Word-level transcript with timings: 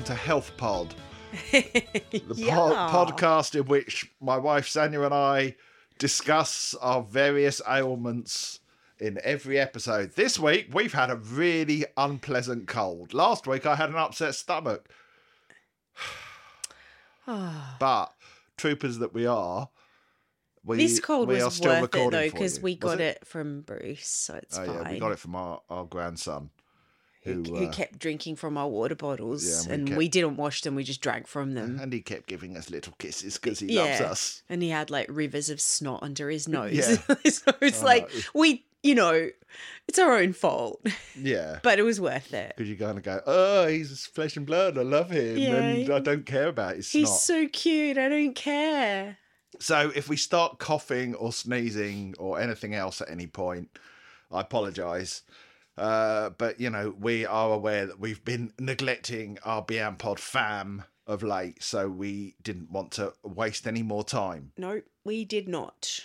welcome 0.00 0.16
to 0.16 0.22
Health 0.22 0.56
Pod, 0.56 0.94
the 1.52 2.34
yeah. 2.34 2.54
po- 2.54 2.72
podcast 2.74 3.54
in 3.54 3.66
which 3.66 4.10
my 4.18 4.38
wife 4.38 4.66
Sanya 4.66 5.04
and 5.04 5.12
I 5.12 5.56
discuss 5.98 6.74
our 6.80 7.02
various 7.02 7.60
ailments 7.68 8.60
in 8.98 9.18
every 9.22 9.58
episode. 9.58 10.12
This 10.14 10.38
week, 10.38 10.68
we've 10.72 10.94
had 10.94 11.10
a 11.10 11.16
really 11.16 11.84
unpleasant 11.98 12.66
cold. 12.66 13.12
Last 13.12 13.46
week, 13.46 13.66
I 13.66 13.74
had 13.74 13.90
an 13.90 13.96
upset 13.96 14.34
stomach. 14.34 14.88
Ah. 17.26 17.76
but, 17.78 18.12
troopers 18.56 18.98
that 18.98 19.12
we 19.12 19.26
are, 19.26 19.68
we, 20.64 20.78
this 20.78 20.98
cold 20.98 21.28
we 21.28 21.40
are 21.40 21.44
was 21.44 21.54
still 21.54 21.70
worth 21.70 21.78
it 21.78 21.82
recording 21.82 22.10
though 22.10 22.30
because 22.30 22.58
we 22.60 22.72
Was 22.72 22.78
got 22.80 23.00
it? 23.00 23.24
from 23.26 23.60
Bruce, 23.60 24.08
so 24.08 24.34
it's 24.34 24.58
Oh, 24.58 24.64
fine. 24.64 24.74
yeah, 24.74 24.90
we 24.92 24.98
got 24.98 25.12
it 25.12 25.18
from 25.18 25.36
our, 25.36 25.60
our 25.68 25.84
grandson. 25.84 26.50
Who, 27.22 27.32
Who, 27.34 27.42
who 27.56 27.66
uh, 27.66 27.70
kept 27.72 27.98
drinking 27.98 28.36
from 28.36 28.56
our 28.56 28.68
water 28.68 28.94
bottles, 28.94 29.44
Yeah, 29.46 29.60
and 29.60 29.68
we 29.68 29.74
and 29.74 29.88
kept- 29.88 29.98
we 29.98 30.08
didn't 30.08 30.36
wash 30.36 30.62
them. 30.62 30.74
We 30.74 30.84
just 30.84 31.00
drank 31.02 31.26
from 31.26 31.52
them. 31.54 31.78
and 31.80 31.92
he 31.92 32.00
kept 32.00 32.26
giving 32.26 32.56
us 32.56 32.70
little 32.70 32.94
kisses 32.98 33.36
because 33.36 33.58
he 33.58 33.74
yeah, 33.74 33.82
loves 33.82 34.00
us. 34.00 34.42
and 34.48 34.62
he 34.62 34.70
had 34.70 34.90
like 34.90 35.06
rivers 35.10 35.50
of 35.50 35.60
snot 35.60 36.02
under 36.02 36.30
his 36.30 36.48
nose. 36.48 36.72
Yeah. 36.72 36.94
so 37.30 37.52
it's 37.60 37.82
I 37.82 37.84
like 37.84 38.10
we, 38.34 38.64
you 38.82 38.94
know, 38.94 39.28
it's 39.86 39.98
our 39.98 40.16
own 40.16 40.32
fault, 40.32 40.80
Yeah. 41.14 41.58
but 41.62 41.78
it 41.78 41.82
was 41.82 42.00
worth 42.00 42.32
it. 42.32 42.54
Because 42.56 42.68
you're 42.70 42.78
going 42.78 42.96
to 42.96 43.02
go, 43.02 43.20
oh, 43.26 43.66
he's 43.66 44.06
flesh 44.06 44.38
and 44.38 44.46
blood. 44.46 44.78
I 44.78 44.82
love 44.82 45.10
him. 45.10 45.36
And 45.36 45.86
Yeah. 45.86 45.94
I 45.96 45.98
don't 45.98 46.24
care 46.24 46.48
about 46.48 46.76
his 46.76 46.90
He's 46.90 47.08
snot. 47.08 47.20
so 47.20 47.48
cute. 47.48 47.98
I 47.98 48.08
don't 48.08 48.34
care. 48.34 49.18
So 49.58 49.92
if 49.94 50.08
we 50.08 50.16
start 50.16 50.58
coughing 50.58 51.14
or 51.16 51.34
sneezing 51.34 52.14
or 52.18 52.40
anything 52.40 52.74
else 52.74 53.02
at 53.02 53.10
any 53.10 53.26
point, 53.26 53.68
I 54.32 54.40
apologise. 54.40 55.20
Uh, 55.80 56.28
but, 56.36 56.60
you 56.60 56.68
know, 56.68 56.94
we 57.00 57.24
are 57.24 57.52
aware 57.52 57.86
that 57.86 57.98
we've 57.98 58.22
been 58.22 58.52
neglecting 58.58 59.38
our 59.44 59.64
BYAMPOD 59.64 60.18
fam 60.18 60.84
of 61.06 61.22
late. 61.22 61.62
So 61.62 61.88
we 61.88 62.36
didn't 62.42 62.70
want 62.70 62.90
to 62.92 63.14
waste 63.24 63.66
any 63.66 63.82
more 63.82 64.04
time. 64.04 64.52
No, 64.58 64.82
we 65.04 65.24
did 65.24 65.48
not. 65.48 66.00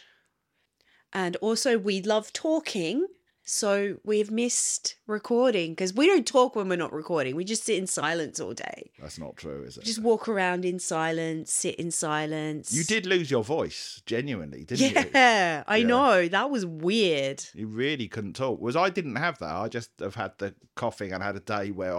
And 1.12 1.36
also, 1.38 1.78
we 1.78 2.02
love 2.02 2.32
talking. 2.32 3.06
So 3.48 3.98
we've 4.04 4.32
missed 4.32 4.96
recording 5.06 5.74
because 5.74 5.94
we 5.94 6.08
don't 6.08 6.26
talk 6.26 6.56
when 6.56 6.68
we're 6.68 6.78
not 6.78 6.92
recording. 6.92 7.36
We 7.36 7.46
just 7.46 7.64
sit 7.64 7.78
in 7.78 7.86
silence 7.86 8.40
all 8.40 8.54
day. 8.56 8.90
That's 9.00 9.20
not 9.20 9.38
true, 9.38 9.62
is 9.62 9.78
it? 9.78 9.84
Just 9.84 10.02
walk 10.02 10.28
around 10.28 10.66
in 10.66 10.80
silence, 10.80 11.54
sit 11.54 11.76
in 11.76 11.92
silence. 11.92 12.74
You 12.74 12.84
did 12.84 13.06
lose 13.06 13.30
your 13.30 13.44
voice, 13.44 14.02
genuinely, 14.08 14.64
didn't 14.64 14.96
you? 14.96 15.12
Yeah, 15.14 15.64
I 15.68 15.84
know. 15.84 16.28
That 16.28 16.50
was 16.50 16.66
weird. 16.66 17.44
You 17.54 17.68
really 17.68 18.08
couldn't 18.08 18.34
talk. 18.34 18.60
Was 18.60 18.76
I 18.76 18.90
didn't 18.90 19.18
have 19.18 19.38
that. 19.38 19.56
I 19.56 19.68
just 19.68 19.92
have 20.00 20.16
had 20.16 20.32
the 20.40 20.56
coughing 20.74 21.14
and 21.14 21.22
had 21.22 21.36
a 21.36 21.40
day 21.40 21.70
where 21.70 21.96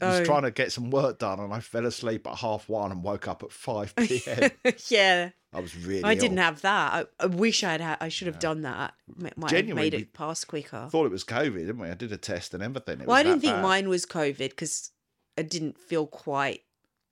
I 0.00 0.06
was 0.08 0.20
Oh. 0.20 0.24
trying 0.24 0.42
to 0.42 0.50
get 0.50 0.72
some 0.72 0.90
work 0.90 1.18
done 1.18 1.38
and 1.40 1.52
I 1.52 1.60
fell 1.60 1.86
asleep 1.86 2.26
at 2.26 2.36
half 2.38 2.68
one 2.68 2.90
and 2.92 3.02
woke 3.02 3.28
up 3.28 3.42
at 3.42 3.52
five 3.52 3.94
p.m. 3.96 4.50
yeah, 4.88 5.30
I 5.52 5.60
was 5.60 5.76
really. 5.76 6.02
I 6.04 6.14
didn't 6.14 6.38
ill. 6.38 6.44
have 6.44 6.60
that. 6.62 7.06
I, 7.20 7.24
I 7.24 7.26
wish 7.26 7.62
I'd 7.62 7.80
had. 7.80 7.98
I 8.00 8.08
should 8.08 8.26
have 8.26 8.38
done 8.40 8.62
that. 8.62 8.94
Might 9.16 9.50
Genuinely, 9.50 9.68
have 9.68 9.92
made 9.92 9.94
it 9.94 10.12
pass 10.12 10.44
quicker. 10.44 10.88
Thought 10.90 11.06
it 11.06 11.12
was 11.12 11.24
COVID, 11.24 11.54
didn't 11.58 11.78
we? 11.78 11.88
I 11.88 11.94
did 11.94 12.12
a 12.12 12.16
test 12.16 12.54
and 12.54 12.62
everything. 12.62 13.00
It 13.00 13.06
Well, 13.06 13.16
was 13.16 13.20
I 13.20 13.22
didn't 13.22 13.40
think 13.42 13.54
bad. 13.54 13.62
mine 13.62 13.88
was 13.88 14.04
COVID 14.04 14.50
because 14.50 14.90
I 15.38 15.42
didn't 15.42 15.78
feel 15.78 16.06
quite 16.06 16.62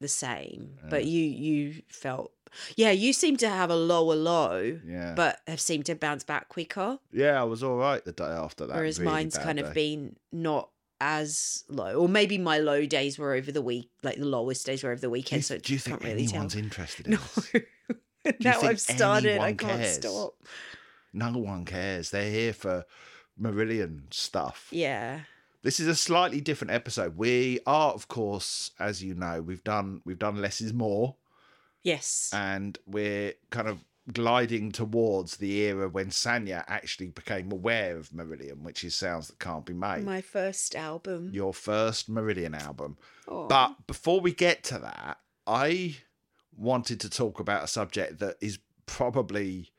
the 0.00 0.08
same. 0.08 0.78
But 0.90 1.04
you, 1.04 1.22
you 1.22 1.82
felt, 1.88 2.32
yeah, 2.74 2.90
you 2.90 3.12
seem 3.12 3.36
to 3.36 3.48
have 3.48 3.70
a 3.70 3.76
lower 3.76 4.16
low, 4.16 4.80
Yeah, 4.84 5.14
but 5.14 5.38
have 5.46 5.60
seemed 5.60 5.86
to 5.86 5.94
bounce 5.94 6.24
back 6.24 6.48
quicker. 6.48 6.98
yeah, 7.12 7.40
I 7.40 7.44
was 7.44 7.62
all 7.62 7.76
right 7.76 8.04
the 8.04 8.10
day 8.10 8.24
after 8.24 8.66
that. 8.66 8.74
whereas 8.74 8.98
really 8.98 9.12
mine's 9.12 9.38
kind 9.38 9.60
of 9.60 9.72
been 9.72 10.16
not 10.32 10.70
as 11.04 11.64
low, 11.68 11.94
or 11.96 12.08
maybe 12.08 12.38
my 12.38 12.58
low 12.58 12.86
days 12.86 13.18
were 13.18 13.34
over 13.34 13.50
the 13.50 13.60
week, 13.60 13.90
like 14.04 14.18
the 14.18 14.24
lowest 14.24 14.64
days 14.64 14.84
were 14.84 14.90
over 14.92 15.00
the 15.00 15.08
Do 15.08 15.08
you, 15.08 15.12
weekend. 15.12 15.44
so 15.44 15.58
do 15.58 15.72
you 15.72 15.78
think 15.80 16.00
really 16.04 16.26
tell. 16.26 16.34
anyone's 16.36 16.54
interested 16.54 17.06
in 17.08 17.12
No. 17.14 17.60
now 18.40 18.60
I've 18.62 18.80
started. 18.80 19.38
I 19.40 19.52
can't 19.52 19.80
cares? 19.80 19.94
stop. 19.96 20.34
No 21.12 21.32
one 21.38 21.64
cares. 21.64 22.10
They're 22.10 22.30
here 22.30 22.52
for 22.52 22.84
Marillion 23.40 24.14
stuff. 24.14 24.68
Yeah. 24.70 25.20
This 25.64 25.80
is 25.80 25.88
a 25.88 25.94
slightly 25.96 26.40
different 26.40 26.70
episode. 26.72 27.16
We 27.16 27.58
are, 27.66 27.92
of 27.92 28.06
course, 28.06 28.70
as 28.78 29.02
you 29.02 29.14
know, 29.14 29.42
we've 29.42 29.64
done 29.64 30.02
we've 30.04 30.18
done 30.20 30.36
less 30.40 30.60
is 30.60 30.72
more, 30.72 31.16
Yes. 31.82 32.30
and 32.32 32.78
we're 32.86 33.32
kind 33.50 33.66
of 33.68 33.84
gliding 34.10 34.72
towards 34.72 35.36
the 35.36 35.52
era 35.58 35.88
when 35.88 36.08
Sanya 36.08 36.64
actually 36.66 37.10
became 37.10 37.52
aware 37.52 37.96
of 37.96 38.10
Marillion, 38.10 38.62
which 38.62 38.82
is 38.82 38.96
sounds 38.96 39.28
that 39.28 39.38
can't 39.38 39.64
be 39.64 39.72
made. 39.72 40.04
My 40.04 40.20
first 40.20 40.74
album. 40.74 41.30
Your 41.32 41.54
first 41.54 42.10
Marillion 42.10 42.60
album. 42.60 42.96
Oh. 43.28 43.46
But 43.46 43.86
before 43.86 44.20
we 44.20 44.32
get 44.32 44.64
to 44.64 44.78
that, 44.78 45.18
I 45.46 45.96
wanted 46.56 47.00
to 47.00 47.10
talk 47.10 47.38
about 47.38 47.64
a 47.64 47.68
subject 47.68 48.18
that 48.18 48.36
is 48.40 48.58
probably, 48.86 49.70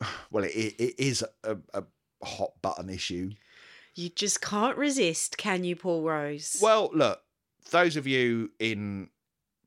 well, 0.30 0.44
it, 0.44 0.48
it 0.48 0.94
is 0.98 1.24
a, 1.42 1.58
a 1.74 1.84
hot 2.22 2.52
button 2.62 2.88
issue. 2.88 3.32
You 3.94 4.08
just 4.08 4.40
can't 4.40 4.76
resist, 4.76 5.36
can 5.36 5.62
you, 5.62 5.76
Paul 5.76 6.02
Rose? 6.02 6.56
Well, 6.60 6.90
look, 6.92 7.20
those 7.70 7.96
of 7.96 8.06
you 8.06 8.50
in 8.58 9.10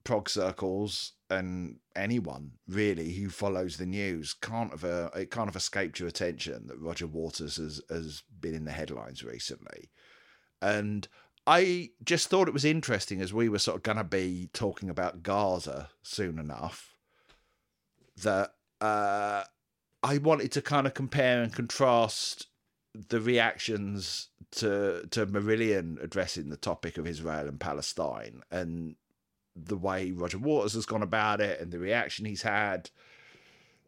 prog 0.03 0.29
circles 0.29 1.13
and 1.29 1.77
anyone 1.95 2.51
really 2.67 3.13
who 3.13 3.29
follows 3.29 3.77
the 3.77 3.85
news 3.85 4.33
can't 4.33 4.71
have 4.71 4.83
uh, 4.85 5.09
it 5.15 5.31
can't 5.31 5.47
have 5.47 5.55
escaped 5.55 5.99
your 5.99 6.07
attention 6.07 6.67
that 6.67 6.79
Roger 6.79 7.07
Waters 7.07 7.57
has 7.57 7.81
has 7.89 8.23
been 8.39 8.53
in 8.53 8.65
the 8.65 8.71
headlines 8.71 9.23
recently, 9.23 9.89
and 10.61 11.07
I 11.45 11.91
just 12.03 12.29
thought 12.29 12.47
it 12.47 12.53
was 12.53 12.65
interesting 12.65 13.21
as 13.21 13.33
we 13.33 13.49
were 13.49 13.59
sort 13.59 13.77
of 13.77 13.83
going 13.83 13.97
to 13.97 14.03
be 14.03 14.49
talking 14.53 14.89
about 14.89 15.23
Gaza 15.23 15.89
soon 16.01 16.39
enough 16.39 16.97
that 18.17 18.53
uh, 18.81 19.43
I 20.03 20.17
wanted 20.17 20.51
to 20.53 20.61
kind 20.61 20.87
of 20.87 20.93
compare 20.93 21.41
and 21.41 21.53
contrast 21.53 22.47
the 23.09 23.21
reactions 23.21 24.29
to 24.51 25.07
to 25.11 25.25
Marillion 25.25 26.01
addressing 26.01 26.49
the 26.49 26.57
topic 26.57 26.97
of 26.97 27.05
Israel 27.05 27.47
and 27.47 27.59
Palestine 27.59 28.41
and 28.49 28.95
the 29.65 29.77
way 29.77 30.11
Roger 30.11 30.37
Waters 30.37 30.73
has 30.73 30.85
gone 30.85 31.01
about 31.03 31.41
it 31.41 31.59
and 31.59 31.71
the 31.71 31.79
reaction 31.79 32.25
he's 32.25 32.41
had 32.43 32.89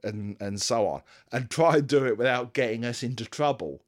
and 0.03 0.37
and 0.39 0.61
so 0.61 0.87
on 0.87 1.01
and 1.31 1.49
try 1.49 1.75
and 1.77 1.87
do 1.87 2.05
it 2.05 2.17
without 2.17 2.53
getting 2.53 2.85
us 2.85 3.03
into 3.03 3.25
trouble 3.25 3.81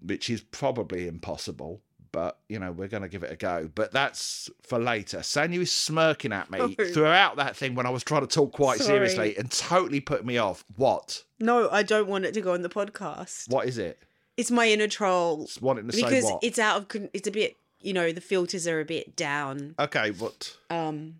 which 0.00 0.28
is 0.30 0.40
probably 0.40 1.06
impossible 1.08 1.80
but 2.12 2.38
you 2.48 2.58
know 2.60 2.70
we're 2.70 2.86
going 2.88 3.02
to 3.02 3.08
give 3.08 3.24
it 3.24 3.32
a 3.32 3.36
go 3.36 3.68
but 3.74 3.90
that's 3.90 4.48
for 4.62 4.78
later 4.78 5.18
Sanya 5.18 5.58
is 5.60 5.72
smirking 5.72 6.32
at 6.32 6.50
me 6.50 6.60
Oh. 6.60 6.68
throughout 6.92 7.36
that 7.36 7.56
thing 7.56 7.74
when 7.74 7.86
I 7.86 7.90
was 7.90 8.04
trying 8.04 8.20
to 8.20 8.26
talk 8.28 8.52
quite 8.52 8.78
Sorry. 8.78 8.86
seriously 9.08 9.36
and 9.36 9.50
totally 9.50 10.00
put 10.00 10.24
me 10.24 10.38
off 10.38 10.64
what 10.76 11.24
no, 11.40 11.68
I 11.70 11.82
don't 11.82 12.06
want 12.08 12.24
it 12.24 12.32
to 12.34 12.40
go 12.40 12.52
on 12.54 12.62
the 12.62 12.68
podcast. 12.68 13.50
what 13.50 13.66
is 13.66 13.76
it 13.78 13.98
It's 14.36 14.52
my 14.52 14.68
inner 14.68 14.86
troll 14.86 15.48
wanting 15.60 15.88
to 15.88 15.96
because 15.96 16.24
say 16.24 16.30
what 16.32 16.44
it's 16.44 16.58
out 16.60 16.76
of. 16.76 16.88
con- 16.88 17.10
It's 17.12 17.26
a 17.26 17.32
bit. 17.32 17.56
You 17.84 17.92
know, 17.92 18.12
the 18.12 18.20
filters 18.20 18.66
are 18.66 18.80
a 18.80 18.84
bit 18.84 19.14
down. 19.16 19.74
okay 19.78 20.10
what 20.12 20.56
Um, 20.70 21.16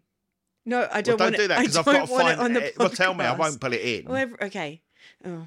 no, 0.67 0.89
I 0.91 1.03
don't 1.03 1.21
want. 1.21 1.35
don't 1.35 1.37
do 1.37 1.45
it. 1.45 1.49
that 1.49 1.61
because 1.61 1.77
I've 1.77 1.85
got 1.85 2.01
to 2.01 2.07
find 2.07 2.29
it 2.31 2.39
on 2.39 2.53
the 2.55 2.67
it. 2.69 2.79
well 2.79 2.89
tell 2.91 3.15
me 3.15 3.25
I 3.25 3.35
won't 3.37 3.61
put 3.61 3.73
it 3.75 3.81
in 3.83 4.07
Oh, 4.11 4.15
ev- 4.15 4.35
okay. 4.43 4.81
Oh. 5.27 5.47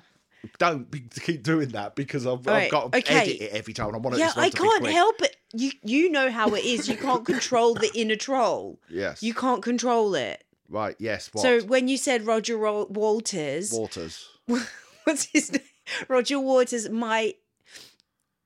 don't 0.60 0.90
be, 0.92 1.00
keep 1.22 1.42
doing 1.44 1.70
that 1.70 1.96
because 1.96 2.28
I've, 2.28 2.48
I've 2.48 2.70
got 2.72 2.92
to 2.92 2.98
okay. 3.00 3.16
edit 3.22 3.42
it 3.42 3.52
every 3.52 3.74
time. 3.74 3.94
I 3.96 3.98
want 3.98 4.16
it 4.16 4.20
Yeah, 4.20 4.32
I 4.36 4.50
can't 4.52 4.86
help 4.88 5.22
it. 5.22 5.36
You 5.54 5.72
you 5.84 6.10
know 6.12 6.30
how 6.30 6.54
it 6.54 6.64
is. 6.64 6.88
You 6.88 6.96
can't 6.98 7.26
control 7.26 7.74
the 7.74 7.90
inner 7.96 8.16
troll. 8.16 8.80
Yes. 8.90 9.24
You 9.24 9.34
can't 9.34 9.64
control 9.64 10.14
it. 10.16 10.44
Right. 10.70 10.96
Yes. 11.00 11.30
What? 11.34 11.42
So 11.42 11.62
when 11.62 11.88
you 11.88 11.98
said 11.98 12.28
Roger 12.28 12.58
Ro- 12.58 12.88
Walters, 12.90 13.72
Waters. 13.74 14.28
what's 15.06 15.26
his 15.34 15.52
name? 15.52 15.62
Roger 16.10 16.40
Waters, 16.40 16.90
my 16.90 17.34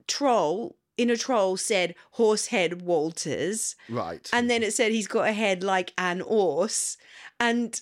troll, 0.08 0.78
inner 0.98 1.16
troll 1.16 1.58
said 1.58 1.96
Horsehead 2.12 2.82
Walters. 2.82 3.76
Right. 3.90 4.30
And 4.34 4.50
then 4.50 4.64
it 4.64 4.74
said 4.74 4.92
he's 4.92 5.08
got 5.08 5.28
a 5.28 5.34
head 5.34 5.64
like 5.64 5.94
an 5.98 6.20
horse. 6.22 6.98
And 7.40 7.80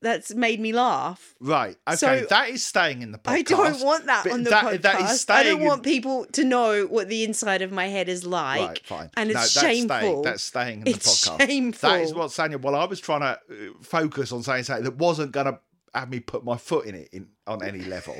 that's 0.00 0.34
made 0.34 0.58
me 0.58 0.72
laugh. 0.72 1.32
right. 1.40 1.76
Okay. 1.86 1.94
so- 1.96 2.26
that 2.28 2.50
is 2.50 2.66
staying 2.66 3.02
in 3.02 3.12
the 3.12 3.18
podcast. 3.18 3.32
I 3.32 3.42
don't 3.42 3.84
want 3.84 4.06
that 4.06 4.26
on 4.26 4.42
the 4.42 4.50
that- 4.50 4.64
podcast. 4.64 4.82
that 4.82 5.10
is 5.12 5.26
I 5.30 5.42
don't 5.44 5.60
in- 5.60 5.66
want 5.68 5.84
people 5.84 6.26
to 6.32 6.42
know 6.44 6.86
what 6.86 7.08
the 7.08 7.22
inside 7.22 7.62
of 7.62 7.70
my 7.70 7.86
head 7.86 8.08
is 8.08 8.26
like. 8.26 8.60
Right. 8.68 8.80
Fine. 8.86 9.10
and 9.16 9.32
no, 9.32 9.40
it's 9.40 9.54
that's 9.54 9.64
shameful. 9.64 9.98
Staying, 9.98 10.22
that's 10.22 10.42
staying 10.42 10.78
in 10.80 10.84
the 10.86 10.90
It's 10.90 11.28
podcast. 11.28 11.46
shameful. 11.46 11.88
That 11.90 12.00
is 12.02 12.14
what 12.14 12.30
Sanya. 12.30 12.60
Well, 12.60 12.74
I 12.74 12.84
was 12.86 12.98
trying 12.98 13.20
to 13.20 13.26
uh, 13.28 13.72
focus 13.82 14.32
on 14.32 14.42
saying 14.42 14.64
something 14.64 14.84
that 14.84 14.96
wasn't 14.96 15.30
going 15.30 15.46
to 15.46 15.60
have 15.94 16.10
me 16.10 16.18
put 16.18 16.42
my 16.44 16.56
foot 16.56 16.86
in 16.86 16.96
it 16.96 17.08
in, 17.12 17.28
on 17.46 17.62
any 17.62 17.82
level. 17.82 18.16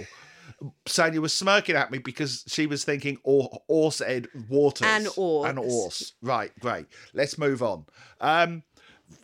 Sanya 0.87 1.19
was 1.19 1.33
smirking 1.33 1.77
at 1.77 1.91
me 1.91 1.99
because 1.99 2.45
she 2.47 2.67
was 2.67 2.85
thinking 2.85 3.19
or 3.25 3.63
Orsehead 3.71 4.27
Waters 4.49 4.87
And 4.87 5.09
Ors. 5.17 6.15
and. 6.21 6.29
Right, 6.29 6.53
great. 6.61 6.87
Let's 7.15 7.39
move 7.39 7.63
on. 7.63 7.87
Um, 8.21 8.63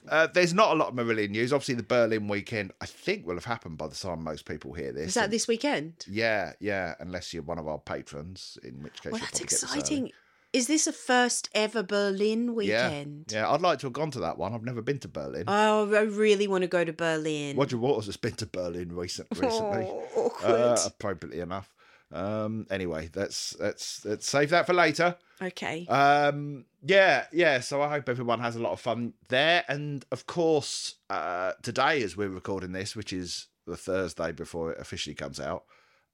uh, 0.08 0.26
there's 0.26 0.52
not 0.52 0.72
a 0.72 0.74
lot 0.74 0.88
of 0.88 0.94
Marillion 0.94 1.30
news. 1.30 1.52
Obviously, 1.52 1.74
the 1.74 1.82
Berlin 1.82 2.28
weekend, 2.28 2.72
I 2.80 2.86
think, 2.86 3.26
will 3.26 3.36
have 3.36 3.44
happened 3.46 3.78
by 3.78 3.88
the 3.88 3.94
time 3.94 4.22
most 4.22 4.44
people 4.44 4.72
hear 4.74 4.92
this. 4.92 5.08
Is 5.08 5.14
that 5.14 5.24
And- 5.24 5.32
this 5.32 5.48
weekend? 5.48 6.04
Yeah, 6.08 6.52
yeah. 6.60 6.94
Unless 7.00 7.32
you're 7.32 7.42
one 7.42 7.58
of 7.58 7.66
our 7.66 7.78
patrons, 7.78 8.58
in 8.62 8.82
which 8.82 9.02
case 9.02 9.12
Well, 9.12 9.20
that's 9.20 9.40
exciting. 9.40 10.12
Is 10.52 10.66
this 10.66 10.86
a 10.86 10.92
first 10.92 11.50
ever 11.54 11.82
Berlin 11.82 12.54
weekend? 12.54 13.26
Yeah, 13.30 13.40
yeah, 13.42 13.50
I'd 13.50 13.60
like 13.60 13.80
to 13.80 13.86
have 13.86 13.92
gone 13.92 14.10
to 14.12 14.20
that 14.20 14.38
one. 14.38 14.54
I've 14.54 14.64
never 14.64 14.80
been 14.80 14.98
to 15.00 15.08
Berlin. 15.08 15.44
Oh, 15.46 15.94
I 15.94 16.02
really 16.02 16.48
want 16.48 16.62
to 16.62 16.68
go 16.68 16.84
to 16.84 16.92
Berlin. 16.92 17.56
Roger 17.56 17.76
Waters 17.76 18.06
has 18.06 18.16
been 18.16 18.32
to 18.36 18.46
Berlin 18.46 18.92
recent, 18.94 19.28
recently. 19.36 19.86
Oh, 19.86 20.06
awkward. 20.16 20.50
uh, 20.50 20.78
appropriately 20.86 21.40
enough. 21.40 21.70
Um, 22.10 22.66
anyway, 22.70 23.10
let's 23.14 23.54
let's 23.60 24.02
let's 24.06 24.26
save 24.28 24.48
that 24.50 24.64
for 24.66 24.72
later. 24.72 25.16
okay. 25.42 25.86
Um, 25.86 26.64
yeah, 26.82 27.26
yeah. 27.32 27.60
So 27.60 27.82
I 27.82 27.88
hope 27.90 28.08
everyone 28.08 28.40
has 28.40 28.56
a 28.56 28.62
lot 28.62 28.72
of 28.72 28.80
fun 28.80 29.12
there, 29.28 29.64
and 29.68 30.02
of 30.10 30.26
course, 30.26 30.94
uh, 31.10 31.52
today 31.62 32.02
as 32.02 32.16
we're 32.16 32.30
recording 32.30 32.72
this, 32.72 32.96
which 32.96 33.12
is 33.12 33.48
the 33.66 33.76
Thursday 33.76 34.32
before 34.32 34.72
it 34.72 34.80
officially 34.80 35.14
comes 35.14 35.38
out, 35.38 35.64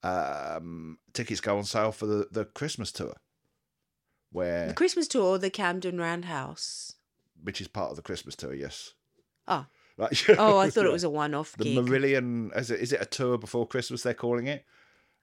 um, 0.02 0.98
tickets 1.12 1.40
go 1.40 1.56
on 1.56 1.62
sale 1.64 1.92
for 1.92 2.06
the 2.06 2.26
the 2.32 2.44
Christmas 2.44 2.90
tour, 2.90 3.14
where 4.34 4.66
the 4.68 4.74
Christmas 4.74 5.08
tour, 5.08 5.38
the 5.38 5.48
Camden 5.50 5.98
Roundhouse. 5.98 6.94
which 7.42 7.60
is 7.60 7.68
part 7.68 7.90
of 7.90 7.96
the 7.96 8.02
Christmas 8.02 8.34
tour. 8.36 8.52
Yes. 8.54 8.92
Oh, 9.48 9.66
Like, 9.96 10.18
oh, 10.38 10.58
I 10.58 10.70
thought 10.70 10.86
it 10.86 10.92
was 10.92 11.04
a 11.04 11.10
one-off 11.10 11.56
the 11.56 11.64
gig. 11.64 11.78
Marillion. 11.78 12.56
Is 12.56 12.70
it, 12.70 12.80
is 12.80 12.92
it 12.92 13.00
a 13.00 13.06
tour 13.06 13.38
before 13.38 13.66
Christmas? 13.66 14.02
They're 14.02 14.14
calling 14.14 14.46
it. 14.48 14.64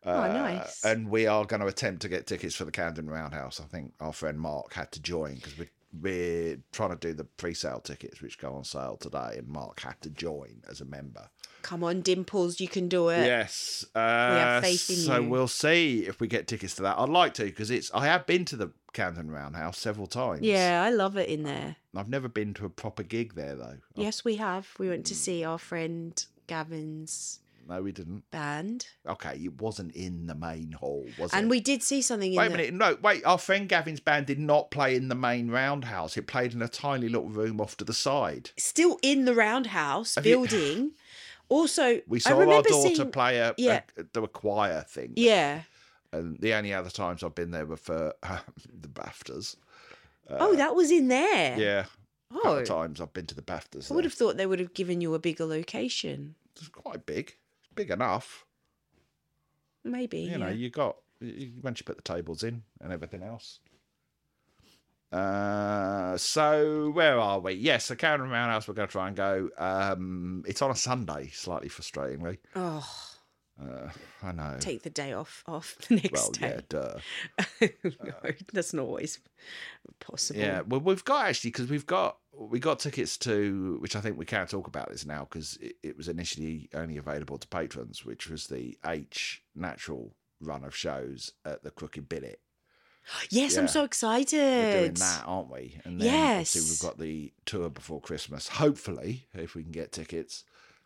Oh, 0.05 0.11
Uh, 0.23 0.27
nice. 0.29 0.83
And 0.85 1.09
we 1.09 1.27
are 1.27 1.45
going 1.45 1.61
to 1.61 1.67
attempt 1.67 2.01
to 2.03 2.09
get 2.09 2.25
tickets 2.27 2.55
for 2.55 2.65
the 2.65 2.71
Camden 2.71 3.09
Roundhouse. 3.09 3.59
I 3.59 3.65
think 3.65 3.93
our 3.99 4.13
friend 4.13 4.39
Mark 4.39 4.73
had 4.73 4.91
to 4.93 5.01
join 5.01 5.35
because 5.35 5.57
we're, 5.57 5.69
we're 6.01 6.57
trying 6.71 6.91
to 6.91 6.95
do 6.95 7.13
the 7.13 7.23
pre-sale 7.25 7.81
tickets, 7.81 8.21
which 8.21 8.39
go 8.39 8.53
on 8.53 8.63
sale 8.63 8.97
today, 8.97 9.35
and 9.37 9.47
Mark 9.47 9.81
had 9.81 9.99
to 10.01 10.09
join 10.09 10.61
as 10.69 10.81
a 10.81 10.85
member. 10.85 11.29
Come 11.63 11.83
on, 11.83 12.01
Dimples, 12.01 12.59
you 12.59 12.67
can 12.67 12.87
do 12.87 13.09
it. 13.09 13.25
yes, 13.25 13.85
uh, 13.93 13.99
have 13.99 14.63
faith 14.63 14.89
in 14.89 14.95
so 14.95 15.19
you. 15.19 15.29
we'll 15.29 15.47
see 15.47 16.05
if 16.07 16.19
we 16.19 16.27
get 16.27 16.47
tickets 16.47 16.73
to 16.75 16.81
that. 16.83 16.97
I'd 16.97 17.09
like 17.09 17.35
to 17.35 17.43
because 17.43 17.69
it's. 17.69 17.91
I 17.93 18.05
have 18.07 18.25
been 18.25 18.45
to 18.45 18.55
the 18.55 18.71
Camden 18.93 19.31
Roundhouse 19.31 19.77
several 19.77 20.07
times. 20.07 20.41
Yeah, 20.41 20.83
I 20.85 20.89
love 20.89 21.17
it 21.17 21.29
in 21.29 21.43
there. 21.43 21.75
I've 21.95 22.09
never 22.09 22.27
been 22.27 22.53
to 22.55 22.65
a 22.65 22.69
proper 22.69 23.03
gig 23.03 23.35
there 23.35 23.55
though. 23.55 23.77
Yes, 23.95 24.23
we 24.25 24.35
have. 24.38 24.67
We 24.79 24.89
went 24.89 25.05
to 25.07 25.13
hmm. 25.13 25.17
see 25.19 25.43
our 25.43 25.57
friend 25.57 26.23
Gavin's 26.47 27.39
No, 27.69 27.81
we 27.81 27.91
didn't. 27.91 28.29
band, 28.31 28.88
Okay, 29.07 29.39
it 29.43 29.61
wasn't 29.61 29.95
in 29.95 30.27
the 30.27 30.35
main 30.35 30.73
hall, 30.73 31.05
was 31.17 31.31
it? 31.33 31.38
and 31.38 31.49
we 31.49 31.59
did 31.61 31.81
see 31.83 32.01
something 32.01 32.33
in 32.33 32.38
Wait 32.38 32.47
a 32.47 32.49
the. 32.49 32.57
minute. 32.57 32.73
No, 32.73 32.97
wait. 33.01 33.23
Our 33.25 33.38
friend 33.38 33.69
Gavin's 33.69 33.99
band 34.01 34.25
did 34.25 34.39
not 34.39 34.71
play 34.71 34.95
in 34.95 35.07
the 35.07 35.15
main 35.15 35.49
roundhouse. 35.49 36.17
It 36.17 36.27
played 36.27 36.53
in 36.53 36.61
a 36.61 36.67
tiny 36.67 37.07
little 37.07 37.29
room 37.29 37.61
off 37.61 37.77
to 37.77 37.85
the 37.85 37.94
side. 37.94 38.51
Still 38.57 38.99
in 39.01 39.25
the 39.25 39.33
Roundhouse 39.35 40.15
Have 40.15 40.25
you- 40.25 40.35
building. 40.35 40.91
Also, 41.49 41.99
We 42.07 42.19
I 42.19 42.19
saw 42.19 42.29
our 42.35 42.39
remember 42.39 42.69
daughter 42.69 42.95
seeing, 42.95 43.11
play 43.11 43.39
a, 43.39 43.53
yeah. 43.57 43.81
a, 44.15 44.21
a 44.21 44.27
choir 44.29 44.85
thing. 44.87 45.11
Yeah. 45.17 45.63
And 46.13 46.37
the 46.39 46.53
only 46.53 46.73
other 46.73 46.89
times 46.89 47.23
I've 47.23 47.35
been 47.35 47.51
there 47.51 47.65
were 47.65 47.77
for 47.77 48.13
the 48.23 48.87
BAFTAs. 48.87 49.55
oh, 50.29 50.55
that 50.55 50.75
was 50.75 50.91
in 50.91 51.07
there. 51.07 51.55
Uh, 51.55 51.57
Yeah. 51.57 51.85
Oh, 52.33 52.63
times 52.63 53.01
I've 53.01 53.13
been 53.13 53.25
to 53.25 53.35
the 53.35 53.41
BAFTAs. 53.41 53.91
I 53.91 53.93
would 53.93 54.03
there. 54.03 54.09
have 54.09 54.17
thought 54.17 54.37
they 54.37 54.45
would 54.45 54.59
have 54.59 54.73
given 54.73 55.01
you 55.01 55.13
a 55.13 55.19
bigger 55.19 55.45
location. 55.45 56.35
It's 56.55 56.67
quite 56.69 57.05
big. 57.05 57.35
It's 57.59 57.73
big 57.75 57.91
enough. 57.91 58.45
Maybe. 59.83 60.19
You 60.19 60.31
yeah. 60.31 60.37
know, 60.37 60.49
you 60.49 60.69
got 60.69 60.97
you, 61.19 61.51
once 61.61 61.79
you 61.79 61.85
put 61.85 61.97
the 61.97 62.03
tables 62.03 62.43
in 62.43 62.63
and 62.79 62.93
everything 62.93 63.23
else. 63.23 63.59
Uh, 65.11 66.15
so 66.15 66.91
where 66.91 67.19
are 67.19 67.39
we? 67.39 67.53
Yes, 67.53 67.89
the 67.89 67.95
Camden 67.97 68.29
Roundhouse. 68.29 68.67
We're 68.67 68.75
going 68.75 68.87
to 68.87 68.91
try 68.91 69.07
and 69.07 69.15
go. 69.15 69.49
Um, 69.57 70.43
it's 70.47 70.61
on 70.61 70.71
a 70.71 70.75
Sunday, 70.75 71.29
slightly 71.33 71.67
frustratingly. 71.67 72.37
Oh, 72.55 72.87
Uh, 73.61 73.89
I 74.23 74.31
know. 74.31 74.57
take 74.59 74.81
the 74.83 74.89
day 74.89 75.13
off 75.13 75.43
off 75.47 75.75
the 75.87 75.95
next 75.95 76.11
well, 76.11 76.31
day. 76.31 76.49
yeah, 76.55 76.61
duh. 76.69 76.97
no, 78.03 78.31
that's 78.53 78.73
not 78.73 78.83
always 78.83 79.19
possible. 79.99 80.39
Yeah, 80.39 80.61
well, 80.61 80.79
we've 80.81 81.03
got 81.05 81.27
actually 81.27 81.51
because 81.51 81.69
we've 81.69 81.85
got 81.85 82.17
we 82.37 82.59
got 82.59 82.79
tickets 82.79 83.17
to 83.19 83.77
which 83.81 83.95
I 83.95 84.01
think 84.01 84.17
we 84.17 84.25
can 84.25 84.47
talk 84.47 84.67
about 84.67 84.89
this 84.89 85.05
now 85.05 85.27
because 85.29 85.57
it, 85.61 85.75
it 85.83 85.97
was 85.97 86.07
initially 86.07 86.69
only 86.73 86.97
available 86.97 87.37
to 87.37 87.47
patrons, 87.47 88.03
which 88.05 88.27
was 88.29 88.47
the 88.47 88.77
H 88.85 89.43
natural 89.55 90.15
run 90.39 90.63
of 90.63 90.75
shows 90.75 91.33
at 91.45 91.63
the 91.63 91.71
Crooked 91.71 92.09
Billet. 92.09 92.39
Yes, 93.31 93.57
I'm 93.57 93.67
so 93.67 93.83
excited. 93.83 94.37
We're 94.39 94.79
doing 94.81 94.93
that, 94.93 95.23
aren't 95.25 95.51
we? 95.51 95.79
And 95.85 95.99
then 95.99 96.05
Yes. 96.07 96.55
we've 96.55 96.79
got 96.87 96.99
the 96.99 97.33
tour 97.45 97.67
before 97.69 97.99
Christmas. 97.99 98.47
Hopefully, 98.47 99.27
if 99.33 99.55
we 99.55 99.63
can 99.63 99.71
get 99.71 99.91
tickets, 99.91 100.43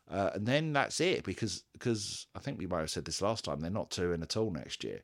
uh, 0.09 0.31
and 0.33 0.45
then 0.45 0.73
that's 0.73 0.99
it. 0.99 1.23
Because 1.23 1.63
because 1.73 2.27
I 2.35 2.39
think 2.39 2.57
we 2.57 2.67
might 2.67 2.79
have 2.79 2.89
said 2.89 3.05
this 3.05 3.21
last 3.21 3.45
time. 3.45 3.59
They're 3.59 3.71
not 3.71 3.91
touring 3.91 4.21
at 4.21 4.37
all 4.37 4.51
next 4.51 4.83
year. 4.83 5.01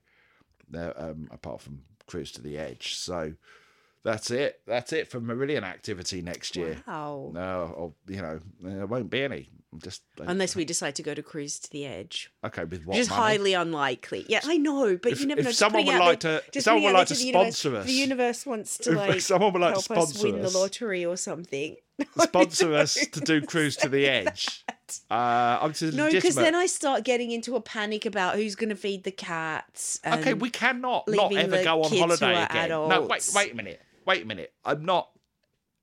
They're 0.70 1.00
um, 1.02 1.28
apart 1.32 1.62
from 1.62 1.82
Cruise 2.08 2.32
to 2.34 2.42
the 2.42 2.58
Edge. 2.58 2.96
So 2.96 3.34
that's 4.04 4.32
it. 4.32 4.62
That's 4.66 4.94
it 4.94 5.08
for 5.08 5.22
Marillion 5.22 5.64
activity 5.64 6.22
next 6.22 6.56
year. 6.56 6.78
Wow. 6.88 7.32
No, 7.34 7.74
or, 7.76 7.94
you 8.08 8.22
know, 8.22 8.40
there 8.60 8.88
won't 8.88 9.10
be 9.10 9.22
any. 9.22 9.50
Just 9.78 10.02
Unless 10.20 10.56
we 10.58 10.66
decide 10.66 10.96
to 10.96 11.04
go 11.04 11.14
to 11.14 11.24
Cruise 11.24 11.58
to 11.60 11.72
the 11.72 11.86
Edge. 11.86 12.30
okay 12.44 12.66
with 12.66 12.86
what 12.86 12.96
Which 12.96 13.02
is 13.04 13.10
money? 13.10 13.22
highly 13.22 13.54
unlikely. 13.54 14.26
Yeah, 14.28 14.42
I 14.44 14.58
know, 14.58 14.98
but 14.98 15.14
If- 15.14 15.22
you 15.22 15.28
never 15.28 15.44
know. 15.44 15.52
Someone 15.52 15.86
would 15.86 15.96
like 15.98 16.20
there- 16.20 16.42
to- 16.52 16.62
someone 16.62 16.84
would 16.84 16.94
like 16.94 17.08
there 17.08 17.16
to 17.16 17.22
the 17.22 17.28
universe- 17.28 17.58
sponsor 17.58 17.78
us. 17.78 17.86
The 17.86 17.94
universe 17.94 18.46
wants 18.46 18.78
to 18.80 18.92
If 18.92 18.98
like 18.98 19.22
someone 19.22 19.54
would 19.54 19.62
like 19.62 19.76
to 19.78 19.94
help 19.94 20.10
us 20.10 20.22
win 20.22 20.44
us. 20.44 20.52
the 20.52 20.60
lottery 20.60 21.06
or 21.06 21.16
something. 21.16 21.78
sponsor 22.22 22.74
us 22.74 22.96
to 22.96 23.20
do 23.22 23.42
Cruise 23.42 23.78
to 23.78 23.90
the 23.90 24.08
Edge. 24.08 24.64
Uh, 25.10 25.58
I'm 25.62 25.72
just 25.72 25.96
No, 25.96 26.12
because 26.12 26.36
then 26.36 26.54
I 26.54 26.66
start 26.66 27.06
getting 27.06 27.32
into 27.32 27.56
a 27.56 27.62
panic 27.62 28.06
about 28.06 28.36
who's 28.36 28.56
going 28.56 28.72
to 28.72 28.76
feed 28.76 29.06
the 29.06 29.12
cats. 29.12 30.02
Okay, 30.06 30.34
we 30.34 30.50
cannot 30.50 31.08
not 31.08 31.34
ever 31.34 31.64
go 31.64 31.84
on 31.84 31.98
holiday 31.98 32.44
again. 32.44 32.68
No, 32.68 33.08
wait, 33.10 33.30
wait 33.34 33.54
a 33.54 33.56
minute. 33.56 33.82
Wait 34.06 34.24
a 34.24 34.26
minute. 34.26 34.52
I'm 34.66 34.84
not. 34.84 35.10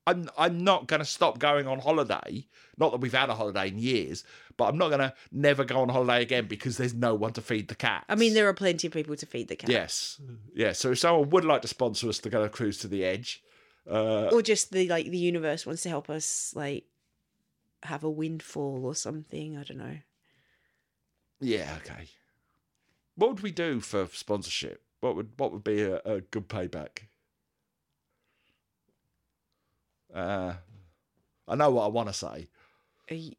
I'm. 0.09 0.29
I'm 0.37 0.65
not 0.65 0.87
going 0.87 1.01
to 1.01 1.07
stop 1.07 1.39
going 1.39 1.67
on 1.67 1.79
holiday. 1.79 2.47
Not 2.77 2.93
that 2.93 3.01
we've 3.01 3.13
had 3.13 3.29
a 3.29 3.35
holiday 3.35 3.69
in 3.69 3.79
years, 3.79 4.25
but 4.57 4.65
I'm 4.69 4.79
not 4.79 4.89
going 4.89 5.01
to 5.01 5.13
never 5.33 5.65
go 5.65 5.81
on 5.81 5.89
holiday 5.89 6.23
again 6.23 6.47
because 6.47 6.77
there's 6.77 6.95
no 6.95 7.15
one 7.15 7.33
to 7.35 7.41
feed 7.43 7.69
the 7.69 7.75
cat. 7.75 8.05
I 8.09 8.15
mean, 8.15 8.35
there 8.35 8.49
are 8.49 8.55
plenty 8.55 8.87
of 8.87 8.93
people 8.93 9.17
to 9.17 9.27
feed 9.27 9.49
the 9.49 9.57
cat. 9.57 9.71
Yes. 9.71 10.21
Yeah. 10.55 10.73
So 10.73 10.93
if 10.93 10.99
someone 11.01 11.31
would 11.31 11.45
like 11.45 11.63
to 11.63 11.69
sponsor 11.69 12.09
us 12.09 12.19
to 12.21 12.31
go 12.31 12.41
on 12.41 12.47
a 12.47 12.49
cruise 12.49 12.79
to 12.79 12.89
the 12.89 13.05
edge, 13.05 13.43
uh, 13.91 14.29
Or 14.33 14.43
just 14.43 14.71
the 14.71 14.89
like 14.89 15.11
the 15.11 15.19
universe 15.19 15.67
wants 15.67 15.83
to 15.83 15.89
help 15.89 16.09
us 16.11 16.53
like 16.55 16.85
have 17.83 18.05
a 18.05 18.11
windfall 18.11 18.85
or 18.85 18.95
something. 18.95 19.57
I 19.57 19.63
don't 19.65 19.79
know. 19.79 19.99
yeah, 21.41 21.77
okay. 21.79 22.09
What 23.17 23.31
would 23.31 23.41
we 23.41 23.51
do 23.51 23.81
for 23.81 24.07
sponsorship? 24.13 24.83
What 25.01 25.17
would 25.17 25.31
what 25.37 25.53
would 25.53 25.65
be 25.65 25.83
a, 25.83 25.97
a 26.05 26.21
good 26.21 26.49
payback? 26.49 27.09
Uh, 30.15 30.55
I 31.47 31.55
know 31.55 31.71
what 31.71 31.85
I 31.85 31.89
want 31.89 32.09
to 32.09 32.15
say. 32.15 32.49
A, 33.11 33.15
y- 33.17 33.33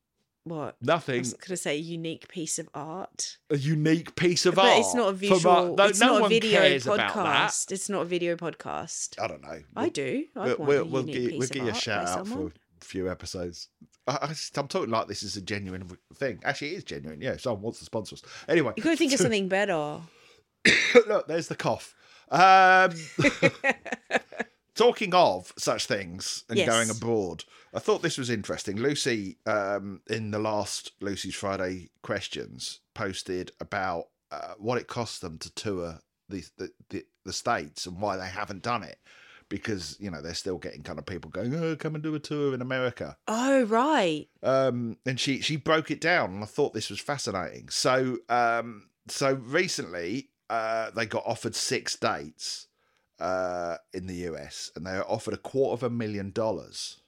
what? 0.45 0.75
I 0.81 0.85
Nothing. 0.85 1.19
was 1.19 1.33
going 1.33 1.47
to 1.49 1.57
say 1.57 1.75
a 1.75 1.79
unique 1.79 2.27
piece 2.27 2.57
of 2.59 2.69
art. 2.73 3.37
A 3.49 3.57
unique 3.57 4.15
piece 4.15 4.45
of 4.45 4.55
but 4.55 4.65
art. 4.65 4.79
it's 4.79 4.95
not 4.95 5.13
a 5.13 5.17
for 5.17 5.23
my- 5.25 5.29
visual. 5.35 5.75
no, 5.75 5.83
it's 5.85 5.99
no 5.99 6.19
not 6.19 6.25
a 6.25 6.29
video 6.29 6.59
cares 6.61 6.87
about 6.87 6.97
that. 6.97 7.13
podcast. 7.13 7.71
It's 7.71 7.89
not 7.89 8.01
a 8.01 8.05
video 8.05 8.35
podcast. 8.35 9.21
I 9.21 9.27
don't 9.27 9.41
know. 9.43 9.59
I 9.75 9.89
do. 9.89 10.25
I 10.35 10.45
We'll, 10.45 10.57
we'll, 10.57 10.85
we'll 10.85 11.03
give, 11.03 11.33
we'll 11.37 11.47
give 11.47 11.63
you 11.65 11.69
a 11.69 11.73
shout 11.75 12.07
out 12.07 12.27
for 12.27 12.47
a 12.47 12.85
few 12.85 13.09
episodes. 13.11 13.67
I, 14.07 14.13
I 14.21 14.33
I'm 14.59 14.67
talking 14.67 14.89
like 14.89 15.07
this 15.07 15.21
is 15.21 15.35
a 15.35 15.41
genuine 15.41 15.87
thing. 16.15 16.39
Actually, 16.43 16.69
it 16.73 16.77
is 16.77 16.83
genuine. 16.83 17.21
Yeah, 17.21 17.37
someone 17.37 17.61
wants 17.61 17.79
to 17.79 17.85
sponsor 17.85 18.15
us. 18.15 18.23
Anyway, 18.47 18.73
You 18.77 18.83
to 18.83 18.95
think 18.95 19.13
of 19.13 19.19
something 19.19 19.49
better. 19.49 19.99
look, 21.07 21.27
there's 21.27 21.47
the 21.47 21.55
cough. 21.55 21.93
Um, 22.31 22.91
talking 24.79 25.13
of 25.13 25.53
such 25.57 25.85
things 25.85 26.43
and 26.49 26.57
Yes. 26.57 26.67
going 26.67 26.89
abroad, 26.89 27.43
I 27.73 27.79
thought 27.79 28.01
this 28.01 28.17
was 28.17 28.29
interesting. 28.29 28.77
Lucy, 28.77 29.37
um, 29.45 30.01
in 30.09 30.31
the 30.31 30.39
last 30.39 30.93
Lucy's 31.01 31.35
Friday 31.35 31.89
questions, 32.01 32.79
posted 32.93 33.51
about 33.59 34.05
uh, 34.31 34.53
what 34.57 34.77
it 34.77 34.87
costs 34.87 35.19
them 35.19 35.37
to 35.39 35.53
tour 35.53 35.99
the, 36.29 36.43
the 36.57 36.71
the 36.89 37.05
the 37.25 37.33
states 37.33 37.85
and 37.87 37.99
why 37.99 38.15
they 38.17 38.27
haven't 38.27 38.61
done 38.63 38.83
it. 38.83 38.99
Because 39.49 39.97
you 39.99 40.11
know 40.11 40.21
they're 40.21 40.35
still 40.35 40.59
getting 40.59 40.83
kind 40.83 40.99
of 40.99 41.05
people 41.07 41.31
going, 41.31 41.55
oh, 41.55 41.75
come 41.75 41.95
and 41.95 42.03
do 42.03 42.13
a 42.15 42.19
tour 42.19 42.53
in 42.53 42.61
America. 42.61 43.17
Oh 43.27 43.63
right. 43.63 44.27
Um, 44.43 44.97
and 45.05 45.19
she 45.19 45.41
she 45.41 45.55
broke 45.57 45.89
it 45.91 45.99
down, 45.99 46.35
and 46.35 46.43
I 46.43 46.47
thought 46.47 46.73
this 46.73 46.89
was 46.91 46.99
fascinating. 46.99 47.69
So 47.69 48.17
um, 48.29 48.89
so 49.07 49.33
recently, 49.33 50.29
uh, 50.49 50.91
they 50.91 51.07
got 51.07 51.23
offered 51.25 51.55
six 51.55 51.95
dates 51.95 52.67
uh 53.19 53.77
in 53.93 54.07
the 54.07 54.15
US, 54.31 54.71
and 54.75 54.85
they 54.85 54.93
were 54.93 55.03
offered 55.09 55.33
a 55.33 55.37
quarter 55.37 55.73
of 55.73 55.83
a 55.83 55.89
million 55.89 56.31
dollars. 56.31 57.01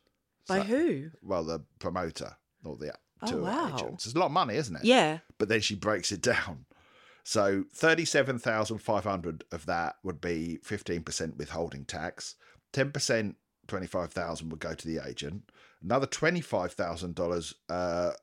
By 0.47 0.57
So- 0.59 0.63
who? 0.63 1.09
Well, 1.21 1.43
the 1.43 1.61
promoter 1.79 2.37
or 2.63 2.75
the 2.77 2.93
Oh, 3.23 3.37
wow. 3.37 3.75
agents. 3.77 4.05
It's 4.07 4.15
a 4.15 4.19
lot 4.19 4.25
of 4.27 4.31
money, 4.31 4.55
isn't 4.55 4.75
it? 4.77 4.83
Yeah. 4.83 5.19
But 5.37 5.47
then 5.47 5.61
she 5.61 5.75
breaks 5.75 6.11
it 6.11 6.21
down. 6.21 6.65
So 7.23 7.65
thirty-seven 7.73 8.39
thousand 8.39 8.79
five 8.79 9.03
hundred 9.03 9.43
of 9.51 9.67
that 9.67 9.97
would 10.03 10.19
be 10.19 10.57
fifteen 10.63 11.03
percent 11.03 11.37
withholding 11.37 11.85
tax. 11.85 12.35
Ten 12.73 12.91
percent, 12.91 13.35
twenty-five 13.67 14.11
thousand 14.11 14.49
would 14.49 14.59
go 14.59 14.73
to 14.73 14.87
the 14.87 14.99
agent. 15.07 15.51
Another 15.83 16.07
twenty-five 16.07 16.73
thousand 16.73 17.13
dollars 17.13 17.53
uh, 17.69 18.13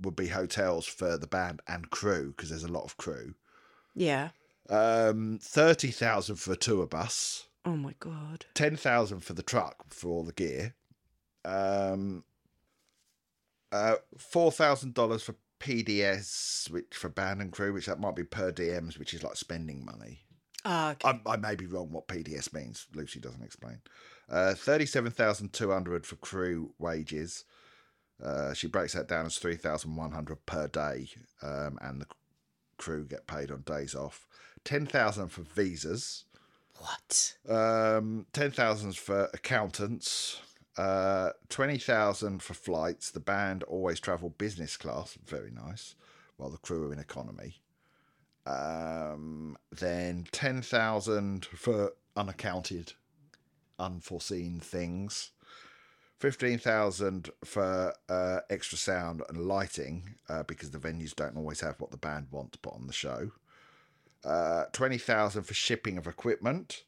would 0.00 0.14
be 0.14 0.28
hotels 0.28 0.86
for 0.86 1.18
the 1.18 1.26
band 1.26 1.60
and 1.66 1.90
crew 1.90 2.28
because 2.36 2.50
there's 2.50 2.62
a 2.62 2.68
lot 2.68 2.84
of 2.84 2.96
crew. 2.96 3.34
Yeah. 3.96 4.30
Um, 4.70 5.38
thirty 5.42 5.90
thousand 5.90 6.36
for 6.36 6.52
a 6.52 6.56
tour 6.56 6.86
bus. 6.86 7.48
Oh 7.64 7.76
my 7.76 7.94
god. 7.98 8.46
ten 8.54 8.76
thousand 8.76 9.20
for 9.20 9.34
the 9.34 9.42
truck 9.42 9.92
for 9.92 10.08
all 10.08 10.24
the 10.24 10.32
gear, 10.32 10.74
um, 11.44 12.24
uh, 13.72 13.96
four 14.16 14.52
thousand 14.52 14.94
dollars 14.94 15.22
for 15.22 15.34
PDS, 15.58 16.70
which 16.70 16.94
for 16.94 17.08
band 17.08 17.42
and 17.42 17.52
crew, 17.52 17.72
which 17.72 17.86
that 17.86 18.00
might 18.00 18.16
be 18.16 18.24
per 18.24 18.50
diems, 18.52 18.98
which 18.98 19.12
is 19.12 19.22
like 19.22 19.36
spending 19.36 19.84
money. 19.84 20.20
Ah, 20.64 20.92
okay. 20.92 21.20
I, 21.26 21.32
I 21.32 21.36
may 21.36 21.54
be 21.54 21.66
wrong 21.66 21.90
what 21.90 22.08
PDS 22.08 22.52
means. 22.52 22.86
Lucy 22.94 23.18
doesn't 23.20 23.42
explain. 23.42 23.80
Uh, 24.30 24.54
Thirty-seven 24.54 25.10
thousand 25.10 25.52
two 25.52 25.70
hundred 25.70 26.06
for 26.06 26.16
crew 26.16 26.72
wages. 26.78 27.44
Uh, 28.22 28.52
she 28.52 28.68
breaks 28.68 28.92
that 28.92 29.08
down 29.08 29.26
as 29.26 29.36
three 29.38 29.56
thousand 29.56 29.96
one 29.96 30.12
hundred 30.12 30.44
per 30.46 30.68
day, 30.68 31.08
um, 31.42 31.78
and 31.82 32.00
the 32.00 32.06
crew 32.78 33.04
get 33.04 33.26
paid 33.26 33.50
on 33.50 33.62
days 33.62 33.94
off. 33.94 34.26
Ten 34.64 34.86
thousand 34.86 35.28
for 35.28 35.42
visas. 35.42 36.24
what? 36.78 37.34
Um, 37.48 38.26
ten 38.32 38.50
thousand 38.50 38.96
for 38.96 39.28
accountants. 39.32 40.40
Uh, 40.76 41.30
twenty 41.48 41.78
thousand 41.78 42.42
for 42.42 42.54
flights. 42.54 43.10
The 43.10 43.20
band 43.20 43.62
always 43.64 44.00
travel 44.00 44.30
business 44.30 44.76
class, 44.76 45.18
very 45.26 45.50
nice, 45.50 45.94
while 46.36 46.50
the 46.50 46.58
crew 46.58 46.88
are 46.88 46.92
in 46.92 46.98
economy. 46.98 47.60
Um, 48.46 49.56
then 49.70 50.26
ten 50.32 50.62
thousand 50.62 51.46
for 51.46 51.92
unaccounted, 52.16 52.92
unforeseen 53.78 54.60
things. 54.60 55.32
Fifteen 56.18 56.58
thousand 56.58 57.30
for 57.44 57.94
uh, 58.08 58.40
extra 58.50 58.78
sound 58.78 59.22
and 59.28 59.46
lighting, 59.46 60.14
uh, 60.28 60.42
because 60.44 60.70
the 60.70 60.78
venues 60.78 61.14
don't 61.14 61.36
always 61.36 61.60
have 61.60 61.80
what 61.80 61.90
the 61.90 61.96
band 61.96 62.28
want 62.30 62.52
to 62.52 62.58
put 62.58 62.74
on 62.74 62.86
the 62.86 62.92
show. 62.92 63.32
Uh, 64.24 64.64
twenty 64.72 64.98
thousand 64.98 65.44
for 65.44 65.54
shipping 65.54 65.96
of 65.96 66.06
equipment 66.06 66.84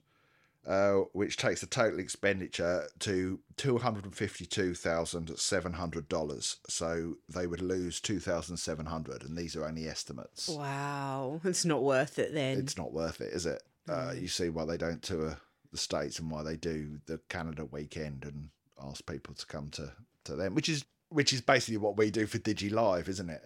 uh, 0.66 0.98
which 1.12 1.36
takes 1.36 1.60
the 1.60 1.66
total 1.66 1.98
expenditure 1.98 2.88
to 3.00 3.40
two 3.56 3.78
hundred 3.78 4.04
and 4.04 4.14
fifty-two 4.14 4.74
thousand 4.74 5.36
seven 5.38 5.72
hundred 5.72 6.08
dollars. 6.08 6.58
So 6.68 7.16
they 7.28 7.46
would 7.46 7.60
lose 7.60 8.00
two 8.00 8.20
thousand 8.20 8.58
seven 8.58 8.86
hundred, 8.86 9.24
and 9.24 9.36
these 9.36 9.56
are 9.56 9.64
only 9.64 9.88
estimates. 9.88 10.48
Wow. 10.48 11.40
It's 11.52 11.64
not 11.64 11.82
worth 11.82 12.18
it 12.18 12.32
then. 12.32 12.58
It's 12.58 12.78
not 12.78 12.92
worth 12.92 13.20
it, 13.20 13.32
is 13.32 13.46
it? 13.46 13.62
Uh, 13.88 14.14
you 14.16 14.28
see 14.28 14.48
why 14.48 14.64
they 14.64 14.76
don't 14.76 15.02
tour 15.02 15.36
the 15.72 15.78
states 15.78 16.18
and 16.18 16.30
why 16.30 16.42
they 16.42 16.56
do 16.56 17.00
the 17.06 17.18
Canada 17.28 17.64
weekend 17.64 18.24
and 18.24 18.50
ask 18.82 19.04
people 19.04 19.34
to 19.34 19.46
come 19.46 19.68
to 19.70 19.92
to 20.24 20.36
them, 20.36 20.54
which 20.54 20.68
is 20.68 20.84
which 21.08 21.32
is 21.32 21.40
basically 21.40 21.76
what 21.78 21.96
we 21.96 22.10
do 22.10 22.26
for 22.26 22.38
Digi 22.38 22.70
Live, 22.70 23.08
isn't 23.08 23.30
it? 23.30 23.42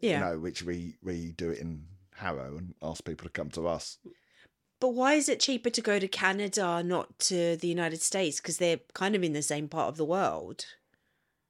yeah. 0.00 0.18
You 0.18 0.24
know, 0.24 0.38
which 0.40 0.62
we 0.62 0.96
we 1.02 1.32
do 1.32 1.50
it 1.50 1.58
in 1.58 1.84
Harrow 2.14 2.56
and 2.56 2.74
ask 2.82 3.04
people 3.04 3.24
to 3.26 3.32
come 3.32 3.50
to 3.50 3.66
us. 3.66 3.98
But 4.80 4.90
why 4.90 5.14
is 5.14 5.28
it 5.28 5.40
cheaper 5.40 5.70
to 5.70 5.80
go 5.80 5.98
to 5.98 6.08
Canada, 6.08 6.82
not 6.82 7.18
to 7.20 7.56
the 7.56 7.68
United 7.68 8.02
States? 8.02 8.40
Because 8.40 8.58
they're 8.58 8.80
kind 8.92 9.14
of 9.14 9.22
in 9.22 9.32
the 9.32 9.42
same 9.42 9.68
part 9.68 9.88
of 9.88 9.96
the 9.96 10.04
world. 10.04 10.66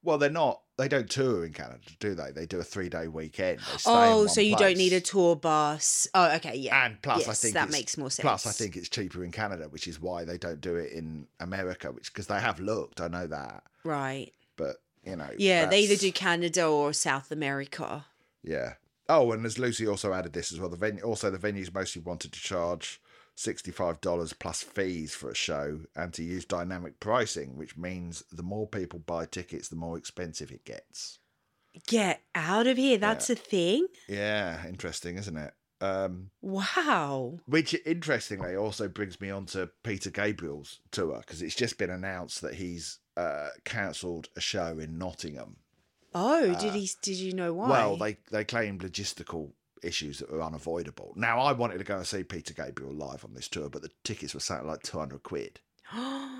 Well, 0.02 0.18
they're 0.18 0.30
not. 0.30 0.61
They 0.76 0.88
don't 0.88 1.09
tour 1.09 1.44
in 1.47 1.52
Canada, 1.52 1.80
do 1.99 2.14
they? 2.14 2.30
They 2.33 2.47
do 2.47 2.59
a 2.59 2.64
three-day 2.64 3.09
weekend. 3.09 3.61
They 3.61 3.78
stay 3.78 3.90
in 3.90 3.97
Oh, 3.97 4.26
so 4.26 4.40
you 4.40 4.56
don't 4.56 4.76
need 4.76 4.92
a 4.92 5.00
tour 5.00 5.35
bus. 5.37 6.06
Oh, 6.14 6.35
okay, 6.37 6.56
yeah. 6.56 6.85
And 6.85 7.00
plus, 7.00 7.26
I 7.28 7.33
think 7.33 7.54
that 7.54 7.71
makes 7.71 7.97
more 7.97 8.11
sense. 8.11 8.25
Plus, 8.25 8.47
I 8.47 8.50
think 8.50 8.76
it's 8.76 8.88
cheaper 8.88 9.25
in 9.25 9.30
Canada, 9.30 9.64
which 9.71 9.87
is 9.88 10.00
why 10.00 10.25
they 10.25 10.37
don't 10.37 10.61
do 10.61 10.76
it 10.76 10.92
in 10.92 11.26
America. 11.40 11.90
Which 11.92 12.12
because 12.12 12.26
they 12.26 12.40
have 12.40 12.61
looked, 12.61 13.00
I 13.00 13.09
know 13.09 13.26
that, 13.28 13.62
Right. 13.85 14.33
but 14.56 14.76
you 15.04 15.16
know, 15.16 15.30
Yeah, 15.38 15.66
they 15.66 15.80
either 15.80 15.97
do 15.97 16.11
Canada 16.12 16.66
or 16.66 16.92
South 16.92 17.30
America. 17.30 18.04
Yeah. 18.42 18.75
Oh, 19.08 19.32
and 19.32 19.44
as 19.44 19.58
Lucy 19.58 19.87
also 19.87 20.12
added 20.12 20.32
this 20.32 20.52
as 20.52 20.58
well, 20.61 20.70
the 20.70 20.76
venue 20.76 21.02
also 21.02 21.30
the 21.30 21.38
venues 21.38 21.73
mostly 21.73 22.00
wanted 22.02 22.32
to 22.32 22.40
charge 22.40 23.00
sixty-five 23.37 24.00
dollars 24.00 24.32
plus 24.32 24.62
fees 24.62 25.14
for 25.14 25.30
a 25.30 25.34
show 25.34 25.80
and 25.96 26.12
to 26.14 26.23
use 26.23 26.44
dynamic 26.44 27.00
pricing, 27.00 27.56
which 27.56 27.76
means 27.76 28.23
the 28.32 28.42
more 28.42 28.66
people 28.66 28.99
buy 29.00 29.26
tickets, 29.26 29.68
the 29.68 29.76
more 29.76 29.99
expensive 29.99 30.50
it 30.50 30.64
gets. 30.64 31.18
Get 31.88 32.23
out 32.34 32.66
of 32.68 32.76
here. 32.76 32.99
That's 32.99 33.28
a 33.28 33.34
thing? 33.34 33.88
Yeah, 34.08 34.64
interesting, 34.66 35.18
isn't 35.18 35.37
it? 35.37 35.52
Um, 35.80 36.30
Wow. 36.40 37.40
which 37.46 37.75
interestingly 37.84 38.54
also 38.56 38.88
brings 38.88 39.20
me 39.20 39.28
on 39.30 39.44
to 39.46 39.68
Peter 39.82 40.08
Gabriel's 40.08 40.78
tour 40.92 41.18
because 41.18 41.42
it's 41.42 41.56
just 41.56 41.76
been 41.76 41.90
announced 41.90 42.40
that 42.42 42.54
he's 42.54 43.00
uh, 43.16 43.49
cancelled 43.64 44.28
a 44.37 44.40
show 44.40 44.78
in 44.78 44.96
Nottingham. 44.96 45.56
Oh, 46.14 46.54
did 46.54 46.75
he? 46.75 46.88
Did 47.02 47.16
you 47.16 47.33
know 47.33 47.52
why? 47.54 47.66
Uh, 47.66 47.71
Well, 47.71 47.97
they 47.97 48.16
they 48.30 48.44
claimed 48.44 48.83
logistical 48.83 49.50
issues 49.83 50.18
that 50.18 50.30
were 50.30 50.42
unavoidable. 50.42 51.12
Now 51.16 51.40
I 51.40 51.52
wanted 51.52 51.78
to 51.78 51.85
go 51.85 51.97
and 51.99 52.06
see 52.06 52.25
Peter 52.25 52.54
Gabriel 52.54 52.92
live 52.92 53.25
on 53.25 53.35
this 53.35 53.49
tour, 53.49 53.68
but 53.68 53.83
the 53.83 53.90
tickets 54.02 54.33
were 54.35 54.40
something 54.40 54.66
like 54.66 54.83
two 54.83 54.99
hundred 54.99 55.23
quid. 55.23 55.61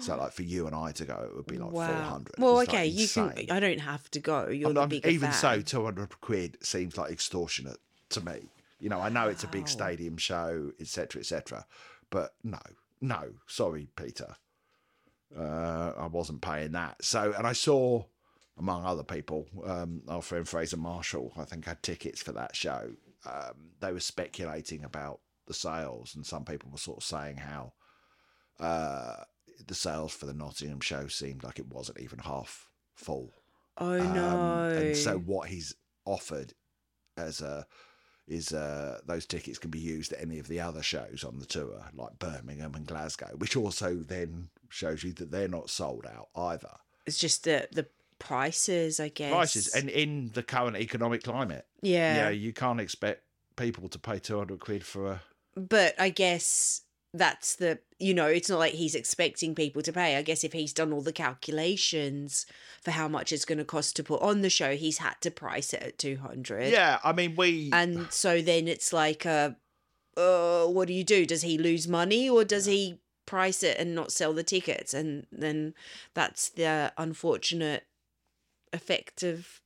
So 0.01 0.17
like 0.19 0.33
for 0.33 0.43
you 0.43 0.67
and 0.67 0.75
I 0.75 0.93
to 0.93 1.05
go, 1.05 1.29
it 1.31 1.37
would 1.37 1.47
be 1.47 1.59
like 1.59 1.71
four 1.73 1.83
hundred. 1.85 2.35
Well, 2.39 2.61
okay, 2.63 2.87
you 2.87 3.07
can. 3.09 3.35
I 3.51 3.61
don't 3.61 3.81
have 3.81 4.11
to 4.13 4.21
go. 4.21 4.49
You're 4.49 4.73
the 4.73 4.87
bigger 4.87 5.09
even 5.09 5.33
so, 5.33 5.61
two 5.61 5.85
hundred 5.85 6.21
quid 6.21 6.59
seems 6.63 6.97
like 6.97 7.11
extortionate 7.13 7.79
to 8.11 8.25
me. 8.25 8.49
You 8.81 8.89
know, 8.91 9.01
I 9.01 9.09
know 9.09 9.29
it's 9.29 9.45
a 9.45 9.49
big 9.49 9.69
stadium 9.69 10.17
show, 10.17 10.73
etc., 10.81 11.21
etc. 11.21 11.67
But 12.11 12.35
no, 12.43 12.59
no, 13.01 13.31
sorry, 13.47 13.89
Peter. 13.97 14.37
Uh, 15.37 15.93
I 15.97 16.07
wasn't 16.07 16.43
paying 16.43 16.73
that. 16.73 17.03
So, 17.05 17.33
and 17.37 17.47
I 17.47 17.53
saw, 17.55 18.05
among 18.59 18.85
other 18.85 19.03
people, 19.03 19.47
um, 19.65 20.03
our 20.09 20.23
friend 20.23 20.49
Fraser 20.49 20.77
Marshall, 20.77 21.33
I 21.37 21.45
think, 21.45 21.65
had 21.65 21.83
tickets 21.83 22.23
for 22.23 22.33
that 22.33 22.55
show. 22.55 22.91
Um, 23.27 23.71
they 23.81 23.93
were 23.93 24.01
speculating 24.01 24.85
about 24.85 25.21
the 25.47 25.55
sales, 25.55 26.15
and 26.15 26.25
some 26.25 26.45
people 26.45 26.71
were 26.71 26.79
sort 26.79 26.99
of 26.99 27.05
saying 27.05 27.39
how 27.39 27.73
uh, 28.61 29.17
the 29.67 29.75
sales 29.75 30.13
for 30.13 30.27
the 30.27 30.35
Nottingham 30.35 30.81
show 30.81 31.07
seemed 31.09 31.43
like 31.43 31.59
it 31.59 31.69
wasn't 31.69 32.01
even 32.01 32.19
half 32.21 32.69
full. 32.95 33.31
Oh 33.79 34.01
Um, 34.01 34.15
no. 34.15 34.69
and 34.71 34.97
so 34.97 35.19
what 35.19 35.49
he's 35.49 35.75
offered 36.05 36.53
as 37.17 37.41
a 37.41 37.67
is 38.27 38.53
uh, 38.53 39.01
those 39.07 39.27
tickets 39.27 39.59
can 39.59 39.71
be 39.71 39.79
used 39.81 40.13
at 40.13 40.23
any 40.23 40.39
of 40.39 40.49
the 40.49 40.59
other 40.61 40.83
shows 40.83 41.25
on 41.25 41.39
the 41.41 41.45
tour, 41.45 41.85
like 41.95 42.19
Birmingham 42.19 42.75
and 42.75 42.87
Glasgow, 42.87 43.33
which 43.37 43.55
also 43.57 43.97
then 43.97 44.49
shows 44.71 45.05
you 45.05 45.13
that 45.15 45.31
they're 45.31 45.47
not 45.49 45.69
sold 45.69 46.07
out 46.07 46.29
either. 46.35 46.71
it's 47.07 47.19
just 47.19 47.45
the 47.45 47.69
the 47.73 47.87
prices, 48.25 48.99
I 49.01 49.09
guess. 49.09 49.33
Prices 49.33 49.75
and 49.75 49.89
in 49.89 50.31
the 50.35 50.43
current 50.43 50.77
economic 50.77 51.23
climate, 51.23 51.67
yeah. 51.83 52.17
yeah, 52.17 52.29
you 52.31 52.53
can't 52.53 52.81
expect 52.81 53.23
people 53.57 53.89
to 53.89 53.99
pay 53.99 54.19
two 54.19 54.39
hundred 54.39 54.61
quid 54.61 54.85
for 54.85 55.13
a. 55.13 55.23
but 55.55 55.95
I 55.99 56.09
guess 56.09 56.81
that's 57.17 57.55
the 57.55 57.79
you 58.01 58.13
know 58.13 58.27
it's 58.27 58.51
not 58.51 58.59
like 58.59 58.73
he's 58.73 58.95
expecting 58.97 59.55
people 59.55 59.83
to 59.83 59.93
pay. 59.93 60.17
I 60.17 60.23
guess 60.23 60.43
if 60.43 60.53
he's 60.53 60.73
done 60.73 60.93
all 60.93 61.01
the 61.03 61.13
calculations 61.13 62.47
for 62.83 62.91
how 62.91 63.07
much 63.07 63.31
it's 63.33 63.45
going 63.45 63.59
to 63.59 63.65
cost 63.65 63.95
to 63.97 64.03
put 64.03 64.21
on 64.21 64.41
the 64.43 64.51
show, 64.51 64.75
he's 64.75 64.99
had 64.99 65.15
to 65.21 65.31
price 65.31 65.73
it 65.73 65.83
at 65.83 65.99
two 65.99 66.17
hundred. 66.17 66.73
Yeah, 66.73 66.99
I 67.05 67.13
mean 67.13 67.37
we. 67.37 67.71
and 67.73 68.11
so 68.11 68.43
then 68.43 68.67
it's 68.67 68.93
like 68.93 69.25
a, 69.25 69.57
uh, 70.17 70.67
what 70.67 70.89
do 70.89 70.95
you 70.95 71.05
do? 71.05 71.25
Does 71.25 71.43
he 71.43 71.57
lose 71.57 71.87
money 71.87 72.29
or 72.29 72.45
does 72.45 72.67
he 72.67 73.01
price 73.27 73.63
it 73.63 73.79
and 73.79 73.95
not 73.95 74.13
sell 74.13 74.33
the 74.33 74.43
tickets? 74.43 74.93
And 74.93 75.27
then 75.31 75.75
that's 76.15 76.49
the 76.49 76.93
unfortunate 76.99 77.85
effect 78.75 79.23
of 79.23 79.61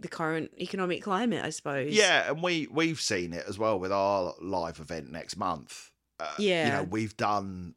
the 0.00 0.08
current 0.08 0.50
economic 0.58 1.02
climate, 1.02 1.44
I 1.44 1.50
suppose. 1.50 1.92
Yeah, 1.94 2.30
and 2.30 2.42
we 2.42 2.66
we've 2.70 3.00
seen 3.00 3.32
it 3.32 3.44
as 3.48 3.58
well 3.58 3.78
with 3.78 3.92
our 3.92 4.34
live 4.40 4.80
event 4.80 5.10
next 5.12 5.36
month. 5.36 5.92
Uh, 6.18 6.32
you 6.66 6.72
know, 6.72 6.86
we've 6.88 7.16
done 7.16 7.74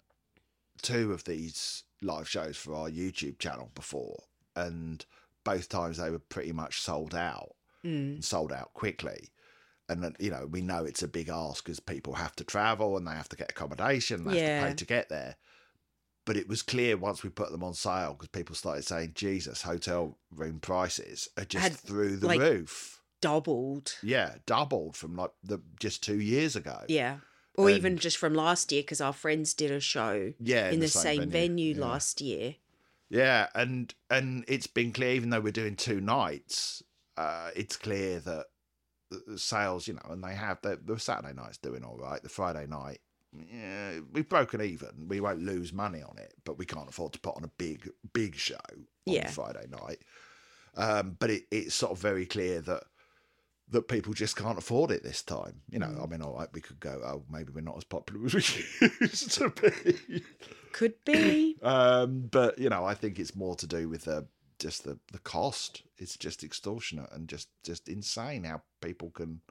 two 0.81 1.11
of 1.11 1.23
these 1.25 1.83
live 2.01 2.27
shows 2.27 2.57
for 2.57 2.73
our 2.75 2.89
YouTube 2.89 3.39
channel 3.39 3.69
before, 3.75 4.23
and 4.55 5.05
both 5.43 5.69
times 5.69 5.97
they 5.97 6.09
were 6.09 6.19
pretty 6.19 6.51
much 6.51 6.81
sold 6.81 7.13
out 7.15 7.53
Mm. 7.85 8.15
and 8.15 8.25
sold 8.25 8.51
out 8.51 8.73
quickly. 8.73 9.29
And 9.87 10.15
you 10.19 10.31
know, 10.31 10.47
we 10.47 10.61
know 10.61 10.83
it's 10.83 11.03
a 11.03 11.07
big 11.07 11.29
ask 11.29 11.63
because 11.63 11.79
people 11.79 12.13
have 12.15 12.35
to 12.37 12.43
travel 12.43 12.97
and 12.97 13.07
they 13.07 13.11
have 13.11 13.29
to 13.29 13.35
get 13.37 13.51
accommodation, 13.51 14.25
they 14.25 14.39
have 14.39 14.61
to 14.63 14.67
pay 14.69 14.73
to 14.75 14.85
get 14.85 15.09
there. 15.09 15.35
But 16.27 16.35
it 16.37 16.47
was 16.49 16.61
clear 16.61 16.97
once 16.97 17.23
we 17.23 17.29
put 17.29 17.51
them 17.51 17.63
on 17.63 17.73
sale 17.73 18.13
because 18.13 18.27
people 18.27 18.53
started 18.53 18.83
saying, 18.83 19.13
"Jesus, 19.15 19.61
hotel 19.61 20.17
room 20.29 20.59
prices 20.59 21.29
are 21.37 21.45
just 21.45 21.63
Had, 21.63 21.73
through 21.73 22.17
the 22.17 22.27
like, 22.27 22.39
roof." 22.39 23.01
Doubled. 23.21 23.95
Yeah, 24.03 24.35
doubled 24.45 24.95
from 24.97 25.15
like 25.15 25.31
the 25.41 25.59
just 25.79 26.03
two 26.03 26.19
years 26.19 26.55
ago. 26.55 26.83
Yeah. 26.89 27.19
Or 27.55 27.71
even 27.71 27.97
just 27.97 28.17
from 28.17 28.35
last 28.35 28.71
year, 28.71 28.83
because 28.83 29.01
our 29.01 29.13
friends 29.13 29.55
did 29.55 29.71
a 29.71 29.79
show 29.79 30.33
yeah, 30.39 30.69
in, 30.69 30.79
the, 30.79 30.87
same, 30.87 31.27
venue, 31.31 31.73
Yeah. 31.73 31.81
last 31.81 32.21
year. 32.21 32.55
Yeah, 33.09 33.47
and 33.55 33.95
and 34.11 34.43
it's 34.47 34.67
been 34.67 34.91
clear, 34.91 35.13
even 35.13 35.31
though 35.31 35.39
we're 35.39 35.51
doing 35.51 35.75
two 35.75 35.99
nights, 35.99 36.83
uh, 37.15 37.49
it's 37.55 37.77
clear 37.77 38.19
that 38.19 38.47
the 39.09 39.23
the 39.25 39.39
sales, 39.39 39.87
you 39.87 39.93
know, 39.93 40.11
and 40.11 40.23
they 40.23 40.35
have 40.35 40.61
the, 40.61 40.79
the 40.83 40.99
Saturday 40.99 41.33
night's 41.33 41.57
doing 41.57 41.83
all 41.83 41.97
right. 41.97 42.21
The 42.21 42.29
Friday 42.29 42.67
night, 42.67 42.99
yeah, 43.51 43.99
we've 44.11 44.29
broken 44.29 44.61
even. 44.61 45.07
We 45.07 45.19
won't 45.19 45.41
lose 45.41 45.73
money 45.73 46.01
on 46.01 46.17
it, 46.17 46.33
but 46.45 46.57
we 46.57 46.65
can't 46.65 46.89
afford 46.89 47.13
to 47.13 47.19
put 47.19 47.35
on 47.35 47.43
a 47.43 47.51
big 47.57 47.89
big 48.13 48.35
show 48.35 48.55
on 48.73 48.77
Yeah. 49.05 49.29
Friday 49.29 49.65
night. 49.69 49.99
Um, 50.75 51.15
but 51.19 51.29
it, 51.29 51.43
it's 51.51 51.75
sort 51.75 51.91
of 51.91 51.99
very 51.99 52.25
clear 52.25 52.61
that 52.61 52.83
that 53.69 53.87
people 53.89 54.13
just 54.13 54.37
can't 54.37 54.57
afford 54.57 54.91
it 54.91 55.03
this 55.03 55.21
time. 55.21 55.61
You 55.69 55.79
know, 55.79 55.99
I 56.01 56.07
mean, 56.07 56.21
all 56.21 56.35
right, 56.35 56.47
we 56.53 56.61
could 56.61 56.79
go, 56.79 57.01
oh, 57.05 57.23
maybe 57.29 57.51
we're 57.53 57.61
not 57.61 57.75
as 57.77 57.83
popular 57.83 58.25
as 58.25 58.33
we 58.33 58.41
used 59.01 59.31
to 59.33 59.49
be. 59.49 60.23
Could 60.71 60.93
be. 61.05 61.57
Um, 61.63 62.29
but 62.31 62.57
you 62.59 62.69
know, 62.69 62.85
I 62.85 62.93
think 62.93 63.19
it's 63.19 63.35
more 63.35 63.55
to 63.55 63.67
do 63.67 63.89
with 63.89 64.03
the 64.05 64.27
just 64.59 64.83
the 64.83 64.99
the 65.11 65.19
cost. 65.19 65.83
It's 65.97 66.17
just 66.17 66.43
extortionate 66.43 67.11
and 67.11 67.27
just 67.27 67.49
just 67.63 67.89
insane 67.89 68.43
how 68.43 68.61
people 68.81 69.09
can. 69.09 69.41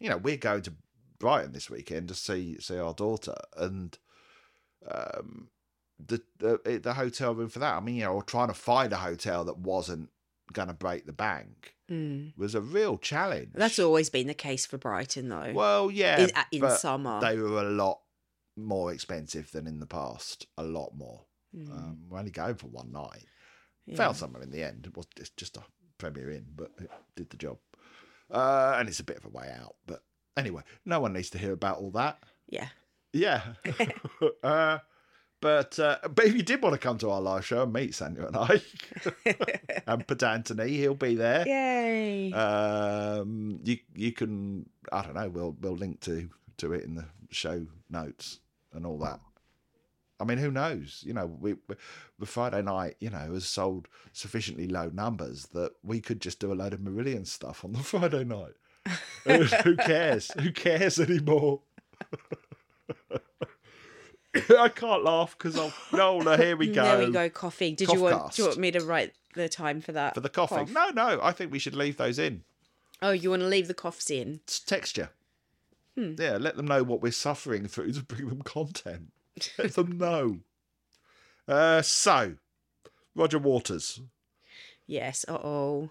You 0.00 0.08
know, 0.08 0.16
we're 0.16 0.38
going 0.38 0.62
to 0.62 0.72
Brighton 1.20 1.52
this 1.52 1.70
weekend 1.70 2.08
to 2.08 2.14
see 2.14 2.58
see 2.58 2.76
our 2.78 2.94
daughter, 2.94 3.36
and 3.56 3.96
um, 4.90 5.48
the 6.04 6.20
the 6.38 6.80
the 6.82 6.94
hotel 6.94 7.34
room 7.34 7.48
for 7.48 7.58
that. 7.60 7.76
I 7.76 7.80
mean, 7.80 7.96
you 7.96 8.04
know, 8.04 8.12
or 8.14 8.22
trying 8.22 8.48
to 8.48 8.54
find 8.54 8.92
a 8.92 8.96
hotel 8.96 9.44
that 9.44 9.58
wasn't 9.58 10.08
going 10.52 10.68
to 10.68 10.74
break 10.74 11.06
the 11.06 11.12
bank 11.12 11.74
Mm. 11.90 12.32
was 12.36 12.54
a 12.54 12.60
real 12.60 12.96
challenge. 12.98 13.50
That's 13.52 13.80
always 13.80 14.10
been 14.10 14.28
the 14.28 14.34
case 14.34 14.64
for 14.64 14.78
Brighton, 14.78 15.28
though. 15.28 15.50
well, 15.52 15.90
yeah, 15.90 16.20
in, 16.52 16.62
in 16.62 16.70
summer. 16.76 17.20
they 17.20 17.36
were 17.36 17.62
a 17.62 17.70
lot 17.70 17.98
more 18.56 18.92
expensive 18.92 19.50
than 19.50 19.66
in 19.66 19.80
the 19.80 19.86
past. 19.88 20.46
A 20.56 20.62
lot 20.62 20.92
more. 20.96 21.24
Mm, 21.52 21.68
Um, 21.72 21.98
we're 22.08 22.20
only 22.20 22.30
going 22.30 22.54
for 22.54 22.68
one 22.68 22.92
night. 22.92 23.24
yeah. 23.86 23.96
Found 23.96 24.16
somewhere 24.16 24.40
in 24.42 24.52
the 24.52 24.62
end. 24.62 24.86
It 24.86 24.96
was 24.96 25.06
it's 25.16 25.30
just 25.30 25.56
a 25.56 25.62
Premier 25.98 26.30
Inn, 26.30 26.46
but 26.54 26.70
it 26.80 26.90
did 27.16 27.30
the 27.30 27.36
job. 27.36 27.58
Uh, 28.30 28.76
and 28.78 28.88
it's 28.88 29.00
a 29.00 29.04
bit 29.04 29.16
of 29.16 29.24
a 29.24 29.28
way 29.28 29.52
out. 29.60 29.74
But 29.84 30.04
anyway, 30.40 30.62
no 30.84 31.00
one 31.00 31.12
needs 31.12 31.30
to 31.30 31.38
hear 31.38 31.52
about 31.52 31.78
all 31.78 31.90
that. 31.92 32.22
Yeah. 32.48 32.68
Yeah. 33.12 33.42
uh, 34.42 34.78
but 35.40 35.78
uh, 35.78 35.98
but 36.02 36.26
if 36.26 36.34
you 36.34 36.42
did 36.42 36.62
want 36.62 36.74
to 36.74 36.78
come 36.78 36.98
to 36.98 37.10
our 37.10 37.20
live 37.20 37.46
show 37.46 37.62
and 37.62 37.72
meet 37.72 37.92
Sanya 37.92 38.26
and 38.26 38.36
I 38.36 38.60
and 39.86 40.06
Pat 40.06 40.22
Anthony, 40.22 40.76
he'll 40.76 40.94
be 40.94 41.14
there. 41.14 41.46
Yay. 41.46 42.32
Um, 42.32 43.60
you 43.64 43.78
you 43.94 44.12
can 44.12 44.68
I 44.92 45.02
don't 45.02 45.14
know. 45.14 45.28
We'll 45.30 45.56
we'll 45.60 45.76
link 45.76 46.00
to 46.02 46.28
to 46.58 46.74
it 46.74 46.84
in 46.84 46.94
the 46.94 47.06
show 47.30 47.66
notes 47.88 48.40
and 48.72 48.84
all 48.84 48.98
that. 48.98 49.20
I 50.20 50.24
mean, 50.24 50.36
who 50.36 50.50
knows? 50.50 51.02
You 51.06 51.14
know, 51.14 51.26
we, 51.26 51.54
we 51.54 51.76
the 52.18 52.26
Friday 52.26 52.60
night, 52.60 52.96
you 53.00 53.08
know, 53.08 53.32
has 53.32 53.46
sold 53.46 53.88
sufficiently 54.12 54.68
low 54.68 54.90
numbers 54.92 55.46
that 55.54 55.72
we 55.82 56.00
could 56.00 56.20
just 56.20 56.38
do 56.38 56.52
a 56.52 56.54
load 56.54 56.74
of 56.74 56.80
Marillion 56.80 57.26
stuff 57.26 57.64
on 57.64 57.72
the 57.72 57.78
Friday 57.82 58.24
night. 58.24 58.52
who 59.24 59.76
cares? 59.76 60.30
Who 60.40 60.52
cares 60.52 60.98
anymore? 60.98 61.60
I 64.58 64.68
can't 64.68 65.04
laugh 65.04 65.36
because 65.36 65.58
I'll. 65.58 65.72
No, 65.92 66.20
no, 66.20 66.36
here 66.36 66.56
we 66.56 66.68
go. 66.68 66.82
There 66.96 67.06
we 67.06 67.12
go, 67.12 67.28
coughing. 67.28 67.74
Did 67.74 67.90
you 67.90 68.00
want, 68.00 68.32
do 68.32 68.42
you 68.42 68.48
want 68.48 68.60
me 68.60 68.70
to 68.70 68.80
write 68.80 69.12
the 69.34 69.48
time 69.48 69.80
for 69.80 69.92
that? 69.92 70.14
For 70.14 70.20
the 70.20 70.28
coughing. 70.28 70.66
cough? 70.66 70.72
No, 70.72 70.90
no, 70.90 71.20
I 71.22 71.32
think 71.32 71.52
we 71.52 71.58
should 71.58 71.74
leave 71.74 71.96
those 71.96 72.18
in. 72.18 72.44
Oh, 73.02 73.10
you 73.10 73.30
want 73.30 73.42
to 73.42 73.48
leave 73.48 73.66
the 73.66 73.74
coughs 73.74 74.10
in? 74.10 74.40
It's 74.44 74.60
texture. 74.60 75.10
Hmm. 75.96 76.14
Yeah, 76.18 76.36
let 76.38 76.56
them 76.56 76.66
know 76.66 76.82
what 76.84 77.02
we're 77.02 77.12
suffering 77.12 77.66
through 77.66 77.92
to 77.92 78.02
bring 78.02 78.28
them 78.28 78.42
content. 78.42 79.12
Let 79.58 79.74
them 79.74 79.98
know. 79.98 80.40
Uh, 81.48 81.82
so, 81.82 82.36
Roger 83.14 83.38
Waters, 83.38 84.00
Yes. 84.86 85.24
Uh 85.28 85.34
oh. 85.34 85.90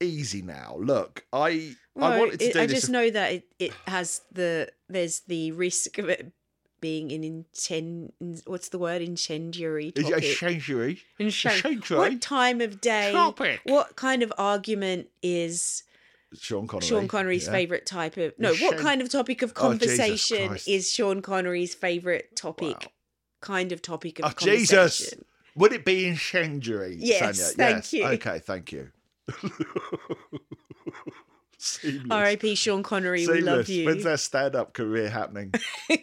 Easy 0.00 0.42
now. 0.42 0.76
Look, 0.78 1.24
I 1.32 1.74
I 1.98 2.18
wanted 2.18 2.40
to 2.40 2.46
it- 2.46 2.52
do 2.54 2.60
I 2.60 2.66
this. 2.66 2.80
just 2.80 2.90
know 2.90 3.10
that 3.10 3.32
it, 3.32 3.44
it 3.58 3.72
has 3.86 4.22
the 4.32 4.70
there's 4.88 5.20
the 5.20 5.52
risk 5.52 5.98
of 5.98 6.08
it 6.08 6.32
being 6.80 7.12
an 7.12 7.22
inten 7.54 8.10
what's 8.46 8.68
the 8.68 8.78
word 8.78 9.00
incendiary 9.00 9.90
topic. 9.92 10.16
a 10.22 10.34
century? 10.34 11.02
Incen- 11.18 11.60
century? 11.62 11.96
What 11.96 12.20
time 12.20 12.60
of 12.60 12.80
day? 12.80 13.10
Topic. 13.12 13.60
What 13.64 13.96
kind 13.96 14.22
of 14.22 14.32
argument 14.36 15.08
is 15.22 15.82
Sean 16.38 16.66
Connery. 16.66 16.86
Sean 16.88 17.08
Connery's 17.08 17.46
yeah. 17.46 17.52
favorite 17.52 17.86
type 17.86 18.16
of 18.18 18.34
no? 18.38 18.54
What 18.56 18.76
kind 18.78 19.00
of 19.00 19.08
topic 19.08 19.40
of 19.42 19.52
Oh, 19.56 19.60
conversation 19.60 20.48
Christ. 20.48 20.68
is 20.68 20.90
Sean 20.90 21.22
Connery's 21.22 21.74
favorite 21.74 22.36
topic? 22.36 22.76
Wow. 22.82 22.90
Kind 23.40 23.72
of 23.72 23.80
topic 23.80 24.18
of 24.18 24.24
Oh, 24.26 24.28
conversation. 24.30 24.66
Jesus. 24.84 25.14
Would 25.56 25.72
it 25.72 25.84
be 25.84 26.06
incendiary? 26.06 26.96
Yes, 26.98 27.38
Sanya? 27.52 27.56
thank 27.56 27.76
yes. 27.76 27.92
you. 27.92 28.04
Okay, 28.06 28.38
thank 28.40 28.72
you. 28.72 28.90
Seamless. 31.58 32.10
R.I.P. 32.10 32.54
Sean 32.56 32.82
Connery. 32.82 33.26
We 33.26 33.40
love 33.40 33.68
you. 33.68 33.86
When's 33.86 34.04
their 34.04 34.16
stand-up 34.18 34.72
career 34.74 35.08
happening? 35.08 35.54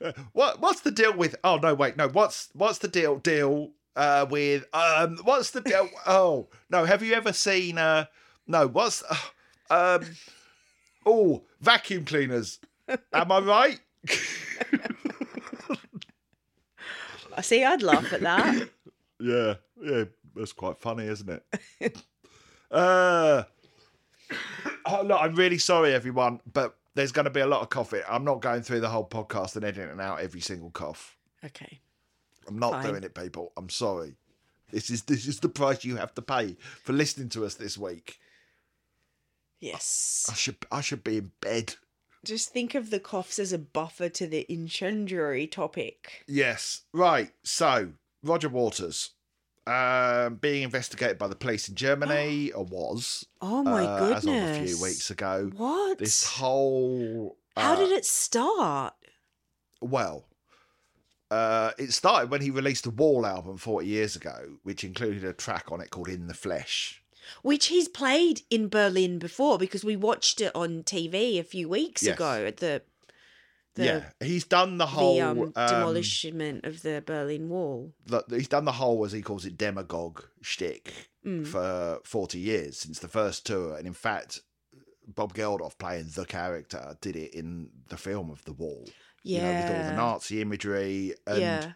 what 0.32 0.60
what's 0.60 0.80
the 0.80 0.90
deal 0.90 1.16
with? 1.16 1.36
Oh 1.44 1.56
no, 1.56 1.74
wait, 1.74 1.96
no. 1.96 2.08
What's 2.08 2.50
what's 2.54 2.78
the 2.78 2.88
deal? 2.88 3.16
Deal 3.16 3.70
uh, 3.96 4.26
with 4.28 4.66
um. 4.72 5.18
What's 5.22 5.50
the 5.50 5.60
deal? 5.60 5.88
Oh 6.06 6.48
no. 6.68 6.84
Have 6.84 7.02
you 7.02 7.14
ever 7.14 7.32
seen 7.32 7.78
uh? 7.78 8.06
No. 8.46 8.66
What's 8.66 9.02
uh, 9.70 9.96
um? 10.00 10.04
Oh, 11.06 11.44
vacuum 11.60 12.04
cleaners. 12.04 12.58
Am 13.12 13.32
I 13.32 13.38
right? 13.40 13.80
I 17.36 17.40
see. 17.42 17.64
I'd 17.64 17.82
laugh 17.82 18.12
at 18.12 18.20
that. 18.20 18.68
Yeah, 19.18 19.54
yeah, 19.82 20.04
that's 20.34 20.52
quite 20.52 20.78
funny, 20.78 21.06
isn't 21.06 21.42
it? 21.80 21.98
uh, 22.70 23.44
oh, 24.86 25.02
look, 25.02 25.20
I'm 25.20 25.34
really 25.34 25.58
sorry, 25.58 25.92
everyone, 25.92 26.40
but 26.50 26.76
there's 26.94 27.12
going 27.12 27.24
to 27.24 27.30
be 27.30 27.40
a 27.40 27.46
lot 27.46 27.62
of 27.62 27.70
coughing. 27.70 28.02
I'm 28.08 28.24
not 28.24 28.40
going 28.40 28.62
through 28.62 28.80
the 28.80 28.88
whole 28.88 29.08
podcast 29.08 29.56
and 29.56 29.64
editing 29.64 30.00
out 30.00 30.20
every 30.20 30.40
single 30.40 30.70
cough. 30.70 31.16
Okay. 31.44 31.80
I'm 32.48 32.58
not 32.58 32.72
Fine. 32.72 32.86
doing 32.86 33.04
it, 33.04 33.14
people. 33.14 33.52
I'm 33.56 33.68
sorry. 33.68 34.16
This 34.70 34.90
is 34.90 35.02
this 35.02 35.26
is 35.26 35.40
the 35.40 35.48
price 35.48 35.84
you 35.84 35.96
have 35.96 36.14
to 36.14 36.22
pay 36.22 36.56
for 36.82 36.92
listening 36.92 37.28
to 37.30 37.44
us 37.44 37.54
this 37.54 37.76
week. 37.76 38.18
Yes. 39.60 40.26
I 40.30 40.34
should 40.34 40.56
I 40.70 40.80
should 40.80 41.02
be 41.02 41.18
in 41.18 41.32
bed. 41.40 41.74
Just 42.24 42.50
think 42.50 42.74
of 42.74 42.90
the 42.90 43.00
coughs 43.00 43.38
as 43.38 43.52
a 43.52 43.58
buffer 43.58 44.08
to 44.10 44.26
the 44.26 44.46
incendiary 44.52 45.46
topic. 45.46 46.24
Yes, 46.28 46.82
right. 46.92 47.30
So 47.42 47.92
Roger 48.22 48.48
Waters. 48.48 49.10
Um, 49.66 50.36
being 50.36 50.62
investigated 50.62 51.18
by 51.18 51.28
the 51.28 51.36
police 51.36 51.68
in 51.68 51.74
Germany, 51.76 52.50
or 52.56 52.64
was, 52.64 53.26
Oh 53.40 53.62
my 53.62 53.84
uh, 53.84 53.98
goodness. 53.98 54.24
as 54.24 54.26
of 54.26 54.34
a 54.34 54.66
few 54.66 54.82
weeks 54.82 55.10
ago. 55.10 55.50
What? 55.56 55.98
this 55.98 56.26
whole 56.26 57.36
How 57.56 57.74
uh, 57.74 57.76
did 57.76 57.90
it 57.92 58.04
start? 58.04 58.94
well 59.82 60.26
uh 61.30 61.70
it 61.78 61.90
started 61.92 62.30
when 62.30 62.40
he 62.42 62.50
released 62.50 62.84
the 62.84 62.90
wall 62.90 63.24
album 63.24 63.56
40 63.56 63.86
years 63.86 64.14
ago 64.16 64.56
which 64.62 64.84
included 64.84 65.24
a 65.24 65.32
track 65.32 65.70
on 65.72 65.80
it 65.80 65.88
called 65.90 66.08
in 66.08 66.26
the 66.26 66.34
flesh 66.34 67.02
Which 67.42 67.66
he's 67.68 67.88
played 67.88 68.42
in 68.50 68.68
Berlin 68.68 69.18
before 69.18 69.56
because 69.58 69.84
we 69.84 69.96
watched 69.96 70.40
it 70.40 70.54
on 70.54 70.82
TV 70.82 71.38
a 71.38 71.44
few 71.44 71.68
weeks 71.68 72.02
Yes. 72.02 72.14
ago 72.16 72.44
at 72.46 72.58
the 72.58 72.82
the 73.74 73.84
yeah 73.84 74.10
he's 74.20 74.44
done 74.44 74.78
the 74.78 74.86
whole 74.86 75.14
the 75.16 75.20
um, 75.22 75.38
um, 75.38 75.96
of 76.64 76.82
the 76.82 77.02
Berlin 77.06 77.48
Wall. 77.48 77.92
the- 78.06 78.24
he's 78.30 78.48
done 78.48 78.64
the 78.64 78.72
whole 78.72 79.04
as 79.04 79.12
he 79.12 79.22
calls 79.22 79.44
it 79.44 79.56
demagogue 79.58 80.22
shtick 80.42 81.08
Mm. 81.24 81.46
for 81.46 82.00
40 82.04 82.38
years 82.38 82.78
since 82.78 82.98
the 82.98 83.06
first 83.08 83.44
tour 83.44 83.76
and 83.76 83.86
in 83.86 83.92
fact 83.92 84.40
Bob 85.06 85.34
Geldof 85.34 85.76
playing 85.76 86.06
the 86.14 86.24
character 86.24 86.96
did 87.02 87.14
it 87.14 87.34
in 87.34 87.68
the 87.88 87.98
film 87.98 88.30
of 88.30 88.42
the 88.46 88.54
wall 88.54 88.88
Yeah. 89.22 89.36
you 89.36 89.42
know 89.42 89.60
with 89.60 89.70
all 89.76 89.90
the 89.90 89.96
Nazi 89.96 90.40
imagery 90.40 91.14
and 91.26 91.40
yeah. 91.40 91.72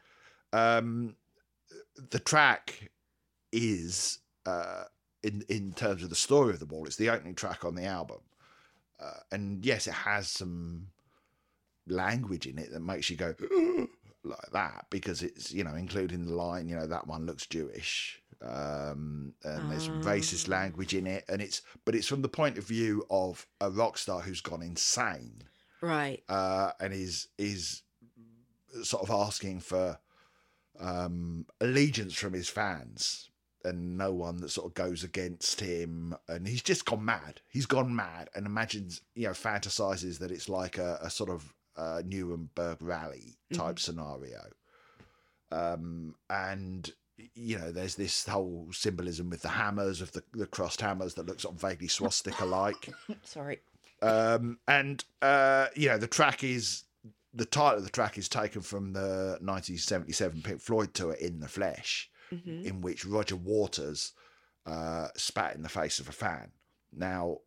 um 0.55 1.17
the 2.11 2.19
track 2.19 2.91
is 3.53 4.19
uh 4.47 4.85
in 5.23 5.45
in 5.51 5.73
terms 5.75 6.03
of 6.03 6.09
the 6.11 6.17
story 6.17 6.55
of 6.55 6.59
the 6.59 6.67
wall 6.67 6.87
it's 6.87 6.97
the 6.97 7.11
opening 7.11 7.35
track 7.35 7.65
on 7.67 7.75
the 7.75 7.85
album 7.85 8.21
uh, 9.01 9.21
and 9.31 9.65
yes 9.65 9.87
it 9.87 9.93
has 9.93 10.29
some 10.29 10.87
language 11.87 12.47
in 12.47 12.59
it 12.59 12.71
that 12.73 12.81
makes 12.81 13.11
you 13.11 13.17
go 13.17 13.35
like 14.25 14.51
that 14.53 14.87
because 14.91 15.23
it's 15.23 15.53
you 15.53 15.63
know 15.65 15.75
including 15.75 16.25
the 16.25 16.33
line 16.35 16.69
you 16.69 16.75
know 16.75 16.87
that 16.87 17.07
one 17.07 17.27
looks 17.27 17.47
jewish 17.47 18.21
um 18.43 19.35
and 19.45 19.71
there's 19.71 19.85
some 19.85 20.01
racist 20.01 20.49
Ah. 20.49 20.53
language 20.53 20.95
in 20.95 21.07
it 21.07 21.25
and 21.29 21.43
it's 21.43 21.61
but 21.85 21.95
it's 21.95 22.09
from 22.09 22.23
the 22.23 22.29
point 22.29 22.57
of 22.59 22.65
view 22.65 23.05
of 23.11 23.47
a 23.61 23.71
rock 23.71 23.99
star 23.99 24.21
who's 24.21 24.41
gone 24.41 24.63
insane 24.63 25.43
Right. 25.83 26.23
uh, 26.31 26.71
and 26.81 26.95
is 26.95 27.29
is 27.37 27.83
sort 28.83 29.03
of 29.03 29.11
asking 29.11 29.61
for 29.61 29.99
um, 30.81 31.47
allegiance 31.61 32.15
from 32.15 32.33
his 32.33 32.49
fans, 32.49 33.31
and 33.65 33.97
no 33.97 34.13
one 34.13 34.41
that 34.41 34.49
sort 34.51 34.67
of 34.67 34.75
goes 34.75 35.05
against 35.05 35.61
him. 35.61 36.17
And 36.29 36.47
he's 36.49 36.63
just 36.63 36.85
gone 36.85 37.05
mad. 37.05 37.41
He's 37.49 37.67
gone 37.67 37.95
mad, 37.95 38.29
and 38.35 38.47
imagines 38.47 39.03
you 39.15 39.27
know 39.27 39.33
fantasizes 39.33 40.19
that 40.19 40.31
it's 40.33 40.49
like 40.49 40.79
a, 40.79 40.99
a 41.03 41.11
sort 41.11 41.31
of 41.31 41.55
uh, 41.77 42.03
Nuremberg 42.05 42.79
rally 42.81 43.37
type 43.53 43.79
scenario. 43.79 44.41
Um, 45.51 46.15
and 46.31 46.91
you 47.35 47.59
know, 47.59 47.71
there's 47.71 47.95
this 47.95 48.27
whole 48.27 48.69
symbolism 48.73 49.31
with 49.31 49.43
the 49.43 49.49
hammers 49.49 50.01
of 50.01 50.11
the, 50.13 50.23
the 50.33 50.47
crossed 50.47 50.81
hammers 50.81 51.15
that 51.15 51.27
looks 51.27 51.43
sort 51.43 51.55
of 51.55 51.61
vaguely 51.61 51.87
swastika 51.89 52.45
like 52.45 52.93
Sorry. 53.23 53.61
um, 54.03 54.59
and 54.67 55.05
uh, 55.23 55.67
you 55.77 55.89
know 55.89 55.99
the 55.99 56.09
track 56.09 56.43
is 56.43 56.85
the 57.33 57.45
title 57.45 57.79
of 57.79 57.85
the 57.85 57.91
track 57.91 58.19
is 58.19 58.29
taken 58.29 58.63
from 58.63 58.93
the 58.93 59.39
1977 59.41 60.43
Pink 60.43 60.61
Floyd 60.61 60.93
tour 60.95 61.13
"In 61.15 61.39
the 61.41 61.49
Flesh," 61.49 62.11
hmm 62.31 62.63
in 62.65 62.81
which 62.81 63.05
Roger 63.05 63.37
Waters 63.37 64.13
uh, 64.67 65.09
spat 65.17 65.55
in 65.55 65.63
the 65.63 65.69
face 65.69 65.99
of 66.01 66.09
a 66.09 66.13
fan. 66.13 66.51
Now, 66.93 67.39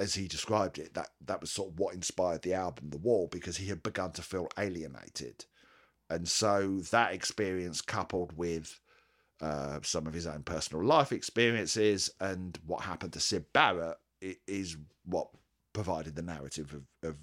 as 0.00 0.14
he 0.14 0.26
described 0.26 0.78
it, 0.78 0.94
that 0.94 1.10
that 1.26 1.40
was 1.40 1.50
sort 1.52 1.70
of 1.70 1.78
what 1.78 1.94
inspired 1.94 2.42
the 2.42 2.54
album, 2.54 2.90
The 2.90 2.98
Wall, 2.98 3.28
because 3.30 3.58
he 3.58 3.66
had 3.66 3.82
begun 3.82 4.12
to 4.12 4.22
feel 4.22 4.48
alienated, 4.58 5.44
and 6.08 6.26
so 6.26 6.78
that 6.90 7.12
experience 7.12 7.80
coupled 7.80 8.36
with 8.36 8.80
uh, 9.40 9.78
some 9.82 10.06
of 10.06 10.14
his 10.14 10.26
own 10.26 10.42
personal 10.42 10.84
life 10.84 11.12
experiences 11.12 12.10
and 12.20 12.58
what 12.66 12.82
happened 12.82 13.12
to 13.12 13.20
Syd 13.20 13.44
Barrett 13.52 13.96
is 14.46 14.76
what 15.04 15.28
provided 15.72 16.14
the 16.14 16.22
narrative 16.22 16.74
of, 16.74 17.08
of 17.08 17.16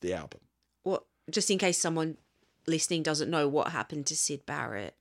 the 0.00 0.14
album. 0.14 0.40
What? 0.82 1.04
Just 1.30 1.50
in 1.50 1.58
case 1.58 1.80
someone 1.80 2.18
listening 2.66 3.02
doesn't 3.02 3.30
know 3.30 3.48
what 3.48 3.68
happened 3.68 4.06
to 4.06 4.16
Syd 4.16 4.46
Barrett. 4.46 4.94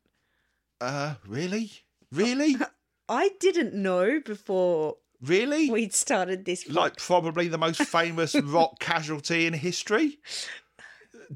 Uh, 0.82 1.16
really, 1.28 1.72
really, 2.12 2.56
I 3.10 3.32
didn't 3.40 3.74
know 3.74 4.20
before 4.24 4.98
really. 5.22 5.70
we'd 5.70 5.94
started 5.94 6.46
this. 6.46 6.68
like 6.70 6.98
probably 6.98 7.48
the 7.48 7.58
most 7.58 7.82
famous 7.84 8.36
rock 8.44 8.80
casualty 8.80 9.46
in 9.46 9.54
history. 9.54 10.20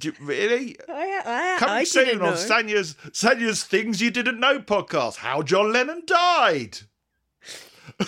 You, 0.01 0.13
really? 0.19 0.75
I, 0.89 1.55
I, 1.55 1.59
Coming 1.59 1.75
I 1.75 1.83
soon 1.83 2.21
on 2.21 2.31
know. 2.31 2.33
Sanya's 2.33 2.95
Sanya's 3.11 3.63
Things 3.63 4.01
You 4.01 4.09
Didn't 4.09 4.39
Know 4.39 4.59
podcast. 4.59 5.17
How 5.17 5.43
John 5.43 5.71
Lennon 5.71 6.01
died. 6.05 6.79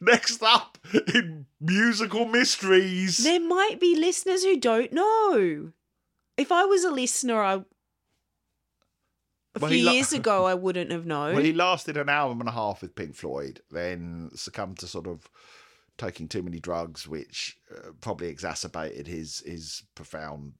Next 0.00 0.42
up 0.42 0.76
in 1.14 1.46
musical 1.60 2.26
mysteries. 2.26 3.16
There 3.18 3.40
might 3.40 3.80
be 3.80 3.96
listeners 3.96 4.44
who 4.44 4.58
don't 4.58 4.92
know. 4.92 5.72
If 6.36 6.52
I 6.52 6.64
was 6.64 6.84
a 6.84 6.90
listener, 6.90 7.40
I 7.40 7.62
a 9.56 9.58
Well, 9.58 9.70
few 9.70 9.84
lo- 9.84 9.92
years 9.92 10.12
ago 10.12 10.44
I 10.44 10.54
wouldn't 10.54 10.90
have 10.92 11.06
known. 11.06 11.34
Well, 11.34 11.44
he 11.44 11.52
lasted 11.52 11.96
an 11.96 12.08
hour 12.08 12.30
and 12.30 12.48
a 12.48 12.52
half 12.52 12.82
with 12.82 12.94
Pink 12.94 13.14
Floyd, 13.14 13.60
then 13.70 14.30
succumbed 14.34 14.78
to 14.78 14.86
sort 14.86 15.06
of 15.06 15.28
taking 15.98 16.28
too 16.28 16.42
many 16.42 16.60
drugs, 16.60 17.08
which 17.08 17.58
uh, 17.74 17.90
probably 18.00 18.28
exacerbated 18.28 19.06
his 19.06 19.40
his 19.40 19.82
profound 19.94 20.52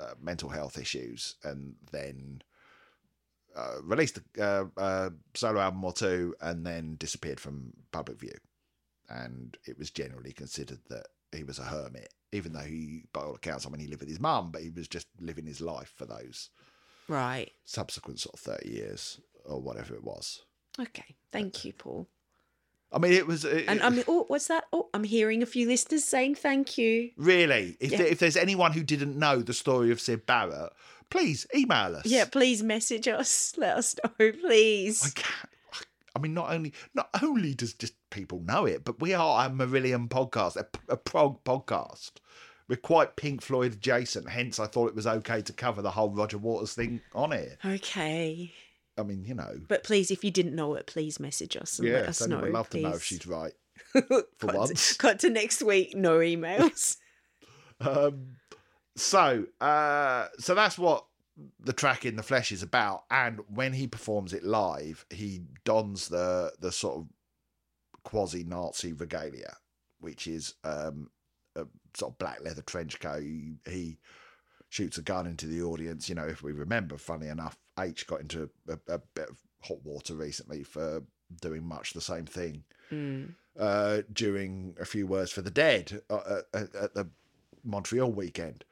uh, 0.00 0.14
mental 0.20 0.48
health 0.48 0.78
issues, 0.78 1.36
and 1.44 1.74
then 1.92 2.42
uh, 3.56 3.76
released 3.82 4.18
a 4.38 4.42
uh, 4.42 4.64
uh, 4.76 5.10
solo 5.34 5.60
album 5.60 5.84
or 5.84 5.92
two, 5.92 6.34
and 6.40 6.64
then 6.66 6.96
disappeared 6.98 7.40
from 7.40 7.72
public 7.92 8.18
view. 8.18 8.34
And 9.10 9.56
it 9.66 9.78
was 9.78 9.90
generally 9.90 10.32
considered 10.32 10.80
that 10.90 11.06
he 11.32 11.42
was 11.44 11.58
a 11.58 11.64
hermit, 11.64 12.12
even 12.32 12.52
though 12.52 12.60
he, 12.60 13.04
by 13.12 13.22
all 13.22 13.34
accounts, 13.34 13.66
I 13.66 13.70
mean, 13.70 13.80
he 13.80 13.86
lived 13.86 14.00
with 14.00 14.08
his 14.10 14.20
mum, 14.20 14.50
but 14.50 14.62
he 14.62 14.70
was 14.70 14.86
just 14.88 15.06
living 15.20 15.46
his 15.46 15.60
life 15.60 15.92
for 15.96 16.04
those 16.06 16.50
right. 17.08 17.50
subsequent 17.64 18.20
sort 18.20 18.34
of 18.34 18.40
30 18.40 18.68
years 18.70 19.20
or 19.44 19.60
whatever 19.60 19.94
it 19.94 20.04
was. 20.04 20.42
Okay. 20.80 21.16
Thank 21.32 21.64
you, 21.64 21.72
Paul. 21.72 22.06
I 22.90 22.98
mean, 22.98 23.12
it 23.12 23.26
was. 23.26 23.44
It, 23.44 23.66
And 23.68 23.82
I 23.82 23.90
mean, 23.90 24.04
oh, 24.08 24.24
what's 24.28 24.46
that? 24.48 24.64
Oh, 24.72 24.88
I'm 24.94 25.04
hearing 25.04 25.42
a 25.42 25.46
few 25.46 25.66
listeners 25.66 26.04
saying 26.04 26.36
thank 26.36 26.78
you. 26.78 27.10
really, 27.16 27.76
if, 27.80 27.92
Yeah. 27.92 27.98
there, 27.98 28.06
if 28.06 28.18
there's 28.18 28.36
anyone 28.36 28.72
who 28.72 28.82
didn't 28.82 29.18
know 29.18 29.42
the 29.42 29.52
story 29.52 29.90
of 29.90 30.00
Syd 30.00 30.24
Barrett, 30.24 30.72
please 31.10 31.46
email 31.54 31.96
us. 31.96 32.06
Yeah, 32.06 32.24
please 32.24 32.62
message 32.62 33.06
us. 33.06 33.54
Let 33.58 33.76
us 33.76 33.96
know, 34.02 34.32
please. 34.32 35.04
I 35.04 35.10
can't. 35.20 35.50
I 36.16 36.20
mean, 36.20 36.34
not 36.34 36.50
only 36.50 36.72
not 36.94 37.10
only 37.22 37.54
does 37.54 37.74
just 37.74 37.92
people 38.10 38.40
know 38.40 38.64
it, 38.64 38.84
but 38.84 39.00
we 39.00 39.12
are 39.14 39.46
a 39.46 39.50
Marillion 39.50 40.08
podcast, 40.08 40.56
a, 40.56 40.66
a 40.88 40.96
prog 40.96 41.44
podcast. 41.44 42.12
We're 42.68 42.76
quite 42.76 43.16
Pink 43.16 43.40
Floyd 43.40 43.72
adjacent. 43.72 44.28
Hence, 44.28 44.58
I 44.58 44.66
thought 44.66 44.88
it 44.88 44.94
was 44.94 45.06
okay 45.06 45.40
to 45.42 45.52
cover 45.52 45.80
the 45.80 45.90
whole 45.90 46.10
Roger 46.10 46.38
Waters 46.38 46.74
thing 46.74 47.00
on 47.14 47.32
it. 47.32 47.58
Okay. 47.64 48.52
I 48.98 49.02
mean, 49.04 49.24
you 49.24 49.34
know, 49.34 49.60
But 49.68 49.84
please, 49.84 50.10
if 50.10 50.24
you 50.24 50.30
didn't 50.30 50.54
know 50.54 50.74
it, 50.74 50.86
please 50.86 51.20
message 51.20 51.56
us 51.56 51.78
and 51.78 51.88
yeah, 51.88 51.94
let 51.94 52.08
us 52.08 52.26
know. 52.26 52.40
would 52.40 52.52
love 52.52 52.68
to 52.70 52.80
know 52.80 52.90
if 52.90 53.04
she's 53.04 53.26
right. 53.26 53.52
for 53.92 54.24
once. 54.42 54.92
To, 54.92 54.98
cut 54.98 55.20
to 55.20 55.30
next 55.30 55.62
week, 55.62 55.96
no 55.96 56.18
emails. 56.18 56.96
Um, 57.80 58.38
so, 58.96 59.44
uh, 59.60 60.26
so 60.40 60.56
that's 60.56 60.76
what 60.76 61.04
the 61.60 61.72
track 61.72 62.04
in 62.04 62.16
the 62.16 62.24
flesh 62.24 62.50
is 62.50 62.64
about. 62.64 63.04
And 63.08 63.38
when 63.48 63.72
he 63.72 63.86
performs 63.86 64.32
it 64.32 64.42
live, 64.42 65.06
he 65.10 65.42
dons 65.64 66.08
the 66.08 66.52
the 66.58 66.72
sort 66.72 66.96
of 66.96 67.06
quasi 68.02 68.42
Nazi 68.42 68.92
regalia, 68.92 69.58
which 70.00 70.26
is 70.26 70.54
um, 70.64 71.08
sort 71.94 72.12
of 72.12 72.18
black 72.18 72.42
leather 72.42 72.62
trench 72.62 72.98
coat. 73.00 73.22
He, 73.22 73.54
he 73.66 73.98
shoots 74.68 74.98
a 74.98 75.02
gun 75.02 75.26
into 75.26 75.46
the 75.46 75.62
audience. 75.62 76.08
You 76.08 76.14
know, 76.14 76.26
if 76.26 76.42
we 76.42 76.52
remember, 76.52 76.96
funny 76.98 77.28
enough, 77.28 77.56
H 77.78 78.06
got 78.06 78.20
into 78.20 78.50
a, 78.68 78.78
a 78.92 78.98
bit 79.14 79.28
of 79.30 79.38
hot 79.62 79.84
water 79.84 80.14
recently 80.14 80.62
for 80.62 81.02
doing 81.40 81.64
much 81.66 81.92
the 81.92 82.00
same 82.00 82.26
thing 82.26 82.64
Mm. 82.90 83.34
uh, 83.58 84.00
during 84.12 84.74
a 84.80 84.84
few 84.86 85.06
words 85.06 85.30
for 85.30 85.42
the 85.42 85.50
dead 85.50 86.00
uh, 86.08 86.40
at, 86.54 86.74
at 86.74 86.94
the 86.94 87.08
Montreal 87.64 88.10
weekend. 88.10 88.64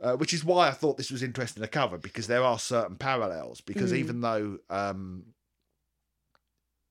Uh, 0.00 0.14
which 0.14 0.34
is 0.34 0.44
why 0.44 0.68
I 0.68 0.72
thought 0.72 0.98
this 0.98 1.10
was 1.10 1.22
interesting 1.22 1.62
to 1.62 1.68
cover 1.68 1.96
because 1.98 2.26
there 2.26 2.44
are 2.44 2.58
certain 2.58 2.96
parallels. 2.96 3.60
Because 3.62 3.92
Mm. 3.92 3.96
even 3.96 4.20
though 4.20 4.58
um, 4.70 5.24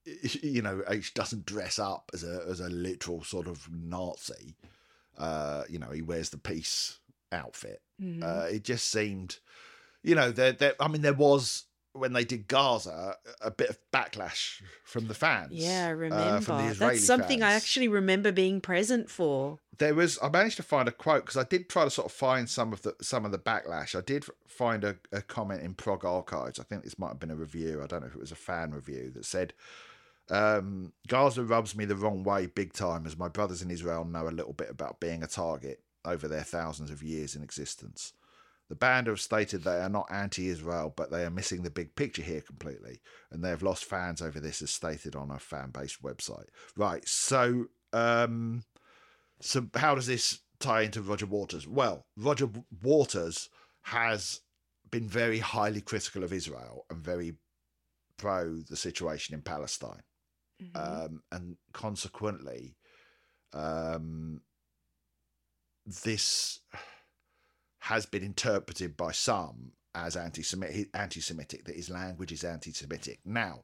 you 0.41 0.61
know 0.61 0.81
H 0.87 1.13
doesn't 1.13 1.45
dress 1.45 1.79
up 1.79 2.11
as 2.13 2.23
a 2.23 2.43
as 2.49 2.59
a 2.59 2.69
literal 2.69 3.23
sort 3.23 3.47
of 3.47 3.69
Nazi, 3.71 4.55
uh, 5.17 5.63
you 5.69 5.79
know 5.79 5.89
he 5.91 6.01
wears 6.01 6.29
the 6.29 6.37
peace 6.37 6.99
outfit. 7.31 7.81
Mhm. 8.01 8.23
Uh, 8.23 8.47
it 8.47 8.63
just 8.63 8.89
seemed, 8.91 9.37
you 10.03 10.15
know, 10.15 10.31
there, 10.31 10.51
there. 10.51 10.73
I 10.79 10.87
mean, 10.87 11.01
there 11.01 11.13
was 11.13 11.65
when 11.93 12.11
they 12.11 12.25
did 12.25 12.47
Gaza 12.49 13.15
a 13.39 13.49
bit 13.49 13.69
of 13.69 13.79
backlash 13.93 14.61
from 14.83 15.07
the 15.07 15.13
fans. 15.13 15.53
yeah, 15.53 15.87
I 15.87 15.91
uh, 15.91 15.93
remember. 15.93 16.37
Israeli 16.37 16.95
That's 16.95 17.05
something 17.05 17.41
I 17.41 17.53
actually 17.53 17.87
remember 17.87 18.31
being 18.33 18.59
present 18.59 19.09
for. 19.09 19.59
there 19.77 19.93
was 19.95 20.19
I 20.21 20.29
managed 20.29 20.57
to 20.57 20.63
find 20.63 20.87
a 20.89 20.91
quote 20.91 21.23
because 21.23 21.37
I 21.37 21.45
did 21.45 21.69
try 21.69 21.85
to 21.85 21.89
sort 21.89 22.07
of 22.07 22.11
find 22.11 22.49
some 22.49 22.73
of 22.73 22.81
the 22.81 22.95
some 23.01 23.23
of 23.25 23.31
the 23.31 23.39
backlash. 23.39 23.95
I 23.95 24.01
did 24.01 24.25
find 24.45 24.83
a, 24.83 24.97
a 25.13 25.21
comment 25.21 25.61
in 25.63 25.73
Prog 25.73 26.03
Archives. 26.03 26.59
I 26.59 26.63
think 26.63 26.83
this 26.83 26.99
might 26.99 27.09
have 27.09 27.19
been 27.19 27.31
a 27.31 27.35
review. 27.35 27.81
I 27.81 27.87
don't 27.87 28.01
know 28.01 28.07
if 28.07 28.15
it 28.15 28.19
was 28.19 28.31
a 28.31 28.35
fan 28.35 28.71
review 28.71 29.11
that 29.15 29.25
said 29.25 29.53
um, 30.29 30.93
Gaza 31.07 31.43
rubs 31.43 31.75
me 31.75 31.85
the 31.85 31.95
wrong 31.95 32.23
way 32.23 32.47
big 32.47 32.73
time 32.73 33.05
as 33.05 33.17
my 33.17 33.27
brothers 33.27 33.61
in 33.61 33.71
Israel 33.71 34.05
know 34.05 34.27
a 34.27 34.29
little 34.29 34.53
bit 34.53 34.69
about 34.69 34.99
being 34.99 35.23
a 35.23 35.27
target 35.27 35.81
over 36.03 36.27
their 36.27 36.43
thousands 36.43 36.91
of 36.91 37.03
years 37.03 37.35
in 37.35 37.43
existence. 37.43 38.13
The 38.67 38.75
band 38.75 39.07
have 39.07 39.21
stated 39.21 39.63
they 39.63 39.79
are 39.79 39.89
not 39.89 40.11
anti 40.11 40.47
Israel, 40.47 40.91
but 40.95 41.11
they 41.11 41.23
are 41.23 41.29
missing 41.29 41.61
the 41.61 41.69
big 41.69 41.95
picture 41.95 42.23
here 42.23 42.41
completely, 42.41 42.99
and 43.29 43.43
they 43.43 43.49
have 43.49 43.61
lost 43.61 43.85
fans 43.85 44.21
over 44.21 44.39
this, 44.39 44.61
as 44.61 44.71
stated 44.71 45.15
on 45.15 45.29
a 45.29 45.37
fan 45.37 45.69
based 45.69 46.01
website. 46.01 46.47
Right, 46.75 47.07
so 47.07 47.67
um, 47.93 48.63
so 49.39 49.67
how 49.75 49.93
does 49.93 50.07
this 50.07 50.39
tie 50.59 50.81
into 50.81 51.01
Roger 51.01 51.27
Waters? 51.27 51.67
Well, 51.67 52.05
Roger 52.17 52.49
Waters 52.81 53.49
has 53.83 54.41
been 54.89 55.07
very 55.07 55.39
highly 55.39 55.81
critical 55.81 56.23
of 56.23 56.33
Israel 56.33 56.85
and 56.89 57.03
very 57.03 57.35
pro 58.17 58.55
the 58.57 58.77
situation 58.77 59.35
in 59.35 59.41
Palestine, 59.41 60.01
Mhm. 60.61 60.75
um, 61.05 61.23
and 61.31 61.57
consequently, 61.73 62.77
um, 63.53 64.41
this 65.85 66.59
has 67.79 68.05
been 68.05 68.23
interpreted 68.23 68.97
by 68.97 69.11
some 69.11 69.73
as 69.93 70.15
anti-Semitic, 70.15 70.89
anti-Semitic 70.93 71.65
that 71.65 71.75
his 71.75 71.89
language 71.89 72.31
is 72.31 72.43
anti-Semitic. 72.43 73.19
Now, 73.23 73.63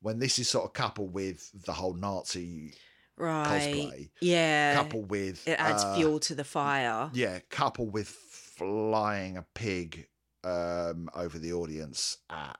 when 0.00 0.18
this 0.18 0.38
is 0.38 0.48
sort 0.48 0.64
of 0.66 0.72
coupled 0.72 1.12
with 1.14 1.50
the 1.64 1.72
whole 1.72 1.94
Nazi 1.94 2.74
right. 3.16 3.46
cosplay, 3.46 4.10
Yeah. 4.20 4.74
coupled 4.74 5.10
with 5.10 5.46
it 5.46 5.58
adds 5.60 5.82
uh, 5.84 5.94
fuel 5.96 6.18
to 6.20 6.34
the 6.34 6.44
fire. 6.44 7.10
yeah, 7.14 7.38
coupled 7.50 7.92
with 7.92 8.08
flying 8.08 9.36
a 9.36 9.46
pig 9.54 10.08
um, 10.44 11.08
over 11.14 11.38
the 11.38 11.52
audience 11.52 12.18
at 12.28 12.58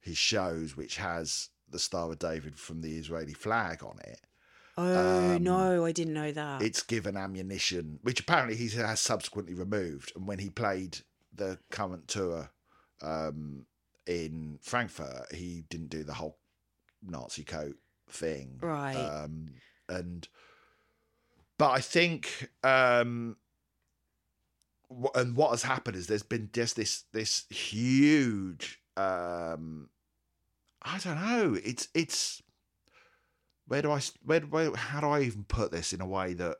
his 0.00 0.16
shows, 0.16 0.76
which 0.76 0.96
has 0.96 1.48
the 1.70 1.78
Star 1.78 2.10
of 2.10 2.18
David 2.18 2.58
from 2.58 2.80
the 2.80 2.96
Israeli 2.96 3.32
flag 3.32 3.82
on 3.82 3.98
it. 4.04 4.20
Oh 4.76 5.34
um, 5.34 5.42
no, 5.42 5.84
I 5.84 5.92
didn't 5.92 6.14
know 6.14 6.32
that. 6.32 6.62
It's 6.62 6.82
given 6.82 7.16
ammunition, 7.16 7.98
which 8.02 8.20
apparently 8.20 8.56
he 8.56 8.68
has 8.76 9.00
subsequently 9.00 9.54
removed. 9.54 10.12
And 10.16 10.26
when 10.26 10.38
he 10.38 10.48
played 10.48 10.98
the 11.34 11.58
current 11.70 12.08
tour 12.08 12.50
um, 13.02 13.66
in 14.06 14.58
Frankfurt, 14.62 15.34
he 15.34 15.64
didn't 15.68 15.90
do 15.90 16.04
the 16.04 16.14
whole 16.14 16.38
Nazi 17.02 17.44
coat 17.44 17.76
thing. 18.08 18.58
Right. 18.60 18.94
Um, 18.94 19.54
and 19.88 20.26
but 21.58 21.70
I 21.70 21.80
think 21.80 22.50
um, 22.62 23.36
and 25.14 25.36
what 25.36 25.50
has 25.50 25.62
happened 25.62 25.96
is 25.96 26.06
there's 26.06 26.22
been 26.22 26.50
just 26.52 26.76
this 26.76 27.04
this 27.12 27.44
huge 27.50 28.80
um, 28.96 29.88
I 30.82 30.98
don't 30.98 31.20
know. 31.20 31.58
It's 31.62 31.88
it's 31.94 32.42
where 33.66 33.82
do 33.82 33.92
I 33.92 34.00
where, 34.24 34.40
where 34.40 34.74
how 34.74 35.00
do 35.00 35.08
I 35.08 35.22
even 35.22 35.44
put 35.44 35.70
this 35.70 35.92
in 35.92 36.00
a 36.00 36.06
way 36.06 36.34
that 36.34 36.56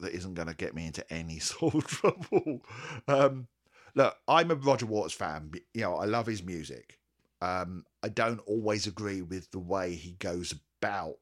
that 0.00 0.12
isn't 0.12 0.34
going 0.34 0.48
to 0.48 0.54
get 0.54 0.74
me 0.74 0.86
into 0.86 1.10
any 1.12 1.38
sort 1.40 1.74
of 1.74 1.86
trouble? 1.86 2.60
Um, 3.06 3.48
look, 3.94 4.16
I'm 4.26 4.50
a 4.50 4.56
Roger 4.56 4.86
Waters 4.86 5.12
fan. 5.12 5.52
You 5.72 5.82
know, 5.82 5.96
I 5.96 6.06
love 6.06 6.26
his 6.26 6.42
music. 6.42 6.98
Um, 7.40 7.84
I 8.02 8.08
don't 8.08 8.40
always 8.46 8.86
agree 8.86 9.20
with 9.22 9.50
the 9.50 9.58
way 9.58 9.94
he 9.94 10.12
goes 10.12 10.54
about. 10.80 11.16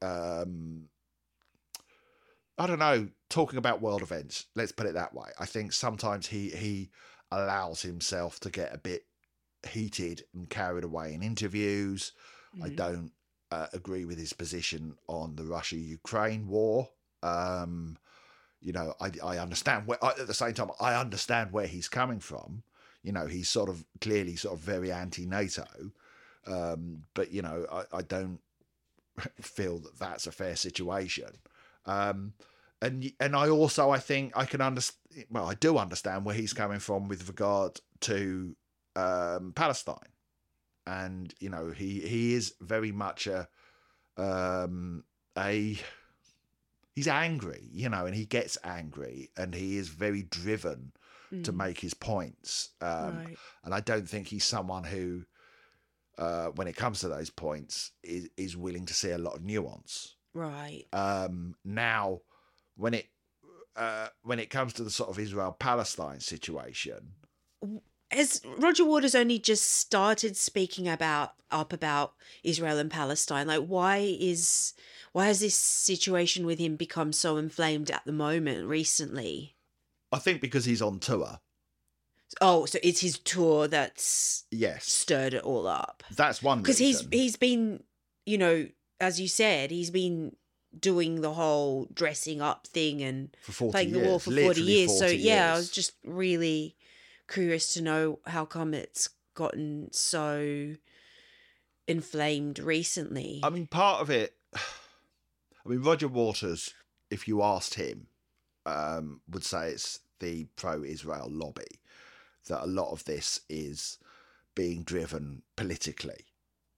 Um, 0.00 0.88
I 2.58 2.66
don't 2.66 2.78
know, 2.78 3.08
talking 3.28 3.58
about 3.58 3.80
world 3.80 4.02
events. 4.02 4.46
Let's 4.54 4.72
put 4.72 4.86
it 4.86 4.94
that 4.94 5.14
way. 5.14 5.30
I 5.38 5.46
think 5.46 5.72
sometimes 5.72 6.28
he 6.28 6.50
he 6.50 6.90
allows 7.30 7.82
himself 7.82 8.38
to 8.40 8.50
get 8.50 8.74
a 8.74 8.78
bit 8.78 9.04
heated 9.68 10.24
and 10.34 10.48
carried 10.50 10.84
away 10.84 11.14
in 11.14 11.22
interviews. 11.22 12.12
I 12.62 12.68
Mhm. 12.68 12.76
don't 12.76 13.12
uh, 13.50 13.66
agree 13.72 14.04
with 14.04 14.18
his 14.18 14.32
position 14.32 14.96
on 15.08 15.36
the 15.36 15.44
Russia 15.44 15.76
Ukraine 15.76 16.46
war. 16.48 16.90
Um, 17.22 17.98
you 18.60 18.72
know, 18.72 18.94
I, 19.00 19.10
I 19.22 19.38
understand 19.38 19.86
where, 19.86 20.02
I- 20.04 20.12
at 20.20 20.26
the 20.26 20.34
same 20.34 20.54
time, 20.54 20.70
I 20.80 20.94
understand 20.94 21.52
where 21.52 21.66
he's 21.66 21.88
coming 21.88 22.20
from. 22.20 22.62
You 23.02 23.12
know, 23.12 23.26
he's 23.26 23.48
sort 23.48 23.68
of 23.68 23.84
clearly 24.00 24.36
sort 24.36 24.54
of 24.54 24.60
very 24.60 24.90
anti 24.92 25.26
NATO. 25.26 25.66
Um, 26.46 27.04
but, 27.14 27.30
you 27.32 27.42
know, 27.42 27.66
I, 27.70 27.98
I 27.98 28.02
don't 28.02 28.40
feel 29.40 29.78
that 29.80 29.98
that's 29.98 30.26
a 30.26 30.32
fair 30.32 30.56
situation. 30.56 31.30
Um, 31.86 32.34
and 32.80 33.12
and 33.20 33.36
I 33.36 33.48
also 33.48 33.90
I 33.90 33.98
think 33.98 34.32
I 34.36 34.44
can 34.44 34.60
understand. 34.60 35.26
Well, 35.30 35.48
I 35.48 35.54
do 35.54 35.78
understand 35.78 36.24
where 36.24 36.34
he's 36.34 36.52
coming 36.52 36.80
from 36.80 37.06
with 37.06 37.28
regard 37.28 37.80
to 38.00 38.56
um, 38.96 39.52
Palestine, 39.54 40.12
and 40.86 41.34
you 41.40 41.48
know 41.50 41.70
he 41.70 42.00
he 42.00 42.34
is 42.34 42.54
very 42.60 42.92
much 42.92 43.26
a 43.26 43.48
um, 44.16 45.04
a 45.38 45.78
he's 46.94 47.08
angry, 47.08 47.68
you 47.72 47.88
know, 47.88 48.06
and 48.06 48.14
he 48.14 48.26
gets 48.26 48.58
angry, 48.64 49.30
and 49.36 49.54
he 49.54 49.76
is 49.76 49.88
very 49.88 50.22
driven 50.22 50.92
to 51.44 51.52
Mm. 51.52 51.56
make 51.56 51.80
his 51.80 51.94
points. 51.94 52.70
Um, 52.82 53.16
right. 53.16 53.38
and 53.64 53.74
I 53.74 53.80
don't 53.80 54.06
think 54.06 54.28
he's 54.28 54.44
someone 54.44 54.84
who, 54.84 55.24
uh, 56.18 56.48
when 56.48 56.68
it 56.68 56.76
comes 56.76 57.00
to 57.00 57.08
those 57.08 57.30
points, 57.30 57.92
is 58.02 58.28
is 58.36 58.54
willing 58.56 58.84
to 58.86 58.92
see 58.94 59.10
a 59.10 59.18
lot 59.18 59.36
of 59.36 59.42
nuance. 59.42 60.16
Right. 60.34 60.84
Um, 60.92 61.54
now, 61.64 62.20
when 62.76 62.92
it 62.92 63.06
uh, 63.76 64.08
when 64.22 64.38
it 64.38 64.50
comes 64.50 64.74
to 64.74 64.84
the 64.84 64.90
sort 64.90 65.08
of 65.08 65.18
Israel 65.18 65.56
Palestine 65.58 66.20
situation, 66.20 67.14
Has 68.12 68.40
Roger 68.58 68.84
Waters 68.84 69.14
only 69.14 69.38
just 69.38 69.64
started 69.76 70.36
speaking 70.36 70.86
about 70.88 71.32
up 71.50 71.72
about 71.72 72.14
Israel 72.42 72.78
and 72.78 72.90
Palestine? 72.90 73.46
Like, 73.46 73.64
why 73.66 73.98
is 74.20 74.74
why 75.12 75.26
has 75.26 75.40
this 75.40 75.54
situation 75.54 76.46
with 76.46 76.58
him 76.58 76.76
become 76.76 77.12
so 77.12 77.36
inflamed 77.36 77.90
at 77.90 78.02
the 78.04 78.12
moment 78.12 78.66
recently? 78.68 79.56
I 80.12 80.18
think 80.18 80.40
because 80.40 80.64
he's 80.66 80.82
on 80.82 80.98
tour, 81.00 81.40
Oh, 82.40 82.64
so 82.66 82.78
it's 82.82 83.00
his 83.00 83.18
tour 83.18 83.68
that's 83.68 84.44
yes, 84.50 84.86
stirred 84.86 85.34
it 85.34 85.42
all 85.42 85.66
up. 85.66 86.02
that's 86.14 86.42
one 86.42 86.58
Because 86.60 86.78
he's 86.78 87.06
he's 87.10 87.36
been, 87.36 87.82
you 88.26 88.38
know, 88.38 88.68
as 89.00 89.20
you 89.20 89.28
said, 89.28 89.70
he's 89.70 89.90
been 89.90 90.36
doing 90.78 91.20
the 91.20 91.32
whole 91.34 91.86
dressing 91.92 92.40
up 92.40 92.66
thing 92.66 93.02
and 93.02 93.34
forty 93.42 93.72
playing 93.72 93.88
years, 93.90 94.02
the 94.02 94.08
war 94.08 94.20
for 94.20 94.30
40 94.30 94.36
literally 94.46 94.72
years. 94.72 94.98
so 94.98 95.04
40 95.06 95.16
yeah, 95.18 95.52
I 95.54 95.56
was 95.56 95.70
just 95.70 95.92
really 96.04 96.76
curious 97.32 97.72
to 97.74 97.82
know 97.82 98.18
how 98.26 98.44
come 98.44 98.74
it's 98.74 99.08
gotten 99.34 99.88
so 99.92 100.74
inflamed 101.88 102.58
recently. 102.58 103.40
I 103.42 103.50
mean, 103.50 103.66
part 103.66 104.00
of 104.00 104.10
it. 104.10 104.34
I 104.54 105.68
mean, 105.68 105.82
Roger 105.82 106.08
Waters, 106.08 106.74
if 107.10 107.26
you 107.28 107.42
asked 107.42 107.74
him, 107.74 108.08
um, 108.66 109.20
would 109.28 109.44
say 109.44 109.70
it's 109.70 110.00
the 110.20 110.44
pro-Israel 110.56 111.28
lobby 111.30 111.80
that 112.48 112.64
a 112.64 112.66
lot 112.66 112.90
of 112.92 113.04
this 113.04 113.40
is 113.48 113.98
being 114.54 114.82
driven 114.82 115.42
politically. 115.56 116.26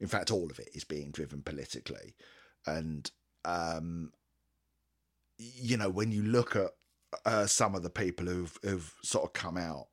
In 0.01 0.09
fact, 0.09 0.31
all 0.31 0.51
of 0.51 0.59
it 0.59 0.71
is 0.75 0.85
being 0.85 1.11
driven 1.11 1.43
politically, 1.43 2.15
and 2.67 3.11
um, 3.45 4.13
you 5.39 5.77
know, 5.77 5.89
when 5.89 6.13
you 6.13 6.23
look 6.23 6.57
at 6.57 6.71
uh, 7.25 7.47
some 7.47 7.75
of 7.75 7.83
the 7.83 7.91
people 7.91 8.27
who've 8.27 8.59
who've 8.63 8.95
sort 9.03 9.25
of 9.25 9.33
come 9.33 9.57
out 9.57 9.87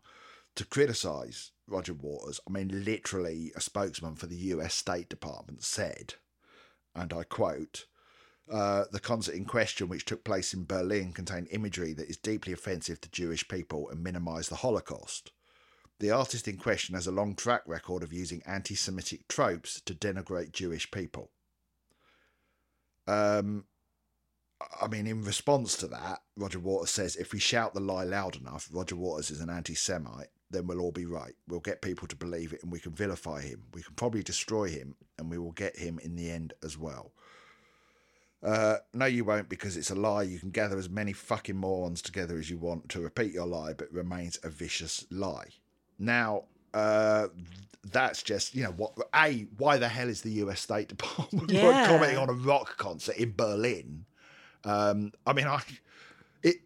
to 0.55 0.65
criticise 0.65 1.51
Roger 1.67 1.93
Waters, 1.93 2.39
I 2.47 2.51
mean, 2.51 2.83
literally, 2.83 3.51
a 3.55 3.61
spokesman 3.61 4.15
for 4.15 4.27
the 4.27 4.35
U.S. 4.35 4.73
State 4.73 5.09
Department 5.09 5.63
said, 5.63 6.15
and 6.95 7.13
I 7.13 7.23
quote. 7.23 7.85
Uh, 8.51 8.83
the 8.91 8.99
concert 8.99 9.33
in 9.33 9.45
question, 9.45 9.87
which 9.87 10.03
took 10.03 10.25
place 10.25 10.53
in 10.53 10.65
Berlin, 10.65 11.13
contained 11.13 11.47
imagery 11.51 11.93
that 11.93 12.09
is 12.09 12.17
deeply 12.17 12.51
offensive 12.51 12.99
to 12.99 13.09
Jewish 13.09 13.47
people 13.47 13.87
and 13.89 14.03
minimised 14.03 14.51
the 14.51 14.57
Holocaust. 14.57 15.31
The 16.01 16.11
artist 16.11 16.47
in 16.47 16.57
question 16.57 16.95
has 16.95 17.05
a 17.05 17.11
long 17.11 17.35
track 17.35 17.61
record 17.65 18.01
of 18.01 18.11
using 18.11 18.41
anti 18.45 18.73
Semitic 18.73 19.27
tropes 19.27 19.79
to 19.81 19.93
denigrate 19.93 20.51
Jewish 20.51 20.89
people. 20.89 21.29
Um, 23.07 23.65
I 24.81 24.87
mean, 24.87 25.05
in 25.05 25.23
response 25.23 25.77
to 25.77 25.87
that, 25.89 26.23
Roger 26.35 26.59
Waters 26.59 26.89
says 26.89 27.15
if 27.15 27.33
we 27.33 27.39
shout 27.39 27.75
the 27.75 27.79
lie 27.79 28.03
loud 28.03 28.35
enough, 28.35 28.67
Roger 28.71 28.95
Waters 28.95 29.29
is 29.29 29.41
an 29.41 29.51
anti 29.51 29.75
Semite, 29.75 30.31
then 30.51 30.67
we'll 30.67 30.79
all 30.81 30.91
be 30.91 31.05
right. 31.05 31.33
We'll 31.47 31.59
get 31.59 31.81
people 31.81 32.07
to 32.07 32.15
believe 32.15 32.53
it 32.53 32.61
and 32.63 32.71
we 32.71 32.79
can 32.79 32.91
vilify 32.91 33.41
him. 33.41 33.63
We 33.73 33.81
can 33.83 33.93
probably 33.95 34.23
destroy 34.23 34.69
him 34.69 34.95
and 35.17 35.29
we 35.29 35.37
will 35.37 35.51
get 35.53 35.77
him 35.77 35.99
in 35.99 36.15
the 36.15 36.29
end 36.29 36.53
as 36.63 36.77
well. 36.77 37.11
Uh, 38.43 38.77
no, 38.93 39.05
you 39.05 39.23
won't 39.23 39.49
because 39.49 39.77
it's 39.77 39.91
a 39.91 39.95
lie. 39.95 40.23
You 40.23 40.39
can 40.39 40.49
gather 40.49 40.77
as 40.77 40.89
many 40.89 41.13
fucking 41.13 41.55
morons 41.55 42.01
together 42.01 42.37
as 42.37 42.49
you 42.49 42.57
want 42.57 42.89
to 42.89 43.01
repeat 43.01 43.33
your 43.33 43.45
lie, 43.45 43.73
but 43.73 43.85
it 43.85 43.93
remains 43.93 44.39
a 44.43 44.49
vicious 44.49 45.05
lie. 45.11 45.49
Now, 45.99 46.45
uh, 46.73 47.27
that's 47.83 48.23
just 48.23 48.55
you 48.55 48.63
know 48.63 48.71
what? 48.71 48.93
A 49.13 49.45
why 49.57 49.77
the 49.77 49.87
hell 49.89 50.09
is 50.09 50.21
the 50.21 50.31
U.S. 50.31 50.59
State 50.61 50.87
Department 50.87 51.51
Yeah. 51.51 51.85
commenting 51.85 52.17
on 52.17 52.29
a 52.29 52.33
rock 52.33 52.77
concert 52.77 53.17
in 53.17 53.33
Berlin? 53.35 54.05
Um, 54.63 55.11
I 55.27 55.33
mean, 55.33 55.45
I 55.47 55.61
it. 56.41 56.57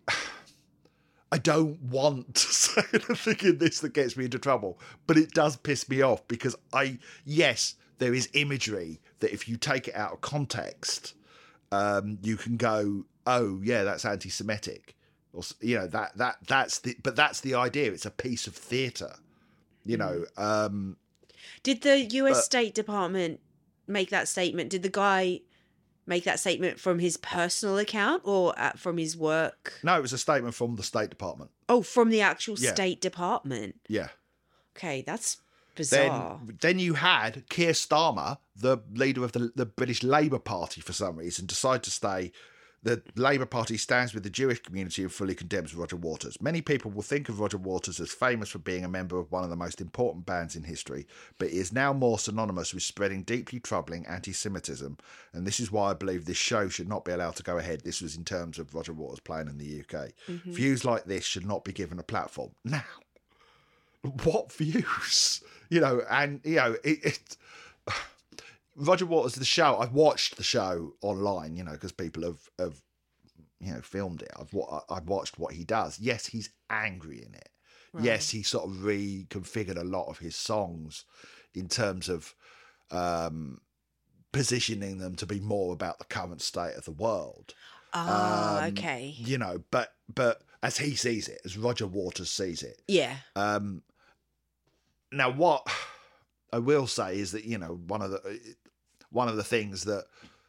I 1.35 1.37
don't 1.37 1.81
want 1.81 2.35
to 2.35 2.39
say 2.53 2.81
anything 2.93 3.37
in 3.41 3.57
this 3.57 3.81
that 3.81 3.93
gets 3.93 4.15
me 4.15 4.23
into 4.23 4.39
trouble, 4.39 4.79
but 5.05 5.17
it 5.17 5.33
does 5.33 5.57
piss 5.57 5.89
me 5.89 6.01
off 6.01 6.25
because 6.29 6.55
I 6.71 6.97
yes, 7.25 7.75
there 7.97 8.13
is 8.13 8.29
imagery 8.31 9.01
that 9.19 9.33
if 9.33 9.49
you 9.49 9.57
take 9.57 9.89
it 9.89 9.95
out 9.95 10.13
of 10.13 10.21
context, 10.21 11.13
um, 11.73 12.19
you 12.21 12.37
can 12.37 12.55
go, 12.55 13.03
oh 13.27 13.59
yeah, 13.61 13.83
that's 13.83 14.05
anti-Semitic, 14.05 14.95
or 15.33 15.43
you 15.59 15.77
know 15.77 15.87
that 15.87 16.17
that 16.17 16.37
that's 16.47 16.79
the 16.79 16.95
but 17.03 17.17
that's 17.17 17.41
the 17.41 17.53
idea. 17.55 17.91
It's 17.91 18.05
a 18.05 18.11
piece 18.11 18.47
of 18.47 18.55
theatre, 18.55 19.15
you 19.83 19.97
know. 19.97 20.23
Um, 20.37 20.95
Did 21.63 21.81
the 21.81 21.99
US 21.99 22.37
but- 22.37 22.43
State 22.45 22.73
Department 22.73 23.41
make 23.87 24.09
that 24.09 24.29
statement? 24.29 24.69
Did 24.69 24.83
the 24.83 24.89
guy 24.89 25.41
make 26.07 26.23
that 26.25 26.39
statement 26.39 26.79
from 26.79 26.99
his 26.99 27.17
personal 27.17 27.77
account 27.77 28.21
or 28.25 28.57
at, 28.57 28.77
from 28.79 28.97
his 28.97 29.15
work? 29.17 29.73
no, 29.83 29.97
it 29.97 30.01
was 30.01 30.13
a 30.13 30.17
statement 30.17 30.55
from 30.55 30.75
the 30.75 30.83
State 30.83 31.09
Department. 31.09 31.51
Oh, 31.69 31.81
from 31.81 32.09
the 32.09 32.21
actual 32.21 32.55
Yeah. 32.57 32.73
State 32.73 33.01
Department. 33.01 33.75
Yeah. 33.87 34.09
Okay, 34.77 35.03
that's 35.05 35.37
Then, 35.75 35.83
bizarre. 36.09 36.39
then 36.61 36.79
you 36.79 36.93
had 36.95 37.47
Keir 37.49 37.71
Starmer, 37.71 38.37
the 38.55 38.77
leader 38.93 39.23
of 39.23 39.31
the, 39.31 39.51
the 39.55 39.65
British 39.65 40.03
Labour 40.03 40.39
Party, 40.39 40.81
for 40.81 40.93
some 40.93 41.17
reason, 41.17 41.45
decide 41.45 41.81
to 41.83 41.91
stay. 41.91 42.31
The 42.85 43.01
Labour 43.15 43.47
Party 43.47 43.77
stands 43.77 44.13
with 44.13 44.21
the 44.21 44.29
Jewish 44.29 44.61
community 44.61 45.01
and 45.01 45.11
fully 45.11 45.33
condemns 45.33 45.73
Roger 45.73 45.95
Waters. 45.95 46.39
Many 46.39 46.61
people 46.61 46.91
will 46.91 47.01
think 47.01 47.29
of 47.29 47.39
Roger 47.39 47.57
Waters 47.57 47.99
as 47.99 48.11
famous 48.11 48.49
for 48.49 48.59
being 48.59 48.85
a 48.85 48.87
member 48.87 49.17
of 49.17 49.31
one 49.31 49.43
of 49.43 49.49
the 49.49 49.55
most 49.55 49.81
important 49.81 50.27
bands 50.27 50.55
in 50.55 50.63
history, 50.63 51.07
but 51.39 51.49
he 51.49 51.57
is 51.57 51.73
now 51.73 51.93
more 51.93 52.19
synonymous 52.19 52.75
with 52.75 52.83
spreading 52.83 53.23
deeply 53.23 53.59
troubling 53.59 54.05
anti 54.05 54.31
Semitism. 54.31 54.99
And 55.33 55.47
this 55.47 55.59
is 55.59 55.71
why 55.71 55.89
I 55.89 55.93
believe 55.95 56.25
this 56.25 56.37
show 56.37 56.69
should 56.69 56.87
not 56.87 57.05
be 57.05 57.11
allowed 57.11 57.35
to 57.37 57.43
go 57.43 57.57
ahead. 57.57 57.81
This 57.81 58.03
was 58.03 58.15
in 58.15 58.23
terms 58.23 58.59
of 58.59 58.75
Roger 58.75 58.93
Waters 58.93 59.19
playing 59.19 59.47
in 59.47 59.57
the 59.57 59.79
UK. 59.79 60.11
Mhm. 60.27 60.53
Views 60.53 60.85
like 60.85 61.05
this 61.05 61.25
should 61.25 61.47
not 61.47 61.63
be 61.63 61.73
given 61.73 61.97
a 61.97 62.03
platform. 62.03 62.51
Now, 62.63 62.83
what 64.23 64.53
views? 64.53 65.43
You 65.67 65.79
know, 65.81 66.03
and 66.11 66.41
you 66.43 66.57
know, 66.57 66.75
it, 66.83 67.03
it 67.03 67.37
Roger 68.75 69.05
Waters, 69.05 69.35
the 69.35 69.45
show. 69.45 69.77
I've 69.79 69.93
watched 69.93 70.37
the 70.37 70.43
show 70.43 70.93
online, 71.01 71.55
you 71.55 71.63
know, 71.63 71.71
because 71.71 71.91
people 71.91 72.23
have 72.23 72.49
have 72.59 72.81
you 73.59 73.73
know 73.73 73.81
filmed 73.81 74.21
it. 74.21 74.31
I've 74.37 74.53
I've 74.89 75.07
watched 75.07 75.39
what 75.39 75.53
he 75.53 75.63
does. 75.63 75.99
Yes, 75.99 76.25
he's 76.27 76.49
angry 76.69 77.23
in 77.25 77.33
it. 77.33 77.49
Yes, 77.97 78.29
he 78.31 78.43
sort 78.43 78.65
of 78.69 78.75
reconfigured 78.77 79.79
a 79.79 79.85
lot 79.85 80.09
of 80.09 80.17
his 80.19 80.35
songs 80.35 81.05
in 81.53 81.69
terms 81.69 82.09
of 82.09 82.35
um, 82.91 83.61
positioning 84.33 84.97
them 84.97 85.15
to 85.15 85.25
be 85.25 85.39
more 85.39 85.71
about 85.73 85.97
the 85.99 86.03
current 86.05 86.41
state 86.41 86.75
of 86.75 86.83
the 86.83 86.91
world 86.91 87.53
Ah, 87.93 88.57
um, 88.65 88.67
okay. 88.77 89.13
you 89.17 89.37
know 89.37 89.63
but 89.71 89.93
but 90.13 90.41
as 90.61 90.77
he 90.77 90.93
sees 90.95 91.29
it 91.29 91.39
as 91.45 91.57
roger 91.57 91.87
waters 91.87 92.29
sees 92.29 92.61
it 92.61 92.81
Yeah. 92.89 93.15
um 93.37 93.81
now 95.11 95.29
what 95.31 95.65
i 96.53 96.59
will 96.59 96.87
say 96.87 97.17
is 97.17 97.31
that 97.31 97.45
you 97.45 97.57
know 97.57 97.79
one 97.87 98.01
of 98.01 98.11
the 98.11 98.19
one 99.15 99.27
of 99.27 99.35
the 99.35 99.43
things 99.43 99.83
that 99.85 100.05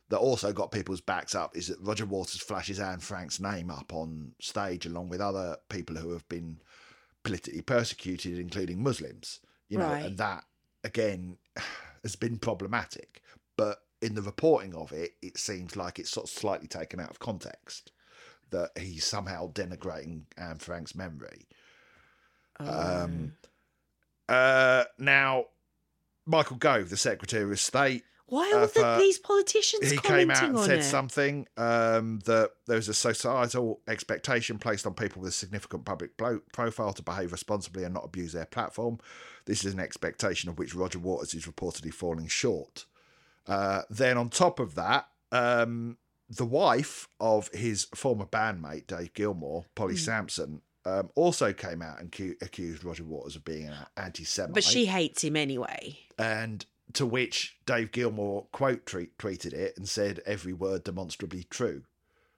that 0.09 0.19
also 0.19 0.53
got 0.53 0.71
people's 0.71 1.01
backs 1.01 1.35
up 1.35 1.57
is 1.57 1.69
that 1.69 1.81
roger 1.81 2.07
waters 2.07 2.41
flashes 2.41 2.79
anne 2.79 3.01
frank's 3.01 3.41
name 3.41 3.71
up 3.71 3.93
on 3.93 4.33
stage 4.41 4.87
along 4.87 5.09
with 5.09 5.21
other 5.21 5.57
people 5.69 5.97
who 5.97 6.13
have 6.13 6.29
been 6.29 6.59
politically 7.25 7.63
persecuted 7.63 8.39
including 8.39 8.83
muslims 8.83 9.41
you 9.69 9.79
know 9.79 9.89
Right. 9.91 10.05
and 10.05 10.19
that 10.19 10.45
again, 10.87 11.37
has 12.03 12.17
been 12.17 12.39
problematic. 12.39 13.21
But 13.57 13.79
in 14.01 14.15
the 14.15 14.23
reporting 14.23 14.75
of 14.75 14.93
it, 14.93 15.13
it 15.21 15.37
seems 15.37 15.77
like 15.77 15.99
it's 15.99 16.11
sort 16.11 16.25
of 16.27 16.31
slightly 16.31 16.69
taken 16.69 17.01
out 17.01 17.11
of 17.11 17.19
context 17.19 17.93
that 18.51 18.71
he's 18.79 19.05
somehow 19.05 19.51
denigrating 19.53 20.23
Anne 20.39 20.59
Frank's 20.59 20.95
memory. 20.95 21.49
Um, 22.61 23.33
uh, 24.29 24.85
now, 24.99 25.47
Michael 26.25 26.57
Gove, 26.57 26.91
the 26.91 26.97
Secretary 26.97 27.51
of 27.51 27.59
State, 27.59 28.05
Why 28.29 28.51
uh, 28.55 28.59
are 28.59 28.67
the, 28.67 28.97
these 29.01 29.19
politicians 29.19 29.91
he 29.91 29.97
commenting 29.99 30.29
came 30.29 30.31
out 30.31 30.57
and 30.57 30.59
said 30.59 30.79
it? 30.81 30.83
something 30.85 31.47
um, 31.57 32.19
that 32.25 32.51
there's 32.67 32.89
a 32.89 32.95
societal 32.95 33.81
expectation 33.87 34.59
placed 34.59 34.87
on 34.87 34.95
people 34.95 35.23
with 35.23 35.29
a 35.31 35.33
significant 35.35 35.85
public 35.85 36.11
profile 36.53 36.93
to 36.93 37.03
behave 37.03 37.31
responsibly 37.33 37.85
and 37.85 37.95
not 37.95 38.05
abuse 38.05 38.33
their 38.33 38.47
platform. 38.47 38.99
This 39.45 39.65
is 39.65 39.75
an 39.75 39.81
expectation 39.81 40.51
of 40.51 40.59
which 40.59 40.75
Roger 40.75 40.99
Waters 40.99 41.35
is 41.35 41.47
reportedly 41.47 41.95
falling 41.95 42.27
short. 42.27 42.87
Uh, 43.47 43.83
then, 43.89 44.19
on 44.19 44.29
top 44.29 44.59
of 44.59 44.75
that, 44.75 45.07
um, 45.31 45.97
the 46.29 46.45
wife 46.45 47.07
of 47.21 47.49
his 47.55 47.85
former 47.95 48.27
bandmate 48.27 48.89
Dave 48.89 49.15
Gilmour, 49.15 49.67
Polly 49.77 49.95
Hmm. 49.95 49.99
Samson, 49.99 50.63
um, 50.85 51.11
also 51.15 51.53
came 51.53 51.81
out 51.83 52.01
and 52.01 52.11
cu- 52.11 52.35
accused 52.43 52.83
Roger 52.83 53.05
Waters 53.05 53.37
of 53.37 53.45
being 53.45 53.69
an 53.69 53.75
anti-Semite. 53.97 54.55
But 54.55 54.65
she 54.65 54.87
hates 54.87 55.23
him 55.23 55.37
anyway. 55.37 55.99
and 56.19 56.67
to 56.95 57.07
which 57.07 57.57
Dave 57.67 57.91
Gilmour 57.93 58.47
quote 58.53 58.87
tweet, 58.87 59.19
tweeted 59.19 59.53
it 59.53 59.75
and 59.77 59.89
said 59.89 60.21
every 60.27 60.53
word 60.53 60.85
demonstrably 60.85 61.45
true. 61.45 61.83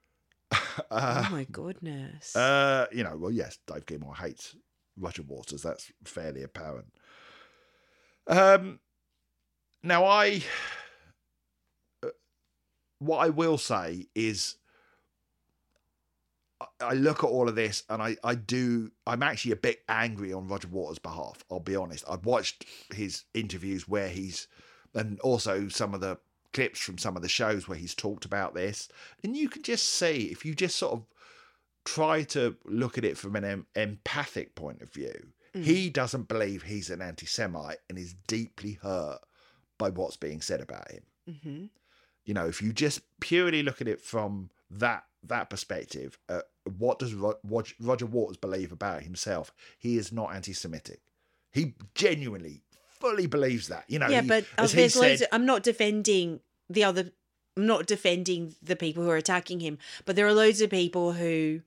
uh, 0.53 1.25
oh 1.27 1.29
my 1.31 1.47
goodness. 1.51 2.35
uh, 2.35 2.87
you 2.93 3.05
know, 3.05 3.17
well, 3.17 3.31
yes, 3.31 3.59
Dave 3.67 3.87
Gilmour 3.87 4.15
hates 4.17 4.57
Roger 4.97 5.23
Waters. 5.23 5.63
That's 5.63 5.93
fairly 6.05 6.43
apparent. 6.43 6.93
Um, 8.27 8.81
now, 9.83 10.05
I 10.05 10.43
uh, 12.03 12.09
what 12.99 13.19
I 13.19 13.29
will 13.31 13.59
say 13.59 14.07
is, 14.15 14.57
I- 16.81 16.95
look 16.95 17.23
at 17.23 17.31
all 17.31 17.49
of 17.49 17.55
this 17.55 17.85
and 17.89 18.03
I, 18.03 18.17
I 18.25 18.35
do. 18.35 18.91
I'm 19.07 19.23
actually 19.23 19.53
a 19.53 19.57
bit 19.57 19.83
angry 19.89 20.33
on 20.33 20.49
Roger 20.49 20.69
Waters' 20.69 20.99
behalf. 20.99 21.45
I'll 21.51 21.61
be 21.61 21.77
honest. 21.77 22.05
I've 22.09 22.27
watched 22.27 22.65
his 22.93 23.25
interviews 23.35 23.89
where 23.89 24.09
he's, 24.09 24.49
and 24.95 25.21
also 25.21 25.69
some 25.69 25.95
of 25.95 26.01
the 26.01 26.19
clips 26.53 26.81
from 26.81 26.99
some 26.99 27.15
of 27.17 27.23
the 27.23 27.29
shows 27.29 27.69
where 27.69 27.79
he's 27.79 27.95
talked 27.95 28.25
about 28.25 28.55
this, 28.55 28.89
and 29.23 29.37
you 29.37 29.49
can 29.49 29.63
just 29.63 29.85
see 29.85 30.29
if 30.33 30.45
you 30.45 30.55
just 30.55 30.77
sort 30.77 30.95
of 30.95 31.05
try 31.85 32.23
to 32.23 32.57
look 32.65 32.99
at 32.99 33.05
it 33.05 33.17
from 33.17 33.37
an 33.37 33.45
em- 33.45 33.67
empathic 33.77 34.55
point 34.55 34.83
of 34.83 34.93
view. 34.93 35.29
Mm. 35.55 35.65
He 35.65 35.91
doesn't 35.91 36.29
believe 36.29 36.63
he's 36.63 36.91
an 36.91 37.01
anti-Semite 37.01 37.79
and 37.89 37.99
is 37.99 38.15
deeply 38.27 38.79
hurt 38.83 39.21
by 39.79 39.91
what's 39.91 40.17
being 40.17 40.41
said 40.41 40.61
about 40.61 40.91
him. 40.91 41.03
hmm 41.43 41.65
You 42.25 42.35
know, 42.35 42.47
if 42.47 42.61
you 42.61 42.73
just 42.73 43.01
purely 43.21 43.63
look 43.63 43.81
at 43.81 43.89
it 43.89 44.01
from 44.01 44.51
that 44.71 45.05
that 45.25 45.51
perspective, 45.51 46.19
uh, 46.29 46.41
what 46.79 46.99
does 46.99 47.15
Ro- 47.15 47.39
Roger 47.81 48.07
Waters 48.07 48.37
believe 48.37 48.73
about 48.73 49.03
himself? 49.03 49.53
He 49.79 49.97
is 49.97 50.13
not 50.13 50.35
anti-Semitic. 50.35 51.01
He 51.53 51.75
genuinely, 51.95 52.63
fully 53.01 53.27
believes 53.27 53.69
that. 53.69 53.85
You 53.89 53.99
know, 53.99 54.09
yeah, 54.09 54.23
he- 54.23 54.29
but 54.29 54.45
uh, 54.59 54.63
as 54.63 54.73
he 54.73 54.77
there's 54.81 54.97
loads. 54.97 55.19
said- 55.21 55.29
Of, 55.29 55.35
I'm 55.35 55.47
not 55.47 55.63
defending 55.63 56.41
the 56.69 56.85
other. 56.85 57.11
I'm 57.57 57.67
not 57.67 57.87
defending 57.87 58.55
the 58.63 58.77
people 58.77 59.03
who 59.03 59.11
are 59.11 59.17
attacking 59.17 59.59
him, 59.61 59.79
but 60.05 60.15
there 60.15 60.27
are 60.27 60.33
loads 60.33 60.61
of 60.61 60.71
people 60.71 61.13
who 61.15 61.63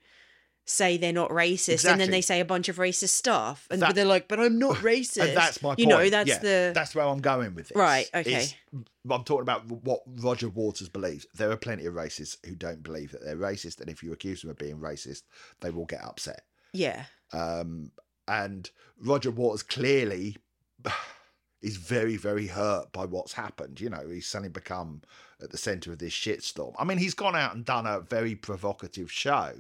say 0.71 0.97
they're 0.97 1.11
not 1.13 1.29
racist, 1.29 1.89
and 1.89 1.99
then 1.99 2.09
they 2.11 2.21
say 2.21 2.39
a 2.39 2.45
bunch 2.45 2.69
of 2.69 2.77
racist 2.77 3.09
stuff, 3.09 3.67
and 3.69 3.81
That- 3.81 3.87
but 3.89 3.95
they're 3.95 4.05
like, 4.05 4.27
"But 4.27 4.39
I'm 4.39 4.57
not 4.57 4.77
racist." 4.91 5.23
And 5.27 5.35
that's 5.37 5.61
my 5.61 5.69
point. 5.69 5.79
You 5.79 5.87
know, 5.87 6.09
that's 6.09 6.29
Yeah, 6.29 6.39
the 6.39 6.71
that's 6.73 6.95
where 6.95 7.05
I'm 7.05 7.19
going 7.21 7.53
with 7.55 7.67
this. 7.69 7.75
Right, 7.77 8.09
okay. 8.13 8.33
is 8.35 8.55
I'm 8.73 9.23
talking 9.23 9.41
about 9.41 9.65
what 9.65 10.01
Roger 10.07 10.49
Waters 10.49 10.89
believes. 10.89 11.25
There 11.33 11.51
are 11.51 11.57
plenty 11.57 11.85
of 11.85 11.93
racists 11.95 12.37
who 12.45 12.55
don't 12.55 12.83
believe 12.83 13.11
that 13.11 13.23
they're 13.23 13.35
racist, 13.35 13.79
and 13.81 13.89
if 13.89 14.01
you 14.03 14.13
accuse 14.13 14.41
them 14.41 14.49
of 14.51 14.57
being 14.57 14.77
racist, 14.77 15.23
they 15.59 15.69
will 15.71 15.85
get 15.85 16.03
upset. 16.03 16.43
yeah, 16.73 17.05
Um, 17.33 17.91
and 18.27 18.69
Roger 18.97 19.31
Waters 19.31 19.63
clearly 19.63 20.37
is 21.61 21.77
very, 21.77 22.17
very 22.17 22.47
hurt 22.47 22.91
by 22.91 23.05
what's 23.05 23.33
happened. 23.33 23.79
You 23.79 23.89
know, 23.89 24.07
he's 24.09 24.27
suddenly 24.27 24.49
become 24.49 25.01
at 25.41 25.51
the 25.51 25.57
centre 25.57 25.91
of 25.91 25.99
this 25.99 26.13
shitstorm. 26.13 26.73
I 26.77 26.83
mean, 26.83 26.97
he's 26.97 27.13
gone 27.13 27.35
out 27.35 27.55
and 27.55 27.65
done 27.65 27.85
a 27.85 27.99
very 27.99 28.35
provocative 28.35 29.11
show. 29.11 29.53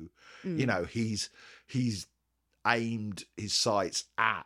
Mm. 0.45 0.59
You 0.59 0.65
know, 0.65 0.83
he's 0.85 1.29
he's 1.67 2.07
aimed 2.67 3.23
his 3.37 3.53
sights 3.53 4.05
at 4.17 4.45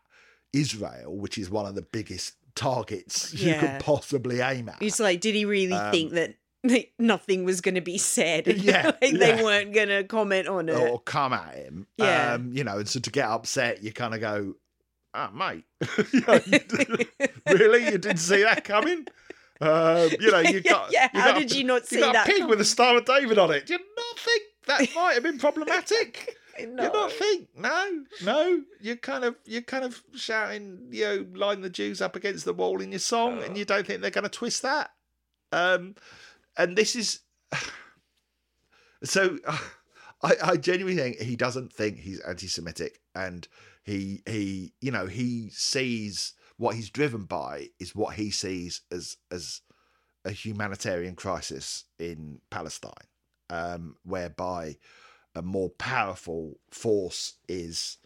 Israel, 0.54 1.15
which 1.17 1.38
is 1.38 1.50
one 1.50 1.65
of 1.65 1.76
the 1.76 1.82
biggest 1.82 2.34
targets 2.56 3.34
you 3.41 3.56
could 3.56 3.80
possibly 3.80 4.39
aim 4.41 4.69
at. 4.69 4.82
It's 4.82 5.00
like, 5.00 5.19
did 5.21 5.36
he 5.36 5.45
really 5.45 5.74
Um, 5.74 5.91
think 5.91 6.12
that 6.13 6.36
nothing 6.98 7.43
was 7.45 7.62
going 7.62 7.76
to 7.76 7.82
be 7.82 7.98
said? 7.98 8.48
Yeah, 8.58 8.91
like 9.02 9.19
they 9.19 9.43
weren't 9.43 9.74
going 9.74 9.89
to 9.89 10.04
comment 10.06 10.48
on 10.48 10.69
it. 10.69 10.76
or 10.78 11.00
come 11.02 11.34
at 11.34 11.56
him. 11.56 11.88
Yeah. 11.98 12.34
Um, 12.34 12.52
you 12.54 12.63
know, 12.63 12.78
and 12.80 12.88
so 12.88 13.00
to 13.00 13.12
get 13.12 13.28
upset, 13.28 13.84
you 13.84 13.91
kind 13.91 14.13
of 14.13 14.21
go, 14.21 14.56
ah, 15.13 15.30
mate. 15.34 15.65
Really? 17.48 17.86
You 17.86 17.98
didn't 17.98 18.17
see 18.17 18.41
that 18.43 18.63
coming? 18.63 19.06
Um, 19.62 20.10
you 20.20 20.32
know, 20.32 20.39
you 20.39 20.62
got. 20.62 20.91
yeah, 20.91 21.10
you 21.13 21.20
how 21.20 21.32
got 21.32 21.38
a- 21.38 21.39
did 21.41 21.56
you 21.56 21.63
not 21.63 21.86
see 21.86 21.98
you 21.98 22.02
got 22.02 22.13
that 22.13 22.28
a 22.28 22.32
pig 22.32 22.46
with 22.46 22.60
a 22.62 22.65
Star 22.65 22.98
of 22.98 23.06
David 23.06 23.38
on 23.38 23.52
it. 23.52 23.65
Do 23.68 23.74
you 23.74 23.80
not 23.80 24.20
think 24.20 24.41
that 24.68 24.88
might 24.96 25.13
have 25.13 25.24
been 25.24 25.38
problematic? 25.39 26.36
No. 26.58 26.84
You 26.84 26.94
not 26.94 27.12
think? 27.12 27.50
No, 27.58 28.04
no. 28.24 28.62
You're 28.80 28.96
kind 28.96 29.26
of 29.26 29.36
you're 29.44 29.62
kind 29.62 29.84
of 29.84 30.02
shouting, 30.15 30.88
you 30.89 31.04
know, 31.04 31.26
line 31.38 31.60
the 31.60 31.70
Jews 31.70 32.02
up 32.02 32.15
against 32.15 32.46
the 32.46 32.54
wall 32.54 32.80
in 32.80 32.94
your 32.94 33.00
song, 33.00 33.44
and 33.44 33.58
you 33.58 33.65
don't 33.65 33.86
think 33.86 34.00
they're 34.00 34.10
going 34.10 34.24
to 34.24 34.30
twist 34.30 34.62
that. 34.62 34.91
Um, 35.52 35.96
and 36.58 36.78
this 36.78 36.96
is 36.96 37.20
so. 39.04 39.38
I, 40.24 40.36
I 40.41 40.56
genuinely 40.58 40.96
think 41.02 41.20
he 41.20 41.36
doesn't 41.36 41.74
think 41.74 42.00
he's 42.00 42.22
anti-Semitic, 42.22 43.00
and 43.13 43.46
he 43.84 44.22
he 44.26 44.72
you 44.80 44.91
know 44.91 45.08
he 45.08 45.50
sees 45.50 46.34
what 46.58 46.76
he's 46.76 46.89
driven 46.89 47.24
by 47.24 47.70
is 47.80 47.96
what 47.96 48.15
he 48.15 48.30
sees 48.32 48.82
as 48.91 49.18
as 49.32 49.62
a 50.24 50.32
humanitarian 50.32 51.15
crisis 51.15 51.86
in 52.00 52.39
Palestine, 52.50 53.08
um, 53.50 53.96
whereby 54.04 54.78
a 55.36 55.41
more 55.41 55.70
powerful 55.70 56.60
force 56.72 57.34
is 57.48 57.98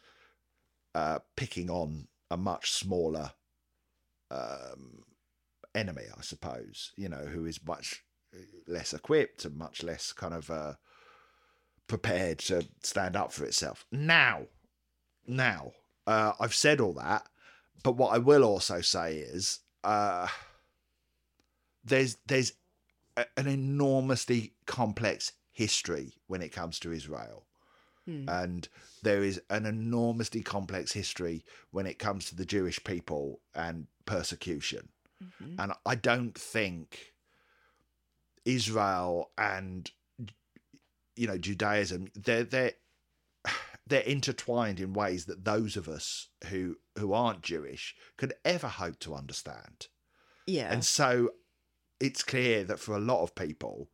uh, 0.96 1.20
picking 1.38 1.70
on 1.70 2.08
a 2.32 2.38
much 2.38 2.72
smaller 2.72 3.32
um, 4.32 5.04
enemy, 5.74 6.04
I 6.18 6.22
suppose. 6.22 6.92
You 6.98 7.10
know, 7.10 7.26
who 7.26 7.46
is 7.46 7.66
much 7.66 8.04
less 8.68 8.94
equipped 8.94 9.46
and 9.46 9.56
much 9.56 9.84
less 9.84 10.12
kind 10.12 10.34
of 10.34 10.50
uh, 10.50 10.74
prepared 11.88 12.40
to 12.40 12.68
stand 12.84 13.16
up 13.16 13.32
for 13.32 13.46
itself. 13.46 13.86
Now, 13.92 14.48
now, 15.26 15.72
uh, 16.08 16.34
I've 16.40 16.54
said 16.54 16.82
all 16.82 16.94
that, 16.94 17.29
but 17.84 17.94
what 17.94 18.14
I 18.14 18.18
will 18.18 18.44
also 18.44 18.82
say 18.82 19.18
is 19.18 19.60
uh, 19.84 20.28
there's 21.84 22.18
there's 22.28 22.54
a, 23.18 23.26
an 23.38 23.48
enormously 23.48 24.54
complex 24.66 25.34
history 25.52 26.14
when 26.28 26.42
it 26.42 26.52
comes 26.52 26.80
to 26.80 26.92
Israel. 26.92 27.46
Hmm. 28.06 28.28
And 28.28 28.68
there 29.04 29.24
is 29.24 29.42
an 29.50 29.66
enormously 29.66 30.42
complex 30.42 30.92
history 30.94 31.44
when 31.72 31.86
it 31.86 32.00
comes 32.00 32.26
to 32.26 32.36
the 32.36 32.46
Jewish 32.46 32.84
people 32.84 33.42
and 33.54 33.88
persecution. 34.06 34.90
Mhm. 35.24 35.56
And 35.60 35.74
I 35.86 35.96
don't 35.96 36.38
think 36.38 37.14
Israel 38.46 39.32
and 39.38 39.92
you 41.16 41.28
know 41.28 41.38
Judaism 41.38 42.10
they're 42.16 42.46
they're 42.46 42.74
they're 43.90 44.02
intertwined 44.02 44.80
in 44.80 44.94
ways 44.94 45.26
that 45.26 45.44
those 45.44 45.76
of 45.76 45.88
us 45.88 46.30
who 46.48 46.78
who 46.98 47.14
aren't 47.14 47.42
Jewish 47.42 47.96
could 48.18 48.34
ever 48.46 48.68
hope 48.68 49.00
to 49.00 49.16
understand. 49.16 49.88
Yeah. 50.48 50.72
And 50.72 50.84
so 50.84 51.32
it's 52.00 52.24
clear 52.24 52.64
that 52.64 52.80
for 52.80 52.96
a 52.96 53.00
lot 53.00 53.22
of 53.22 53.36
people, 53.36 53.90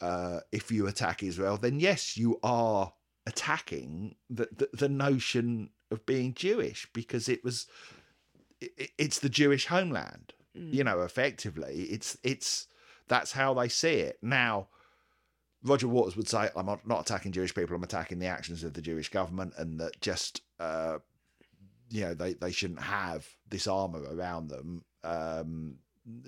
uh, 0.00 0.40
if 0.52 0.70
you 0.70 0.86
attack 0.86 1.22
Israel, 1.22 1.56
then 1.56 1.80
yes, 1.80 2.16
you 2.16 2.38
are 2.42 2.92
attacking 3.26 4.16
the, 4.30 4.48
the, 4.56 4.68
the 4.72 4.88
notion 4.88 5.70
of 5.90 6.04
being 6.06 6.34
Jewish 6.34 6.88
because 6.92 7.28
it 7.28 7.44
was 7.44 7.66
it, 8.60 8.90
it's 8.98 9.18
the 9.20 9.28
Jewish 9.28 9.66
homeland. 9.66 10.32
Mm. 10.56 10.72
You 10.72 10.84
know, 10.84 11.02
effectively, 11.02 11.86
it's 11.90 12.16
it's 12.22 12.66
that's 13.08 13.32
how 13.32 13.54
they 13.54 13.68
see 13.68 13.94
it 13.94 14.18
now. 14.22 14.68
Roger 15.64 15.88
Waters 15.88 16.16
would 16.16 16.28
say, 16.28 16.48
"I'm 16.56 16.66
not- 16.66 17.00
attacking 17.00 17.32
Jewish 17.32 17.54
people. 17.54 17.74
I'm 17.74 17.82
attacking 17.82 18.18
the 18.20 18.26
actions 18.26 18.62
of 18.64 18.74
the 18.74 18.82
Jewish 18.82 19.08
government, 19.08 19.54
and 19.56 19.80
that 19.80 20.00
just, 20.00 20.42
uh, 20.60 20.98
you 21.90 22.02
know, 22.02 22.14
they 22.14 22.34
they 22.34 22.52
shouldn't 22.52 22.80
have 22.80 23.26
this 23.48 23.66
armor 23.66 24.02
around 24.02 24.48
them 24.48 24.84
um, 25.02 25.78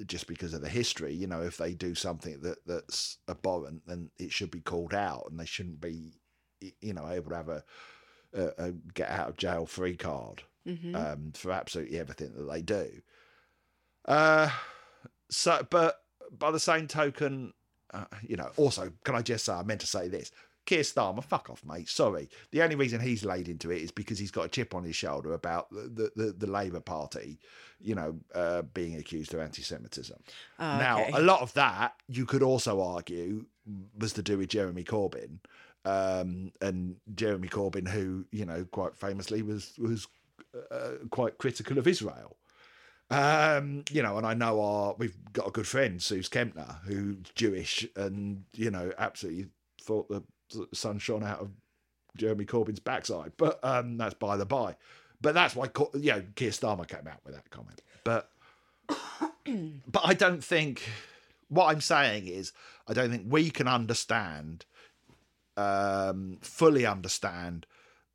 just 0.06 0.26
because 0.26 0.52
of 0.54 0.62
the 0.62 0.68
history. 0.68 1.14
You 1.14 1.26
know, 1.28 1.42
if 1.42 1.56
they 1.56 1.74
do 1.74 1.94
something 1.94 2.40
that 2.40 2.58
that's 2.66 3.18
abhorrent, 3.28 3.86
then 3.86 4.10
it 4.18 4.32
should 4.32 4.50
be 4.50 4.60
called 4.60 4.94
out, 4.94 5.26
and 5.30 5.38
they 5.38 5.46
shouldn't 5.46 5.80
be, 5.80 6.14
you 6.80 6.92
know, 6.92 7.08
able 7.08 7.30
to 7.30 7.36
have 7.36 7.48
a, 7.48 7.64
a, 8.34 8.48
a 8.58 8.72
get 8.94 9.10
out 9.10 9.28
of 9.28 9.36
jail 9.36 9.64
free 9.66 9.96
card 9.96 10.42
Mhm. 10.66 10.94
um, 10.94 11.32
for 11.34 11.52
absolutely 11.52 11.98
everything 11.98 12.34
that 12.34 12.50
they 12.50 12.62
do. 12.62 13.00
Uh, 14.06 14.50
so, 15.30 15.66
but 15.70 16.02
by 16.30 16.50
the 16.50 16.60
same 16.60 16.86
token, 16.88 17.52
uh, 17.93 18.05
you 18.22 18.36
know, 18.36 18.51
also, 18.57 18.93
can 19.05 19.14
I 19.14 19.22
just 19.22 19.45
say, 19.45 19.53
I 19.53 19.62
meant 19.62 19.80
to 19.80 19.86
say 19.86 20.09
this. 20.09 20.30
Keir 20.66 20.82
Starmer, 20.82 21.24
fuck 21.24 21.51
off, 21.51 21.64
mate. 21.64 21.88
Sorry. 21.88 22.28
The 22.53 22.62
only 22.62 22.76
reason 22.76 23.01
he's 23.01 23.24
laid 23.24 23.49
into 23.49 23.70
it 23.70 23.82
is 23.82 23.91
because 23.91 24.18
he's 24.18 24.30
got 24.30 24.45
a 24.45 24.49
chip 24.49 24.74
on 24.74 24.84
his 24.84 24.95
shoulder 24.95 25.32
about 25.32 25.70
the 25.70 26.12
the, 26.14 26.32
the, 26.36 26.47
Labour 26.47 26.80
Party, 26.80 27.38
you 27.80 27.95
know, 27.95 28.16
uh, 28.34 28.62
being 28.62 28.97
accused 28.97 29.32
of 29.34 29.41
anti-Semitism. 29.41 30.16
Oh, 30.59 30.62
Now, 30.62 31.03
okay. 31.03 31.12
a 31.14 31.20
lot 31.20 31.41
of 31.41 31.53
that 31.55 31.95
you 32.09 32.26
could 32.26 32.43
also 32.43 32.80
argue 32.82 33.47
was 33.99 34.12
to 34.14 34.22
do 34.22 34.38
with 34.38 34.51
Jeremy 34.51 34.84
Corbyn, 34.84 35.38
um, 35.84 36.53
and 36.61 36.97
Jeremy 37.14 37.49
Corbyn, 37.49 37.88
who 37.88 38.26
you 38.30 38.45
know 38.45 38.66
quite 38.70 38.95
famously 38.97 39.43
was 39.43 39.72
was 39.78 40.07
uh, 40.70 40.91
quite 41.11 41.38
critical 41.38 41.78
of 41.78 41.86
Israel. 41.86 42.36
Um, 43.11 43.84
you 43.90 44.02
know, 44.02 44.18
and 44.18 44.26
I 44.26 44.34
know 44.34 44.61
our 44.61 44.94
we've 44.96 45.16
got 45.32 45.48
a 45.48 45.50
good 45.50 45.66
friend, 45.66 46.00
Suze 46.00 46.28
Kempner, 46.28 46.76
who's 46.84 47.16
Jewish, 47.34 47.86
and 47.96 48.44
you 48.54 48.70
know, 48.70 48.92
absolutely 48.98 49.46
thought 49.82 50.08
the 50.08 50.22
sun 50.72 50.98
shone 50.98 51.24
out 51.24 51.40
of 51.40 51.50
Jeremy 52.16 52.44
Corbyn's 52.44 52.80
backside. 52.80 53.32
But 53.36 53.58
um, 53.64 53.96
that's 53.96 54.14
by 54.14 54.36
the 54.36 54.46
by. 54.46 54.76
But 55.20 55.34
that's 55.34 55.54
why, 55.54 55.68
you 55.94 56.12
know, 56.12 56.22
Keir 56.34 56.50
Starmer 56.50 56.86
came 56.86 57.06
out 57.06 57.20
with 57.24 57.34
that 57.34 57.50
comment. 57.50 57.82
But 58.04 58.30
but 59.86 60.02
I 60.04 60.14
don't 60.14 60.42
think 60.42 60.88
what 61.48 61.66
I'm 61.66 61.80
saying 61.80 62.26
is 62.26 62.52
I 62.88 62.94
don't 62.94 63.11
think 63.11 63.24
we 63.28 63.50
can 63.50 63.68
understand 63.68 64.64
um 65.56 66.38
fully 66.40 66.86
understand 66.86 67.66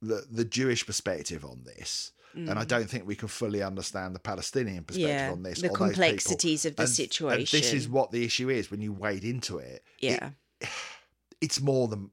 the 0.01 0.25
the 0.31 0.45
Jewish 0.45 0.85
perspective 0.85 1.43
on 1.45 1.63
this. 1.65 2.11
And 2.35 2.59
I 2.59 2.65
don't 2.65 2.89
think 2.89 3.07
we 3.07 3.15
can 3.15 3.27
fully 3.29 3.63
understand 3.63 4.13
the 4.13 4.19
Palestinian 4.19 4.83
perspective 4.83 5.09
Mm. 5.09 5.19
Yeah, 5.27 5.31
on 5.31 5.43
this. 5.43 5.61
the 5.61 5.69
complexities 5.69 6.65
of 6.65 6.75
the 6.75 6.83
And- 6.83 7.31
And 7.31 7.47
this 7.47 7.73
is 7.73 7.87
what 7.87 8.11
the 8.11 8.23
issue 8.25 8.49
is 8.49 8.69
when 8.69 8.81
you 8.81 8.91
wade 8.93 9.23
into 9.23 9.57
it. 9.57 9.83
it- 10.01 10.19
yeah. 10.21 10.31
it's 11.41 11.61
more 11.61 11.87
than 11.87 12.11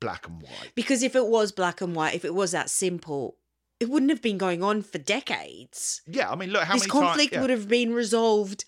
black 0.00 0.26
and 0.28 0.42
white. 0.42 0.72
Because 0.74 1.02
if 1.02 1.16
it 1.16 1.26
was 1.26 1.50
black 1.52 1.80
and 1.80 1.94
white, 1.94 2.14
if 2.14 2.24
it 2.24 2.34
was 2.34 2.50
that 2.52 2.68
simple, 2.68 3.38
it 3.80 3.88
wouldn't 3.88 4.10
have 4.10 4.20
been 4.22 4.38
going 4.38 4.62
on 4.62 4.82
for 4.82 4.98
decades. 4.98 6.02
Yeah, 6.06 6.30
I 6.30 6.36
mean, 6.36 6.50
look 6.50 6.64
how 6.64 6.74
this 6.74 6.86
conflict 6.86 7.32
times 7.32 7.40
would 7.42 7.50
have 7.50 7.68
been 7.68 7.92
resolved 7.94 8.64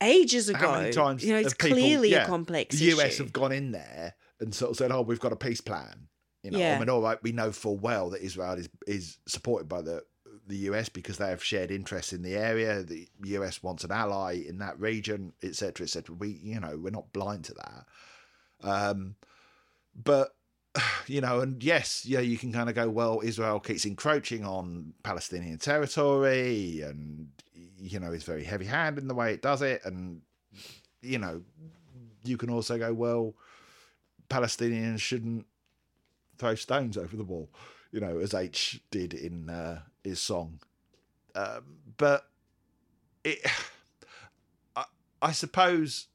ages 0.00 0.48
ago. 0.48 0.58
how 0.58 0.80
many 0.80 0.92
times 0.92 1.24
you 1.24 1.32
know, 1.32 1.38
it's 1.40 1.54
people- 1.54 1.76
clearly 1.76 2.10
yeah, 2.12 2.24
a 2.24 2.26
complex 2.26 2.76
the 2.78 2.86
US 2.92 3.14
issue. 3.14 3.24
have 3.24 3.32
gone 3.32 3.52
in 3.52 3.72
there 3.72 4.14
and 4.40 4.54
sort 4.54 4.70
of 4.70 4.76
said, 4.76 4.92
"Oh, 4.92 5.02
we've 5.02 5.20
got 5.20 5.32
a 5.32 5.36
peace 5.36 5.60
plan." 5.60 6.08
You 6.42 6.52
know, 6.52 6.58
Yeah. 6.58 6.76
I 6.76 6.78
mean, 6.78 6.88
all 6.88 7.02
right, 7.02 7.22
we 7.22 7.32
know 7.32 7.52
full 7.52 7.76
well 7.76 8.10
that 8.10 8.22
Israel 8.22 8.54
is 8.54 8.68
is 8.86 9.18
supported 9.26 9.68
by 9.68 9.82
the 9.82 10.04
the 10.46 10.56
US 10.70 10.88
because 10.88 11.18
they 11.18 11.28
have 11.28 11.44
shared 11.44 11.70
interests 11.70 12.12
in 12.12 12.22
the 12.22 12.34
area. 12.34 12.82
The 12.82 13.08
US 13.24 13.62
wants 13.62 13.84
an 13.84 13.92
ally 13.92 14.42
in 14.48 14.58
that 14.58 14.78
region, 14.80 15.32
etc., 15.42 15.84
etc. 15.84 16.14
We, 16.14 16.30
you 16.42 16.60
know, 16.60 16.78
we're 16.82 16.90
not 16.90 17.12
blind 17.12 17.44
to 17.44 17.54
that. 17.54 17.86
Um, 18.62 19.16
but 19.94 20.34
you 21.06 21.20
know, 21.20 21.40
and 21.40 21.62
yes, 21.62 22.04
yeah, 22.06 22.20
you 22.20 22.38
can 22.38 22.52
kind 22.52 22.68
of 22.68 22.74
go, 22.74 22.88
well, 22.88 23.20
Israel 23.22 23.60
keeps 23.60 23.84
encroaching 23.84 24.44
on 24.44 24.94
Palestinian 25.02 25.58
territory, 25.58 26.82
and 26.82 27.28
you 27.78 28.00
know, 28.00 28.12
is 28.12 28.24
very 28.24 28.44
heavy-handed 28.44 29.02
in 29.02 29.08
the 29.08 29.14
way 29.14 29.32
it 29.32 29.42
does 29.42 29.62
it, 29.62 29.82
and 29.84 30.22
you 31.02 31.18
know, 31.18 31.42
you 32.24 32.36
can 32.36 32.50
also 32.50 32.78
go, 32.78 32.92
well, 32.92 33.34
Palestinians 34.28 35.00
shouldn't 35.00 35.46
throw 36.38 36.54
stones 36.54 36.96
over 36.96 37.16
the 37.16 37.24
wall, 37.24 37.50
you 37.92 38.00
know, 38.00 38.18
as 38.18 38.34
H 38.34 38.80
did 38.90 39.14
in 39.14 39.50
uh, 39.50 39.80
his 40.04 40.20
song. 40.20 40.60
Um, 41.34 41.62
but 41.96 42.26
it, 43.24 43.38
I, 44.76 44.84
I 45.20 45.32
suppose, 45.32 46.06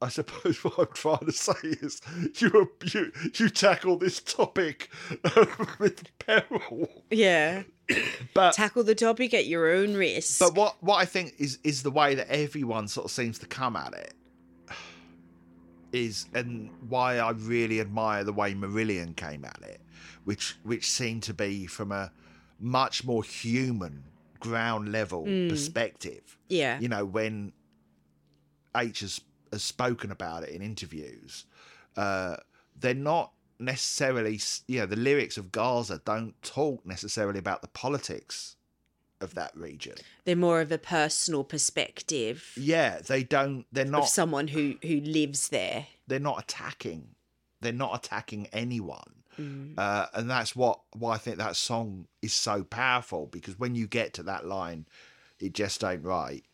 I 0.00 0.08
suppose 0.08 0.58
what 0.64 0.78
I'm 0.78 0.94
trying 0.94 1.26
to 1.26 1.32
say 1.32 1.52
is 1.62 2.00
you 2.38 2.70
you 2.92 3.12
you 3.34 3.48
tackle 3.48 3.96
this 3.96 4.20
topic 4.20 4.90
with 5.78 6.04
peril, 6.18 6.88
yeah. 7.10 7.62
but 8.34 8.54
Tackle 8.54 8.84
the 8.84 8.94
topic 8.94 9.34
at 9.34 9.46
your 9.46 9.70
own 9.72 9.94
risk. 9.94 10.38
but 10.38 10.54
what 10.54 10.76
what 10.82 10.96
I 10.96 11.04
think 11.04 11.34
is 11.38 11.58
is 11.64 11.82
the 11.82 11.90
way 11.90 12.14
that 12.14 12.28
everyone 12.28 12.88
sort 12.88 13.06
of 13.06 13.10
seems 13.10 13.38
to 13.40 13.46
come 13.46 13.76
at 13.76 13.92
it 13.92 14.14
is 15.92 16.26
and 16.34 16.70
why 16.88 17.18
I 17.18 17.30
really 17.30 17.80
admire 17.80 18.24
the 18.24 18.32
way 18.32 18.54
Marillion 18.54 19.14
came 19.16 19.44
at 19.44 19.60
it, 19.62 19.80
which 20.24 20.56
which 20.62 20.90
seemed 20.90 21.22
to 21.24 21.34
be 21.34 21.66
from 21.66 21.92
a 21.92 22.10
much 22.58 23.04
more 23.04 23.22
human 23.22 24.04
ground 24.40 24.90
level 24.90 25.24
perspective. 25.48 26.38
yeah. 26.48 26.78
You 26.80 26.88
know, 26.88 27.04
when 27.04 27.52
H 28.76 29.00
has, 29.00 29.20
has 29.52 29.62
spoken 29.62 30.10
about 30.10 30.42
it 30.42 30.50
in 30.50 30.62
interviews, 30.62 31.44
uh, 31.96 32.36
they're 32.78 32.94
not 32.94 33.32
necessarily, 33.58 34.40
you 34.66 34.80
know, 34.80 34.86
the 34.86 34.96
lyrics 34.96 35.36
of 35.36 35.52
Gaza 35.52 36.00
don't 36.04 36.40
talk 36.42 36.84
necessarily 36.84 37.38
about 37.38 37.62
the 37.62 37.68
politics 37.68 38.56
of 39.22 39.34
that 39.34 39.56
region. 39.56 39.94
They're 40.24 40.36
more 40.36 40.60
of 40.60 40.70
a 40.72 40.78
personal 40.78 41.44
perspective 41.44 42.52
Yeah, 42.56 42.98
they 43.00 43.22
don't. 43.22 43.64
They're 43.72 43.84
of 43.84 43.90
not. 43.90 44.08
someone 44.08 44.48
who 44.48 44.74
who 44.82 45.00
lives 45.00 45.48
there. 45.48 45.86
They're 46.06 46.18
not 46.20 46.40
attacking. 46.42 47.14
They're 47.60 47.72
not 47.72 47.94
attacking 48.04 48.48
anyone. 48.52 49.22
Mm. 49.38 49.78
Uh, 49.78 50.06
and 50.14 50.28
that's 50.28 50.54
what 50.54 50.80
why 50.92 51.14
I 51.14 51.18
think 51.18 51.38
that 51.38 51.56
song 51.56 52.06
is 52.20 52.32
so 52.32 52.64
powerful 52.64 53.26
because 53.26 53.58
when 53.58 53.74
you 53.74 53.86
get 53.86 54.12
to 54.14 54.22
that 54.24 54.46
line, 54.46 54.86
it 55.38 55.54
just 55.54 55.82
ain't 55.84 56.04
right. 56.04 56.44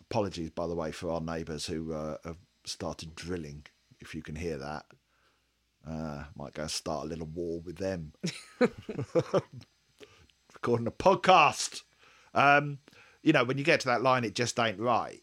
Apologies, 0.00 0.50
by 0.50 0.66
the 0.66 0.74
way, 0.74 0.90
for 0.90 1.10
our 1.10 1.20
neighbours 1.20 1.66
who 1.66 1.92
uh, 1.92 2.16
have 2.24 2.38
started 2.64 3.14
drilling. 3.14 3.64
If 4.00 4.14
you 4.14 4.22
can 4.22 4.36
hear 4.36 4.58
that, 4.58 4.86
uh, 5.88 6.24
might 6.36 6.54
go 6.54 6.66
start 6.66 7.06
a 7.06 7.08
little 7.08 7.26
war 7.26 7.60
with 7.60 7.76
them. 7.78 8.12
Recording 10.54 10.86
a 10.86 10.92
podcast. 10.92 11.82
Um, 12.34 12.78
you 13.22 13.32
know, 13.32 13.44
when 13.44 13.58
you 13.58 13.64
get 13.64 13.80
to 13.80 13.86
that 13.88 14.02
line, 14.02 14.24
it 14.24 14.34
just 14.34 14.58
ain't 14.58 14.78
right. 14.80 15.22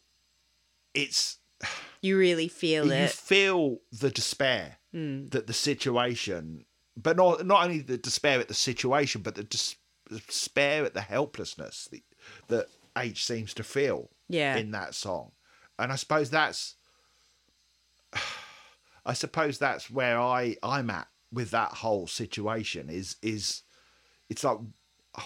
It's 0.94 1.38
You 2.02 2.18
really 2.18 2.48
feel 2.48 2.86
you 2.86 2.92
it. 2.92 3.00
You 3.02 3.08
feel 3.08 3.78
the 3.92 4.10
despair 4.10 4.78
Mm. 4.94 5.30
that 5.32 5.46
the 5.46 5.52
situation, 5.52 6.64
but 6.96 7.16
not 7.18 7.44
not 7.44 7.64
only 7.64 7.80
the 7.80 7.98
despair 7.98 8.40
at 8.40 8.48
the 8.48 8.54
situation, 8.54 9.20
but 9.20 9.34
the 9.34 9.44
des- 9.44 9.76
despair 10.08 10.84
at 10.86 10.94
the 10.94 11.02
helplessness 11.02 11.88
that, 11.90 12.02
that 12.48 12.66
H 12.96 13.24
seems 13.26 13.52
to 13.54 13.62
feel 13.64 14.08
Yeah. 14.28 14.56
in 14.56 14.70
that 14.70 14.94
song, 14.94 15.32
and 15.78 15.92
I 15.92 15.96
suppose 15.96 16.30
that's, 16.30 16.76
I 19.04 19.12
suppose 19.12 19.58
that's 19.58 19.90
where 19.90 20.18
I 20.18 20.56
I'm 20.62 20.90
at 20.90 21.08
with 21.32 21.50
that 21.50 21.72
whole 21.72 22.06
situation. 22.06 22.88
Is 22.90 23.16
is, 23.22 23.62
it's 24.28 24.44
like, 24.44 24.58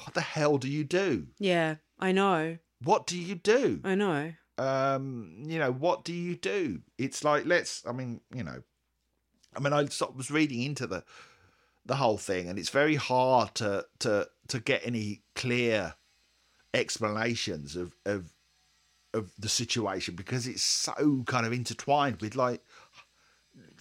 what 0.04 0.14
the 0.14 0.20
hell 0.20 0.58
do 0.58 0.68
you 0.68 0.84
do? 0.84 1.26
Yeah. 1.38 1.76
I 1.98 2.12
know. 2.12 2.58
What 2.82 3.06
do 3.06 3.18
you 3.18 3.34
do? 3.34 3.80
I 3.84 3.94
know. 3.94 4.32
um 4.58 5.36
you 5.46 5.58
know 5.58 5.72
what 5.72 6.04
do 6.04 6.12
you 6.12 6.36
do 6.36 6.80
it's 6.98 7.24
like 7.24 7.46
let's 7.46 7.82
i 7.86 7.92
mean 7.92 8.20
you 8.34 8.42
know 8.44 8.62
i 9.56 9.60
mean 9.60 9.72
i 9.72 9.86
sort 9.86 10.10
of 10.10 10.16
was 10.18 10.30
reading 10.30 10.60
into 10.62 10.86
the 10.86 11.02
the 11.86 11.96
whole 11.96 12.18
thing 12.18 12.46
and 12.48 12.58
it's 12.58 12.68
very 12.68 12.96
hard 12.96 13.54
to 13.54 13.86
to 14.00 14.28
to 14.48 14.60
get 14.60 14.82
any 14.84 15.22
clear 15.34 15.94
explanations 16.74 17.76
of 17.76 17.94
of 18.04 18.32
of 19.12 19.32
the 19.38 19.48
situation 19.48 20.14
because 20.14 20.46
it's 20.46 20.62
so 20.62 21.22
kind 21.26 21.46
of 21.46 21.52
intertwined 21.52 22.20
with 22.20 22.36
like 22.36 22.62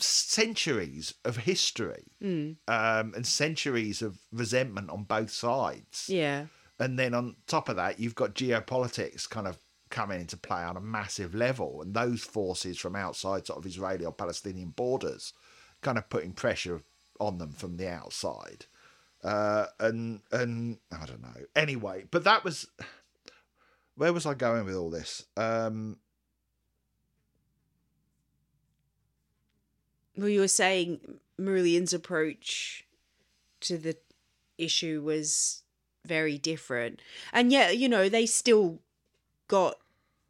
centuries 0.02 1.14
of 1.26 1.38
history 1.38 2.06
Mm. 2.22 2.58
um 2.68 3.14
and 3.16 3.26
centuries 3.28 4.02
of 4.02 4.18
resentment 4.32 4.90
on 4.90 5.04
both 5.04 5.32
sides 5.32 6.08
Yeah. 6.10 6.48
and 6.80 6.98
then 7.00 7.14
on 7.14 7.36
top 7.48 7.70
of 7.70 7.76
that, 7.78 8.00
you've 8.00 8.16
got 8.16 8.36
geopolitics 8.36 9.30
kind 9.30 9.48
of 9.48 9.58
coming 9.90 10.22
into 10.22 10.38
play 10.38 10.62
on 10.64 10.78
a 10.78 10.82
massive 10.82 11.34
level, 11.34 11.82
and 11.82 11.94
those 11.96 12.22
forces 12.24 12.78
from 12.78 12.96
outside 12.96 13.46
sort 13.48 13.58
of 13.60 13.66
Israeli 13.66 14.06
or 14.06 14.12
Palestinian 14.14 14.70
borders, 14.70 15.34
kind 15.82 15.98
of 15.98 16.08
putting 16.10 16.32
pressure 16.34 16.82
on 17.20 17.40
them 17.40 17.52
from 17.54 17.78
the 17.78 17.90
outside. 17.90 18.66
Uh, 19.24 19.66
and 19.80 20.22
and 20.32 20.78
I 20.92 21.06
don't 21.08 21.22
know. 21.24 21.42
Anyway, 21.56 22.06
but 22.12 22.24
that 22.24 22.44
was 22.44 22.68
where 23.96 24.14
was 24.14 24.26
I 24.26 24.34
going 24.36 24.66
with 24.66 24.76
all 24.76 24.90
this? 24.90 25.26
Um, 25.36 25.98
Well, 30.20 30.30
you 30.30 30.42
were 30.42 30.48
saying 30.48 31.00
Marillion's 31.40 31.94
approach 31.94 32.86
to 33.62 33.78
the 33.78 33.98
issue 34.58 35.02
was 35.04 35.64
very 36.06 36.38
different. 36.38 37.02
And 37.32 37.52
yet, 37.52 37.78
you 37.78 37.88
know, 37.88 38.10
they 38.10 38.26
still 38.26 38.80
got 39.48 39.76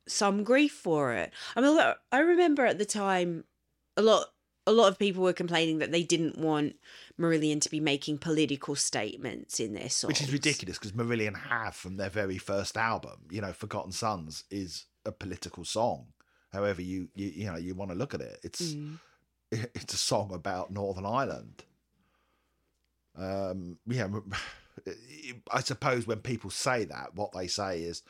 some 0.07 0.43
grief 0.43 0.73
for 0.73 1.13
it. 1.13 1.31
I 1.55 1.61
mean, 1.61 1.79
I 2.11 2.19
remember 2.19 2.65
at 2.65 2.77
the 2.77 2.85
time 2.85 3.45
a 3.97 4.01
lot 4.01 4.27
a 4.67 4.71
lot 4.71 4.91
of 4.91 4.99
people 4.99 5.23
were 5.23 5.33
complaining 5.33 5.79
that 5.79 5.91
they 5.91 6.03
didn't 6.03 6.37
want 6.37 6.75
Marillion 7.19 7.59
to 7.61 7.69
be 7.69 7.79
making 7.79 8.19
political 8.19 8.75
statements 8.75 9.59
in 9.59 9.73
their 9.73 9.89
songs. 9.89 10.09
Which 10.09 10.21
is 10.21 10.31
ridiculous 10.31 10.77
because 10.77 10.91
Marillion 10.91 11.35
have 11.35 11.75
from 11.75 11.97
their 11.97 12.09
very 12.11 12.37
first 12.37 12.77
album, 12.77 13.21
you 13.31 13.41
know, 13.41 13.51
Forgotten 13.51 13.91
Sons 13.91 14.43
is 14.51 14.85
a 15.05 15.11
political 15.11 15.65
song. 15.65 16.07
However, 16.53 16.81
you 16.81 17.09
you, 17.15 17.27
you 17.27 17.45
know 17.45 17.57
you 17.57 17.73
want 17.73 17.91
to 17.91 17.97
look 17.97 18.13
at 18.13 18.21
it, 18.21 18.39
it's 18.43 18.73
Mm. 18.73 18.99
it's 19.75 19.93
a 19.93 19.97
song 19.97 20.33
about 20.33 20.71
Northern 20.71 21.05
Ireland. 21.05 21.63
Um, 23.17 23.77
yeah, 23.87 24.07
I 25.51 25.61
suppose 25.61 26.07
when 26.07 26.19
people 26.19 26.49
say 26.49 26.85
that, 26.85 27.15
what 27.15 27.31
they 27.33 27.47
say 27.47 27.81
is, 27.81 28.01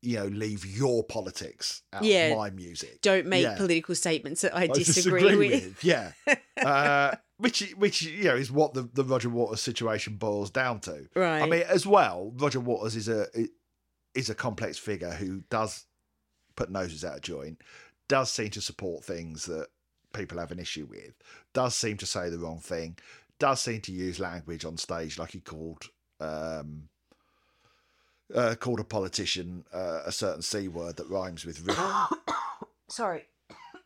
you 0.00 0.16
know, 0.16 0.26
leave 0.26 0.64
your 0.66 1.02
politics 1.04 1.82
out 1.92 2.04
Yeah. 2.04 2.26
of 2.28 2.38
my 2.38 2.50
music. 2.50 3.00
Don't 3.02 3.26
make 3.26 3.42
Yeah. 3.42 3.56
political 3.56 3.94
statements 3.94 4.42
that 4.42 4.54
I, 4.54 4.62
I 4.62 4.66
disagree, 4.68 5.36
with. 5.36 5.82
Yeah, 5.82 6.12
uh, 6.64 7.16
which 7.38 7.72
which 7.76 8.02
you 8.02 8.24
know 8.24 8.36
is 8.36 8.50
what 8.52 8.74
the, 8.74 8.82
the 8.82 9.04
Roger 9.04 9.30
Waters 9.30 9.60
situation 9.62 10.16
boils 10.16 10.50
down 10.50 10.80
to. 10.80 11.08
Right. 11.16 11.42
I 11.42 11.46
mean, 11.46 11.62
as 11.62 11.86
well, 11.86 12.32
Roger 12.36 12.60
Waters 12.60 12.96
is 12.96 13.08
a 13.08 13.26
is 14.14 14.30
a 14.30 14.34
complex 14.34 14.78
figure 14.78 15.10
who 15.10 15.42
does 15.50 15.86
put 16.54 16.70
noses 16.70 17.04
out 17.04 17.16
of 17.16 17.22
joint, 17.22 17.60
does 18.08 18.30
seem 18.30 18.50
to 18.50 18.60
support 18.60 19.04
things 19.04 19.46
that 19.46 19.68
people 20.14 20.38
have 20.38 20.50
an 20.52 20.58
issue 20.58 20.86
with, 20.88 21.12
does 21.52 21.74
seem 21.74 21.96
to 21.98 22.06
say 22.06 22.30
the 22.30 22.38
wrong 22.38 22.58
thing, 22.58 22.96
does 23.38 23.60
seem 23.60 23.80
to 23.82 23.92
use 23.92 24.18
language 24.18 24.64
on 24.64 24.76
stage 24.78 25.18
like 25.18 25.32
he 25.32 25.40
called 25.40 25.88
um, 26.20 26.88
uh, 28.34 28.54
called 28.58 28.80
a 28.80 28.84
politician 28.84 29.64
uh, 29.74 30.00
a 30.06 30.12
certain 30.12 30.40
c 30.42 30.68
word 30.68 30.96
that 30.96 31.08
rhymes 31.10 31.44
with. 31.44 31.68
Sorry. 32.88 33.24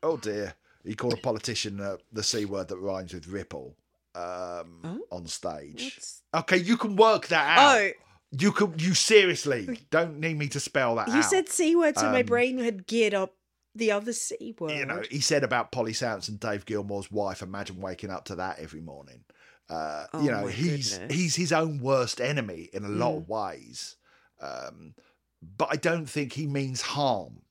oh 0.03 0.17
dear, 0.17 0.55
he 0.85 0.95
called 0.95 1.15
a 1.15 1.19
politician 1.19 1.81
uh, 1.81 1.97
the 2.13 2.23
c 2.23 2.45
word 2.45 2.69
that 2.69 2.79
rhymes 2.79 3.13
with 3.15 3.27
ripple 3.27 3.75
um, 4.15 4.81
Oh. 4.85 5.01
on 5.11 5.27
stage. 5.27 5.95
What's... 5.97 6.23
Okay, 6.35 6.57
you 6.59 6.77
can 6.77 6.97
work 6.97 7.29
that 7.29 7.59
out. 7.59 7.77
Oh, 7.79 7.91
You 8.31 8.53
could. 8.53 8.81
You 8.83 8.95
seriously 8.95 9.81
don't 9.91 10.19
need 10.21 10.39
me 10.39 10.49
to 10.49 10.61
spell 10.61 10.97
that 10.97 11.09
you 11.09 11.15
out. 11.15 11.25
said 11.25 11.49
C 11.49 11.75
word, 11.75 11.97
so 11.99 12.11
my 12.11 12.21
Um, 12.21 12.27
brain 12.27 12.59
had 12.59 12.87
geared 12.87 13.15
up 13.15 13.35
the 13.75 13.93
other 13.93 14.13
C 14.13 14.55
word. 14.59 14.73
You 14.73 14.87
know, 14.87 15.03
he 15.11 15.21
said 15.21 15.45
about 15.45 15.73
Polly 15.73 15.93
Samson, 15.93 16.37
Dave 16.37 16.65
Gilmour's 16.67 17.11
wife. 17.11 17.43
Imagine 17.43 17.81
waking 17.81 18.11
up 18.11 18.25
to 18.27 18.37
that 18.37 18.59
every 18.59 18.81
morning. 18.81 19.25
Uh, 19.71 20.07
you 20.15 20.31
Oh, 20.31 20.41
know, 20.43 20.47
he's 20.47 20.97
goodness. 20.99 21.17
he's 21.17 21.37
his 21.37 21.53
own 21.53 21.79
worst 21.81 22.21
enemy 22.21 22.69
in 22.73 22.85
a 22.85 22.89
lot 22.89 23.13
Mm. 23.13 23.17
of 23.19 23.29
ways. 23.29 23.97
Um, 24.41 24.95
but 25.43 25.69
I 25.71 25.77
don't 25.77 26.07
think 26.07 26.33
he 26.33 26.47
means 26.47 26.81
harm. 26.81 27.43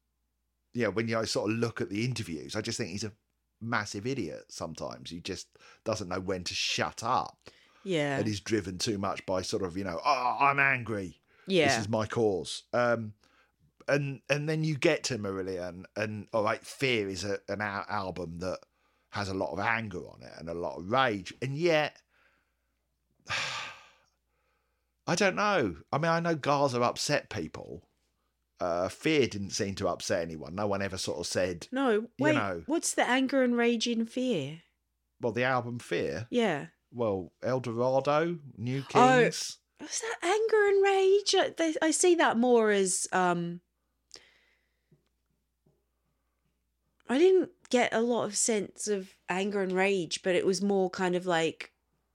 You 0.73 0.85
know, 0.85 0.89
when 0.91 1.07
you 1.07 1.25
sort 1.25 1.51
of 1.51 1.57
look 1.57 1.79
at 1.81 1.89
the 1.89 2.03
interviews, 2.05 2.55
I 2.55 2.61
just 2.61 2.77
think 2.77 2.89
he's 2.91 3.03
a 3.03 3.11
massive 3.61 4.05
idiot. 4.05 4.45
Sometimes 4.49 5.09
he 5.09 5.19
just 5.19 5.47
doesn't 5.85 6.09
know 6.09 6.19
when 6.19 6.43
to 6.45 6.53
shut 6.53 7.03
up, 7.03 7.37
yeah. 7.83 8.17
and 8.17 8.27
he's 8.27 8.39
driven 8.41 8.77
too 8.77 8.97
much 8.97 9.25
by 9.25 9.41
sort 9.41 9.63
of 9.63 9.77
you 9.77 9.83
know, 9.83 9.99
oh, 10.03 10.37
I'm 10.39 10.59
angry. 10.59 11.19
yeah. 11.47 11.67
this 11.67 11.77
is 11.79 11.89
my 11.89 12.05
cause. 12.07 12.63
Um, 12.73 13.13
and 13.87 14.21
and 14.29 14.47
then 14.49 14.63
you 14.63 14.77
get 14.77 15.03
to 15.05 15.17
Marillion, 15.17 15.83
and 15.95 16.27
all 16.33 16.43
right, 16.43 16.65
Fear 16.65 17.09
is 17.09 17.23
a, 17.23 17.39
an 17.47 17.61
al- 17.61 17.85
album 17.89 18.39
that 18.39 18.59
has 19.11 19.29
a 19.29 19.33
lot 19.33 19.53
of 19.53 19.59
anger 19.59 19.99
on 20.07 20.21
it 20.21 20.31
and 20.37 20.49
a 20.49 20.53
lot 20.53 20.77
of 20.77 20.91
rage, 20.91 21.33
and 21.41 21.57
yet. 21.57 21.97
I 25.09 25.15
don't 25.15 25.35
know. 25.35 25.77
I 25.91 25.97
mean, 25.97 26.11
I 26.11 26.19
know 26.19 26.35
Gaza 26.35 26.81
upset 26.81 27.29
people. 27.29 27.87
Uh, 28.59 28.89
Fear 28.89 29.27
didn't 29.27 29.51
seem 29.51 29.75
to 29.75 29.87
upset 29.87 30.21
anyone. 30.21 30.53
No 30.55 30.67
one 30.67 30.81
ever 30.81 30.97
sort 30.97 31.19
of 31.19 31.27
said, 31.27 31.67
no, 31.71 32.07
wait. 32.19 32.35
know. 32.35 32.63
What's 32.65 32.93
the 32.93 33.07
anger 33.07 33.43
and 33.43 33.55
rage 33.55 33.87
in 33.87 34.05
fear? 34.05 34.59
well, 35.21 35.31
the 35.31 35.43
album 35.45 35.79
Fear, 35.79 36.27
Yeah. 36.29 36.67
well, 36.91 37.31
El 37.41 37.59
Dorado, 37.61 38.37
New 38.57 38.83
Oh. 38.93 39.19
Kings. 39.21 39.57
Was 39.79 40.01
that 40.01 40.27
anger 40.27 40.67
and 40.67 40.83
rage? 40.83 41.35
I, 41.59 41.73
I 41.87 41.91
see 41.91 42.15
that 42.15 42.37
more 42.37 42.71
as 42.71 43.07
um. 43.13 43.61
I 47.09 47.17
didn't 47.17 47.49
get 47.69 47.93
a 47.93 48.01
lot 48.01 48.25
of 48.25 48.35
sense 48.35 48.87
of 48.87 49.09
anger 49.29 49.61
and 49.61 49.71
rage, 49.71 50.21
but 50.23 50.35
it 50.35 50.45
was 50.45 50.61
more 50.61 50.89
kind 50.89 51.15
of 51.15 51.25
like 51.25 51.71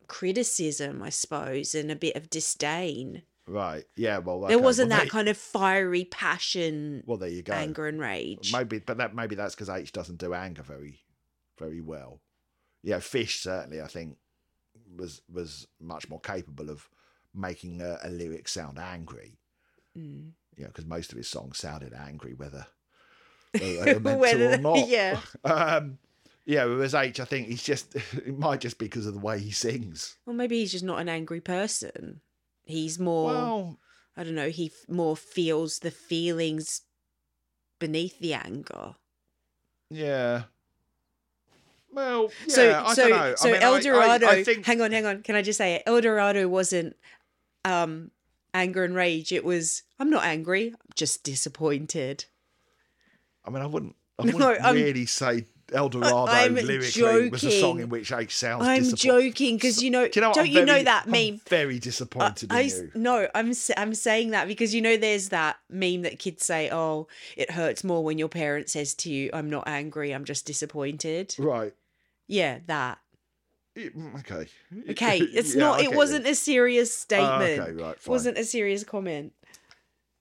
criticism, 0.06 1.02
I 1.02 1.08
suppose, 1.10 1.74
and 1.74 1.90
a 1.90 1.96
bit 1.96 2.16
of 2.16 2.30
disdain. 2.30 3.22
Right. 3.46 3.84
Yeah, 3.96 4.18
well, 4.18 4.42
there 4.42 4.58
wasn't 4.58 4.90
well, 4.90 4.98
that 4.98 5.04
there- 5.04 5.10
kind 5.10 5.28
of 5.28 5.36
fiery 5.36 6.04
passion, 6.04 7.02
Well, 7.06 7.18
there 7.18 7.28
you 7.28 7.42
go. 7.42 7.54
anger 7.54 7.86
and 7.88 7.98
rage. 8.00 8.52
Maybe, 8.52 8.78
but 8.78 8.98
that 8.98 9.14
maybe 9.14 9.34
that's 9.34 9.54
because 9.54 9.68
H 9.68 9.92
doesn't 9.92 10.18
do 10.18 10.32
anger 10.34 10.62
very, 10.62 11.00
very 11.58 11.80
well. 11.80 12.20
Yeah, 12.82 12.98
Fish 13.00 13.40
certainly 13.40 13.80
I 13.80 13.86
think 13.88 14.16
was 14.96 15.22
was 15.32 15.66
much 15.80 16.08
more 16.08 16.20
capable 16.20 16.70
of 16.70 16.88
making 17.34 17.80
a, 17.80 17.98
a 18.02 18.10
lyric 18.10 18.48
sound 18.48 18.78
angry. 18.78 19.38
Mm. 19.96 20.32
You 20.56 20.64
know, 20.64 20.68
because 20.68 20.84
most 20.86 21.12
of 21.12 21.16
his 21.18 21.28
songs 21.28 21.58
sounded 21.58 21.94
angry, 21.94 22.34
whether 22.34 22.58
they 22.58 22.66
Whether 24.00 24.52
or 24.54 24.56
not. 24.58 24.88
yeah. 24.88 25.20
Um, 25.44 25.98
yeah, 26.44 26.64
whereas 26.64 26.94
H, 26.94 27.20
I 27.20 27.24
think 27.24 27.46
he's 27.48 27.62
just 27.62 27.94
it 28.14 28.36
might 28.38 28.60
just 28.60 28.78
be 28.78 28.86
because 28.86 29.06
of 29.06 29.14
the 29.14 29.20
way 29.20 29.38
he 29.38 29.50
sings. 29.52 30.16
Well, 30.26 30.34
maybe 30.34 30.58
he's 30.58 30.72
just 30.72 30.84
not 30.84 30.98
an 31.00 31.08
angry 31.08 31.40
person. 31.40 32.20
He's 32.64 32.98
more. 32.98 33.30
Well, 33.32 33.78
I 34.16 34.24
don't 34.24 34.34
know. 34.34 34.48
He 34.50 34.66
f- 34.66 34.88
more 34.88 35.16
feels 35.16 35.78
the 35.80 35.90
feelings 35.90 36.82
beneath 37.78 38.18
the 38.18 38.34
anger. 38.34 38.94
yeah. 39.90 40.44
Well, 41.94 42.30
yeah, 42.46 42.54
so 42.54 42.84
I 42.86 42.94
so 42.94 43.08
don't 43.08 43.18
know. 43.18 43.34
so 43.36 43.48
I 43.48 43.52
mean, 43.52 43.62
El 43.62 43.74
I- 43.74 43.76
I- 43.76 43.80
Dorado. 43.80 44.26
I 44.28 44.44
think 44.44 44.64
Hang 44.64 44.80
on, 44.80 44.92
hang 44.92 45.04
on. 45.04 45.22
Can 45.22 45.36
I 45.36 45.42
just 45.42 45.58
say 45.58 45.74
it? 45.74 45.82
El 45.86 46.00
Dorado 46.00 46.48
wasn't 46.48 46.96
um 47.66 48.10
anger 48.54 48.82
and 48.84 48.94
rage. 48.94 49.30
It 49.30 49.44
was 49.44 49.82
I'm 49.98 50.08
not 50.10 50.24
angry. 50.24 50.68
I'm 50.68 50.78
just 50.94 51.22
disappointed. 51.22 52.24
I 53.44 53.50
mean, 53.50 53.62
I 53.62 53.66
wouldn't. 53.66 53.96
I 54.18 54.24
No, 54.24 54.32
wouldn't 54.36 54.64
I'm- 54.64 54.74
really 54.74 55.06
say 55.06 55.46
El 55.72 55.88
Dorado 55.88 56.26
I'm 56.26 56.54
lyrically 56.54 57.30
was 57.30 57.42
a 57.44 57.50
song 57.60 57.80
in 57.80 57.88
which 57.88 58.12
H 58.12 58.36
sounds. 58.36 58.66
I'm 58.66 58.94
joking 58.94 59.56
because 59.56 59.82
you 59.82 59.90
know. 59.90 60.06
Do 60.06 60.20
you 60.20 60.26
know, 60.26 60.32
don't 60.34 60.44
I'm 60.46 60.52
you 60.52 60.60
know 60.60 60.72
very- 60.74 60.82
that 60.84 61.04
I'm 61.06 61.10
meme? 61.10 61.40
very 61.48 61.76
I, 61.76 61.78
disappointed 61.78 62.52
I 62.52 62.60
in 62.62 62.68
you. 62.68 62.90
no, 62.94 63.28
I'm 63.34 63.52
I'm 63.78 63.94
saying 63.94 64.30
that 64.32 64.48
because 64.48 64.74
you 64.74 64.82
know 64.82 64.96
there's 64.98 65.30
that 65.30 65.56
meme 65.70 66.02
that 66.02 66.18
kids 66.18 66.44
say, 66.44 66.68
"Oh, 66.70 67.08
it 67.36 67.50
hurts 67.52 67.84
more 67.84 68.04
when 68.04 68.18
your 68.18 68.28
parent 68.28 68.68
says 68.68 68.92
to 68.96 69.10
you, 69.10 69.30
I'm 69.32 69.48
not 69.48 69.64
angry, 69.66 70.12
I'm 70.14 70.24
just 70.26 70.44
disappointed." 70.46 71.34
Right. 71.38 71.72
Yeah, 72.28 72.58
that. 72.66 72.98
Yeah, 73.74 73.88
mm, 73.96 74.18
Okay. 74.20 74.50
Okay, 74.90 75.18
it's 75.32 75.54
Yeah, 75.54 75.60
not. 75.60 75.80
I 75.80 75.84
It 75.84 75.94
wasn't 75.94 76.26
a 76.26 76.34
serious 76.34 76.94
statement. 76.94 77.58
Oh, 77.58 77.62
okay, 77.62 77.72
right. 77.72 77.92
It 77.92 78.00
Fine. 78.00 78.10
wasn't 78.12 78.38
a 78.38 78.44
serious 78.44 78.84
comment. 78.84 79.32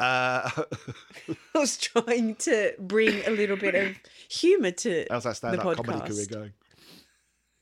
Uh, 0.01 0.49
I 1.55 1.59
was 1.59 1.77
trying 1.77 2.35
to 2.35 2.73
bring 2.79 3.23
a 3.25 3.29
little 3.29 3.57
bit 3.57 3.75
of 3.75 3.95
humour 4.29 4.71
to. 4.71 5.05
how's 5.09 5.23
that 5.25 5.35
stand-up 5.35 5.75
comedy 5.75 5.99
career 6.09 6.25
going? 6.25 6.53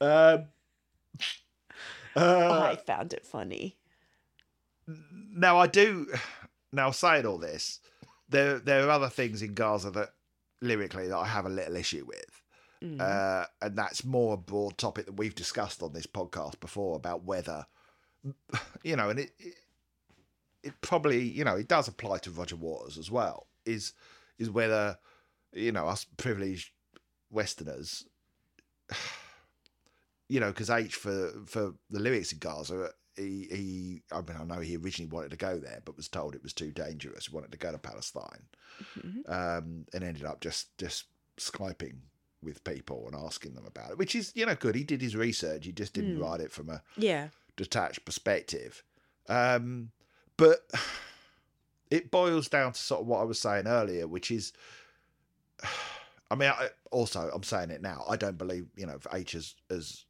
Um. 0.02 0.46
Uh, 2.16 2.72
I 2.72 2.76
found 2.78 3.14
it 3.14 3.26
funny. 3.26 3.78
now 4.88 5.58
I 5.58 5.68
do. 5.68 6.08
Now 6.72 6.92
saying 6.92 7.26
all 7.26 7.38
this, 7.38 7.80
there 8.30 8.60
there 8.60 8.88
are 8.88 8.90
other 8.90 9.10
things 9.10 9.42
in 9.42 9.54
Gaza 9.54 9.92
that 9.92 10.10
lyrically 10.62 11.08
that 11.08 11.18
I 11.18 11.26
have 11.26 11.46
a 11.46 11.50
little 11.50 11.76
issue 11.76 12.06
with. 12.06 12.42
Mm. 12.82 13.02
uh, 13.02 13.46
and 13.62 13.78
that's 13.78 14.06
more 14.06 14.36
a 14.36 14.38
broad 14.38 14.78
topic 14.78 15.06
that 15.06 15.18
we've 15.18 15.36
discussed 15.36 15.84
on 15.84 15.92
this 15.92 16.08
podcast 16.08 16.62
before 16.62 16.96
about 16.96 17.26
whether 17.26 17.66
you 18.84 18.96
know 18.96 19.10
and 19.10 19.20
it, 19.20 19.32
it 19.38 19.56
it 20.64 20.74
probably 20.82 21.22
you 21.22 21.44
know 21.44 21.56
it 21.56 21.68
does 21.68 21.88
apply 21.88 22.18
to 22.20 22.32
Roger 22.32 22.56
Waters 22.56 22.98
as 22.98 23.10
well 23.12 23.48
is 23.66 23.94
is 24.38 24.50
whether 24.50 24.98
you 25.54 25.72
know 25.72 25.88
us 25.88 26.06
privileged 26.18 26.72
westerners 27.32 28.06
you 30.28 30.40
know 30.40 30.48
because 30.50 30.70
H 30.70 30.96
for 30.96 31.32
for 31.46 31.74
the 31.90 32.00
lyrics 32.00 32.32
in 32.32 32.40
Gaza 32.40 32.90
he 33.16 33.48
he 33.52 34.04
I 34.12 34.18
mean 34.22 34.38
I 34.40 34.44
know 34.44 34.60
he 34.62 34.78
originally 34.78 35.12
wanted 35.12 35.32
to 35.32 35.38
go 35.38 35.58
there 35.58 35.82
but 35.84 35.98
was 35.98 36.08
told 36.08 36.36
it 36.36 36.44
was 36.44 36.54
too 36.54 36.72
dangerous 36.72 37.28
he 37.28 37.36
wanted 37.36 37.52
to 37.52 37.58
go 37.58 37.72
to 37.72 37.78
Palestine 37.78 38.44
Mhm. 38.98 39.30
um, 39.30 39.86
and 39.94 40.04
ended 40.04 40.24
up 40.24 40.40
just 40.40 40.78
just 40.78 41.06
skyping 41.38 41.98
with 42.42 42.64
people 42.64 43.06
and 43.08 43.14
asking 43.16 43.54
them 43.54 43.66
about 43.66 43.92
it, 43.92 43.98
which 43.98 44.16
is 44.16 44.32
you 44.36 44.46
know 44.46 44.56
good. 44.56 44.74
He 44.76 44.86
did 44.86 45.02
his 45.02 45.18
research. 45.18 45.66
He 45.66 45.74
just 45.74 45.94
didn't 45.94 46.16
Mm. 46.18 46.22
write 46.22 46.40
it 46.40 46.52
from 46.54 46.70
a 46.70 46.82
Yeah. 46.96 47.30
detached 47.58 48.06
perspective. 48.06 48.84
Um, 49.28 49.92
but 50.40 50.60
it 51.92 52.10
boils 52.10 52.48
down 52.48 52.74
to 52.74 52.80
sort 52.80 53.02
of 53.02 53.08
what 53.08 53.22
I 53.22 53.26
was 53.26 53.40
saying 53.40 53.68
earlier, 53.68 54.08
which 54.08 54.32
is, 54.32 54.54
I 56.32 56.36
mean, 56.36 56.50
I, 56.50 56.70
also 56.92 57.30
I'm 57.34 57.44
saying 57.44 57.72
it 57.72 57.82
now. 57.82 58.04
I 58.08 58.16
don't 58.16 58.38
believe 58.38 58.68
you 58.76 58.86
know 58.86 59.00
H 59.14 59.34
has, 59.34 59.56
has 59.70 60.06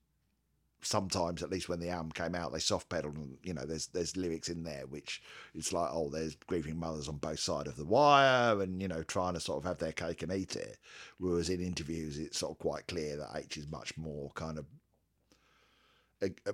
sometimes, 0.81 1.43
at 1.43 1.49
least 1.49 1.69
when 1.69 1.79
the 1.79 1.89
album 1.89 2.11
came 2.11 2.35
out, 2.35 2.51
they 2.51 2.59
soft 2.59 2.89
pedaled 2.89 3.15
and 3.15 3.37
you 3.43 3.53
know 3.53 3.65
there's 3.65 3.87
there's 3.87 4.17
lyrics 4.17 4.49
in 4.49 4.63
there 4.63 4.85
which 4.87 5.21
it's 5.55 5.73
like 5.73 5.89
oh 5.91 6.09
there's 6.09 6.35
grieving 6.47 6.77
mothers 6.77 7.07
on 7.07 7.17
both 7.17 7.39
sides 7.39 7.69
of 7.69 7.75
the 7.75 7.85
wire 7.85 8.61
and 8.61 8.81
you 8.81 8.87
know 8.87 9.03
trying 9.03 9.33
to 9.33 9.39
sort 9.39 9.57
of 9.57 9.63
have 9.63 9.77
their 9.77 9.93
cake 9.93 10.21
and 10.21 10.31
eat 10.31 10.55
it. 10.55 10.77
Whereas 11.17 11.49
in 11.49 11.61
interviews, 11.61 12.17
it's 12.19 12.39
sort 12.39 12.51
of 12.51 12.59
quite 12.59 12.87
clear 12.87 13.17
that 13.17 13.31
H 13.35 13.57
is 13.57 13.71
much 13.71 13.97
more 13.97 14.31
kind 14.35 14.57
of 14.57 14.65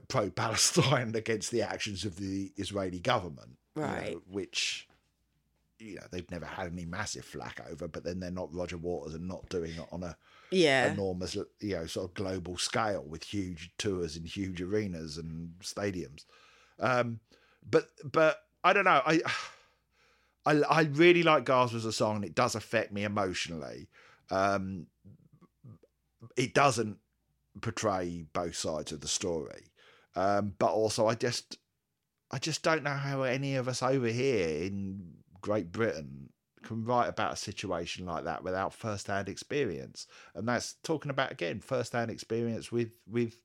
pro 0.07 0.29
Palestine 0.29 1.15
against 1.15 1.51
the 1.51 1.61
actions 1.61 2.05
of 2.05 2.17
the 2.17 2.51
Israeli 2.57 2.99
government, 2.99 3.57
you 3.81 3.95
know, 3.95 4.01
Right. 4.01 4.17
which 4.27 4.89
you 5.79 5.95
know 5.95 6.03
they've 6.11 6.29
never 6.31 6.45
had 6.45 6.67
any 6.71 6.85
massive 6.85 7.25
flack 7.25 7.61
over, 7.69 7.87
but 7.87 8.03
then 8.03 8.19
they're 8.19 8.31
not 8.31 8.53
Roger 8.53 8.77
Waters 8.77 9.13
and 9.15 9.27
not 9.27 9.49
doing 9.49 9.75
it 9.75 9.87
on 9.91 10.03
a 10.03 10.17
Yeah. 10.51 10.87
enormous, 10.87 11.35
you 11.35 11.75
know, 11.75 11.85
sort 11.87 12.09
of 12.09 12.13
global 12.15 12.57
scale 12.57 13.03
with 13.03 13.23
huge 13.23 13.71
tours 13.77 14.17
in 14.17 14.25
huge 14.25 14.61
arenas 14.61 15.17
and 15.17 15.53
stadiums. 15.59 16.25
Um, 16.79 17.19
but 17.69 17.89
but 18.03 18.39
I 18.63 18.73
don't 18.73 18.85
know. 18.85 19.01
I 19.05 19.21
I 20.45 20.61
I 20.61 20.81
really 20.83 21.23
like 21.23 21.45
Gaza 21.45 21.77
as 21.77 21.85
a 21.85 21.93
song, 21.93 22.17
and 22.17 22.25
it 22.25 22.35
does 22.35 22.55
affect 22.55 22.91
me 22.91 23.03
emotionally. 23.03 23.89
Um, 24.29 24.87
it 26.35 26.53
doesn't 26.53 26.97
portray 27.61 28.25
both 28.33 28.55
sides 28.55 28.91
of 28.91 29.01
the 29.01 29.07
story, 29.07 29.71
um, 30.15 30.55
but 30.59 30.71
also 30.71 31.07
I 31.07 31.15
just 31.15 31.57
I 32.31 32.39
just 32.39 32.63
don't 32.63 32.83
know 32.83 32.91
how 32.91 33.23
any 33.23 33.55
of 33.55 33.67
us 33.67 33.83
over 33.83 34.07
here 34.07 34.63
in 34.63 35.15
Great 35.41 35.71
Britain 35.71 36.29
can 36.63 36.83
write 36.83 37.07
about 37.07 37.33
a 37.33 37.37
situation 37.37 38.05
like 38.07 38.23
that 38.23 38.43
without 38.43 38.73
first-hand 38.73 39.29
experience 39.29 40.07
and 40.33 40.47
that's 40.47 40.73
talking 40.81 41.11
about 41.11 41.31
again 41.31 41.59
first-hand 41.59 42.09
experience 42.09 42.71
with 42.71 42.97
with 43.07 43.39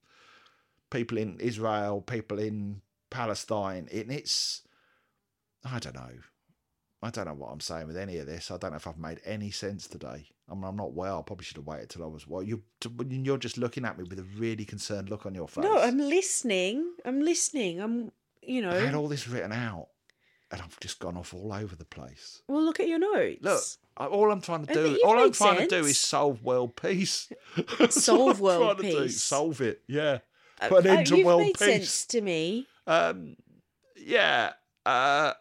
people 0.90 1.18
in 1.18 1.38
Israel, 1.40 2.00
people 2.00 2.38
in 2.38 2.82
Palestine. 3.10 3.88
And 3.92 4.12
it's 4.12 4.62
I 5.64 5.78
don't 5.78 5.94
know. 5.94 6.10
I 7.02 7.10
don't 7.10 7.26
know 7.26 7.34
what 7.34 7.50
I'm 7.50 7.60
saying 7.60 7.86
with 7.86 7.96
any 7.96 8.18
of 8.18 8.26
this. 8.26 8.50
I 8.50 8.58
don't 8.58 8.72
know 8.72 8.76
if 8.76 8.86
I've 8.86 8.98
made 8.98 9.20
any 9.24 9.50
sense 9.50 9.86
today. 9.86 10.26
I 10.50 10.54
mean, 10.54 10.64
I'm 10.64 10.76
not 10.76 10.92
well. 10.92 11.20
I 11.20 11.22
probably 11.22 11.44
should 11.44 11.56
have 11.56 11.66
waited 11.66 11.88
till 11.88 12.02
I 12.02 12.06
was 12.06 12.26
well. 12.26 12.42
You, 12.42 12.62
you're 13.08 13.38
just 13.38 13.56
looking 13.56 13.86
at 13.86 13.96
me 13.96 14.04
with 14.04 14.18
a 14.18 14.26
really 14.36 14.66
concerned 14.66 15.08
look 15.08 15.24
on 15.24 15.34
your 15.34 15.48
face. 15.48 15.64
No, 15.64 15.78
I'm 15.78 15.96
listening. 15.96 16.92
I'm 17.06 17.22
listening. 17.22 17.80
I'm, 17.80 18.12
you 18.42 18.62
know. 18.62 18.70
I 18.70 18.80
had 18.80 18.94
all 18.94 19.08
this 19.08 19.28
written 19.28 19.52
out, 19.52 19.88
and 20.50 20.60
I've 20.60 20.78
just 20.80 20.98
gone 20.98 21.16
off 21.16 21.34
all 21.34 21.52
over 21.52 21.76
the 21.76 21.84
place. 21.84 22.42
Well, 22.48 22.62
look 22.62 22.80
at 22.80 22.88
your 22.88 22.98
notes. 22.98 23.42
Look, 23.42 23.62
I, 23.96 24.06
all 24.06 24.30
I'm 24.30 24.40
trying 24.40 24.66
to 24.66 24.74
do, 24.74 25.00
all 25.04 25.18
I'm 25.18 25.32
trying 25.32 25.58
to 25.58 25.66
do 25.66 25.84
is 25.84 25.98
solve 25.98 26.42
world 26.42 26.76
peace. 26.76 27.30
Solve 27.90 28.40
world 28.40 28.78
to 28.78 28.82
do, 28.82 29.02
peace. 29.02 29.22
solve 29.22 29.60
it. 29.60 29.82
Yeah. 29.86 30.18
Uh, 30.60 30.68
put 30.68 30.84
an 30.84 30.90
uh, 30.90 30.94
end 30.98 31.06
to 31.08 31.16
you've 31.16 31.26
world 31.26 31.40
made 31.42 31.58
peace. 31.58 31.66
sense 31.68 32.06
to 32.06 32.20
me. 32.20 32.66
Um, 32.86 33.36
yeah. 33.96 34.52
Uh, 34.86 35.32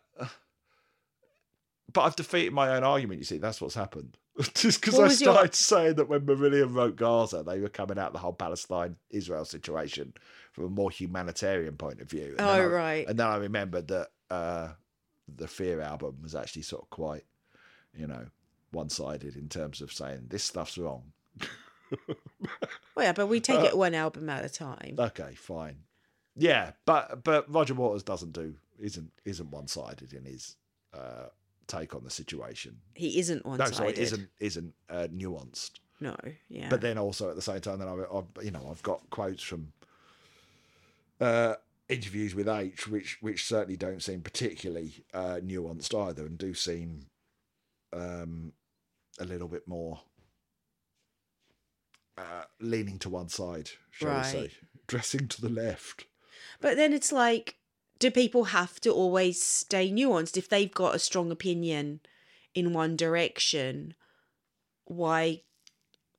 but 1.92 2.02
I've 2.02 2.16
defeated 2.16 2.54
my 2.54 2.76
own 2.76 2.84
argument. 2.84 3.20
You 3.20 3.26
see, 3.26 3.38
that's 3.38 3.62
what's 3.62 3.76
happened. 3.76 4.18
Just 4.54 4.80
because 4.82 5.00
I 5.00 5.04
was 5.04 5.22
your- 5.22 5.34
started 5.34 5.56
saying 5.56 5.96
that 5.96 6.08
when 6.08 6.22
Marillion 6.22 6.74
wrote 6.74 6.96
Gaza, 6.96 7.44
they 7.44 7.60
were 7.60 7.70
coming 7.70 7.98
out 7.98 8.14
the 8.14 8.20
whole 8.20 8.34
Palestine-Israel 8.34 9.46
situation 9.46 10.14
from 10.60 10.66
a 10.74 10.76
more 10.76 10.92
humanitarian 10.92 11.78
point 11.78 12.02
of 12.02 12.10
view. 12.10 12.36
And 12.38 12.42
Oh, 12.42 12.50
I- 12.52 12.66
right. 12.66 13.08
And 13.08 13.18
then 13.18 13.28
I 13.28 13.38
remembered 13.38 13.88
that 13.88 14.10
uh, 14.30 14.70
the 15.34 15.48
Fear 15.48 15.80
album 15.82 16.18
was 16.22 16.36
actually 16.36 16.64
sort 16.64 16.82
of 16.84 16.90
quite, 16.90 17.24
you 17.96 18.08
know, 18.08 18.26
one-sided 18.72 19.36
in 19.38 19.48
terms 19.48 19.80
of 19.82 19.92
saying 19.94 20.26
this 20.28 20.44
stuff's 20.44 20.78
wrong. 20.78 21.12
Well, 22.96 23.06
yeah, 23.06 23.14
but 23.14 23.28
we 23.28 23.40
take 23.40 23.62
Uh, 23.62 23.64
it 23.64 23.78
one 23.78 23.96
album 23.96 24.30
at 24.30 24.46
a 24.46 24.50
time. 24.50 24.96
Okay, 25.00 25.34
fine. 25.36 25.78
Yeah, 26.36 26.72
but 26.86 27.24
but 27.24 27.52
Roger 27.52 27.74
Waters 27.74 28.04
doesn't 28.04 28.34
do 28.34 28.56
isn't 28.78 29.12
isn't 29.26 29.50
one 29.50 29.68
sided 29.68 30.14
in 30.14 30.24
his 30.26 30.56
uh, 30.94 31.28
take 31.66 31.96
on 31.96 32.04
the 32.04 32.10
situation. 32.12 32.78
He 32.94 33.18
isn't 33.20 33.44
one 33.46 33.58
sided. 33.58 33.72
No, 33.72 33.78
sorry, 33.78 33.94
isn't 33.98 34.30
isn't 34.40 34.74
uh, 34.90 35.08
nuanced. 35.12 35.80
No, 36.00 36.16
yeah. 36.48 36.70
But 36.70 36.82
then 36.82 36.98
also 37.00 37.30
at 37.30 37.36
the 37.36 37.42
same 37.42 37.60
time, 37.62 37.80
then 37.80 37.88
I've, 37.88 38.06
I've 38.14 38.46
you 38.46 38.52
know 38.52 38.68
I've 38.70 38.84
got 38.84 39.10
quotes 39.10 39.42
from 39.42 39.72
uh, 41.20 41.56
interviews 41.88 42.36
with 42.36 42.48
H, 42.48 42.88
which 42.88 43.18
which 43.22 43.46
certainly 43.46 43.78
don't 43.78 44.04
seem 44.04 44.22
particularly 44.22 45.06
uh, 45.14 45.40
nuanced 45.44 45.98
either, 46.08 46.26
and 46.26 46.38
do 46.38 46.54
seem 46.54 47.08
um, 47.94 48.54
a 49.20 49.26
little 49.26 49.48
bit 49.48 49.68
more 49.68 50.02
uh, 52.18 52.44
leaning 52.60 53.00
to 53.00 53.10
one 53.10 53.30
side, 53.30 53.72
shall 53.92 54.18
we 54.18 54.24
say, 54.24 54.52
dressing 54.88 55.28
to 55.28 55.42
the 55.42 55.50
left. 55.50 56.06
But 56.62 56.78
then 56.78 56.94
it's 56.94 57.12
like, 57.12 57.56
do 58.00 58.12
people 58.12 58.46
have 58.46 58.80
to 58.82 58.92
always 58.92 59.42
stay 59.42 59.92
nuanced 59.92 60.38
if 60.38 60.50
they've 60.50 60.72
got 60.72 60.96
a 60.96 61.00
strong 61.00 61.32
opinion 61.32 62.02
in 62.54 62.74
one 62.74 62.96
direction? 62.96 63.94
Why, 64.86 65.42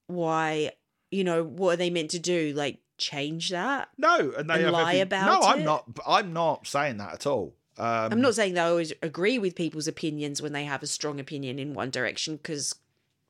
why, 0.07 0.73
you 1.11 1.25
know, 1.25 1.43
what 1.43 1.75
are 1.75 1.77
they 1.77 1.91
meant 1.91 2.11
to 2.11 2.19
do? 2.19 2.53
Like 2.55 2.80
change 3.01 3.51
that? 3.51 3.89
No, 3.99 4.33
and 4.37 4.49
they 4.49 4.63
And 4.63 4.73
lie 4.73 4.93
every- 4.93 5.01
about 5.01 5.27
No, 5.43 5.49
I'm 5.49 5.65
not. 5.65 5.99
I'm 6.07 6.33
not 6.33 6.67
saying 6.67 6.99
that 6.99 7.15
at 7.15 7.27
all. 7.27 7.55
Um, 7.77 8.13
I'm 8.13 8.21
not 8.21 8.35
saying 8.35 8.55
that 8.55 8.67
I 8.67 8.71
always 8.71 8.93
agree 9.03 9.39
with 9.39 9.55
people's 9.57 9.89
opinions 9.89 10.43
when 10.43 10.53
they 10.53 10.65
have 10.65 10.83
a 10.83 10.87
strong 10.87 11.19
opinion 11.19 11.59
in 11.59 11.75
one 11.75 11.91
direction, 11.91 12.37
because 12.37 12.75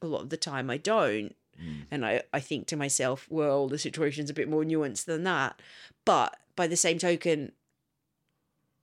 a 0.02 0.06
lot 0.06 0.22
of 0.22 0.30
the 0.30 0.36
time 0.36 0.68
I 0.70 0.76
don't. 0.76 1.34
Mm. 1.62 1.84
And 1.90 2.06
I, 2.06 2.22
I 2.32 2.40
think 2.40 2.66
to 2.68 2.76
myself, 2.76 3.26
well, 3.30 3.68
the 3.68 3.78
situation's 3.78 4.30
a 4.30 4.34
bit 4.34 4.48
more 4.48 4.64
nuanced 4.64 5.04
than 5.04 5.24
that. 5.24 5.60
But 6.04 6.36
by 6.56 6.66
the 6.66 6.76
same 6.76 6.98
token, 6.98 7.52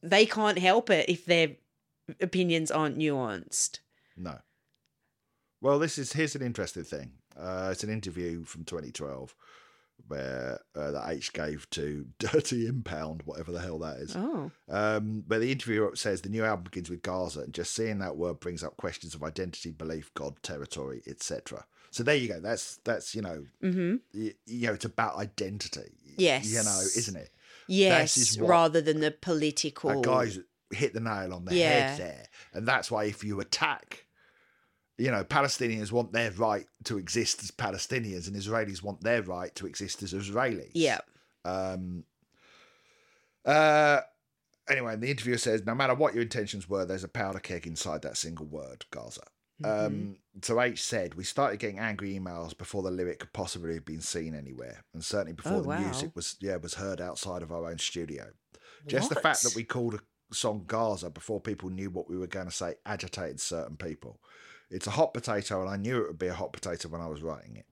they 0.01 0.25
can't 0.25 0.59
help 0.59 0.89
it 0.89 1.09
if 1.09 1.25
their 1.25 1.49
opinions 2.21 2.71
aren't 2.71 2.97
nuanced. 2.97 3.79
No. 4.15 4.39
Well, 5.59 5.79
this 5.79 5.97
is 5.97 6.13
here's 6.13 6.35
an 6.35 6.43
interesting 6.43 6.83
thing. 6.83 7.11
Uh, 7.35 7.69
it's 7.71 7.83
an 7.83 7.89
interview 7.89 8.43
from 8.43 8.63
2012 8.63 9.35
where 10.07 10.59
uh, 10.75 10.91
that 10.91 11.09
H 11.09 11.33
gave 11.33 11.69
to 11.71 12.05
Dirty 12.19 12.67
Impound, 12.67 13.23
whatever 13.25 13.51
the 13.51 13.59
hell 13.61 13.79
that 13.79 13.97
is. 13.97 14.15
Oh. 14.15 14.51
Um, 14.69 15.23
where 15.27 15.39
the 15.39 15.51
interviewer 15.51 15.95
says 15.95 16.21
the 16.21 16.29
new 16.29 16.43
album 16.45 16.63
begins 16.65 16.89
with 16.89 17.01
Gaza, 17.01 17.41
and 17.41 17.53
just 17.53 17.73
seeing 17.73 17.99
that 17.99 18.15
word 18.17 18.39
brings 18.39 18.63
up 18.63 18.77
questions 18.77 19.15
of 19.15 19.23
identity, 19.23 19.71
belief, 19.71 20.13
God, 20.13 20.41
territory, 20.43 21.01
etc. 21.07 21.65
So 21.91 22.03
there 22.03 22.15
you 22.15 22.27
go. 22.27 22.39
That's 22.39 22.77
that's 22.83 23.15
you 23.15 23.21
know 23.21 23.45
Mm-hmm. 23.63 23.95
you, 24.13 24.33
you 24.45 24.67
know 24.67 24.73
it's 24.73 24.85
about 24.85 25.17
identity. 25.17 25.91
Yes. 26.17 26.47
You 26.51 26.63
know, 26.63 26.79
isn't 26.95 27.15
it? 27.15 27.29
Yes, 27.67 28.37
rather 28.39 28.81
than 28.81 29.01
the 29.01 29.11
political. 29.11 29.89
That 29.89 30.03
guy's 30.03 30.39
hit 30.71 30.93
the 30.93 30.99
nail 30.99 31.33
on 31.33 31.45
the 31.45 31.55
Yeah. 31.55 31.69
head 31.89 31.99
there. 31.99 32.23
And 32.53 32.67
that's 32.67 32.89
why 32.89 33.05
if 33.05 33.23
you 33.23 33.39
attack, 33.39 34.05
you 34.97 35.11
know, 35.11 35.23
Palestinians 35.23 35.91
want 35.91 36.11
their 36.11 36.31
right 36.31 36.65
to 36.85 36.97
exist 36.97 37.43
as 37.43 37.51
Palestinians 37.51 38.27
and 38.27 38.35
Israelis 38.35 38.81
want 38.81 39.01
their 39.01 39.21
right 39.21 39.53
to 39.55 39.67
exist 39.67 40.01
as 40.03 40.13
Israelis. 40.13 40.71
Yeah. 40.73 40.99
Um, 41.45 42.03
uh, 43.45 44.01
anyway, 44.69 44.95
the 44.95 45.09
interviewer 45.09 45.37
says 45.37 45.65
no 45.65 45.75
matter 45.75 45.93
what 45.93 46.13
your 46.13 46.23
intentions 46.23 46.67
were, 46.67 46.85
there's 46.85 47.03
a 47.03 47.09
powder 47.09 47.39
keg 47.39 47.67
inside 47.67 48.01
that 48.01 48.17
single 48.17 48.47
word, 48.47 48.85
Gaza. 48.91 49.21
Mm-hmm. 49.61 49.85
Um, 49.85 50.17
so 50.43 50.61
H 50.61 50.83
said, 50.83 51.15
we 51.15 51.23
started 51.23 51.59
getting 51.59 51.79
angry 51.79 52.17
emails 52.17 52.55
before 52.55 52.83
the 52.83 52.91
lyric 52.91 53.19
could 53.19 53.33
possibly 53.33 53.73
have 53.73 53.85
been 53.85 54.01
seen 54.01 54.35
anywhere, 54.35 54.83
and 54.93 55.03
certainly 55.03 55.33
before 55.33 55.53
Oh, 55.53 55.61
the 55.61 55.69
wow. 55.69 55.79
music 55.79 56.15
was 56.15 56.35
yeah 56.39 56.57
was 56.57 56.75
heard 56.75 57.01
outside 57.01 57.41
of 57.41 57.51
our 57.51 57.65
own 57.65 57.79
studio. 57.79 58.25
Just 58.85 59.09
the 59.09 59.15
fact 59.15 59.43
that 59.43 59.55
we 59.55 59.63
called 59.63 59.95
a 59.95 59.99
song 60.35 60.63
Gaza 60.67 61.09
before 61.09 61.41
people 61.41 61.69
knew 61.69 61.89
what 61.89 62.09
we 62.09 62.17
were 62.17 62.27
going 62.27 62.45
to 62.45 62.51
say 62.51 62.75
agitated 62.85 63.41
certain 63.41 63.75
people. 63.77 64.19
It's 64.69 64.87
a 64.87 64.91
hot 64.91 65.13
potato, 65.13 65.61
and 65.61 65.69
I 65.69 65.77
knew 65.77 65.97
it 65.97 66.07
would 66.07 66.19
be 66.19 66.27
a 66.27 66.33
hot 66.33 66.53
potato 66.53 66.89
when 66.89 67.01
I 67.01 67.07
was 67.07 67.21
writing 67.21 67.55
it. 67.55 67.65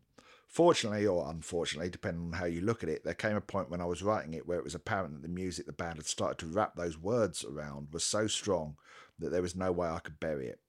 Fortunately 0.47 1.05
or 1.05 1.29
unfortunately, 1.29 1.89
depending 1.89 2.27
on 2.27 2.33
how 2.33 2.45
you 2.45 2.61
look 2.61 2.83
at 2.83 2.89
it, 2.89 3.03
there 3.03 3.13
came 3.13 3.35
a 3.35 3.41
point 3.41 3.69
when 3.69 3.81
I 3.81 3.85
was 3.85 4.01
writing 4.01 4.33
it 4.33 4.47
where 4.47 4.57
it 4.57 4.63
was 4.63 4.75
apparent 4.75 5.13
that 5.13 5.21
the 5.21 5.27
music 5.27 5.65
the 5.65 5.73
band 5.73 5.97
had 5.97 6.05
started 6.05 6.37
to 6.39 6.45
wrap 6.45 6.75
those 6.75 6.97
words 6.97 7.43
around 7.43 7.89
was 7.91 8.05
so 8.05 8.27
strong 8.27 8.77
that 9.19 9.31
there 9.31 9.41
was 9.41 9.55
no 9.55 9.71
way 9.71 9.89
I 9.89 9.99
could 9.99 10.19
bury 10.19 10.47
it. 10.47 10.59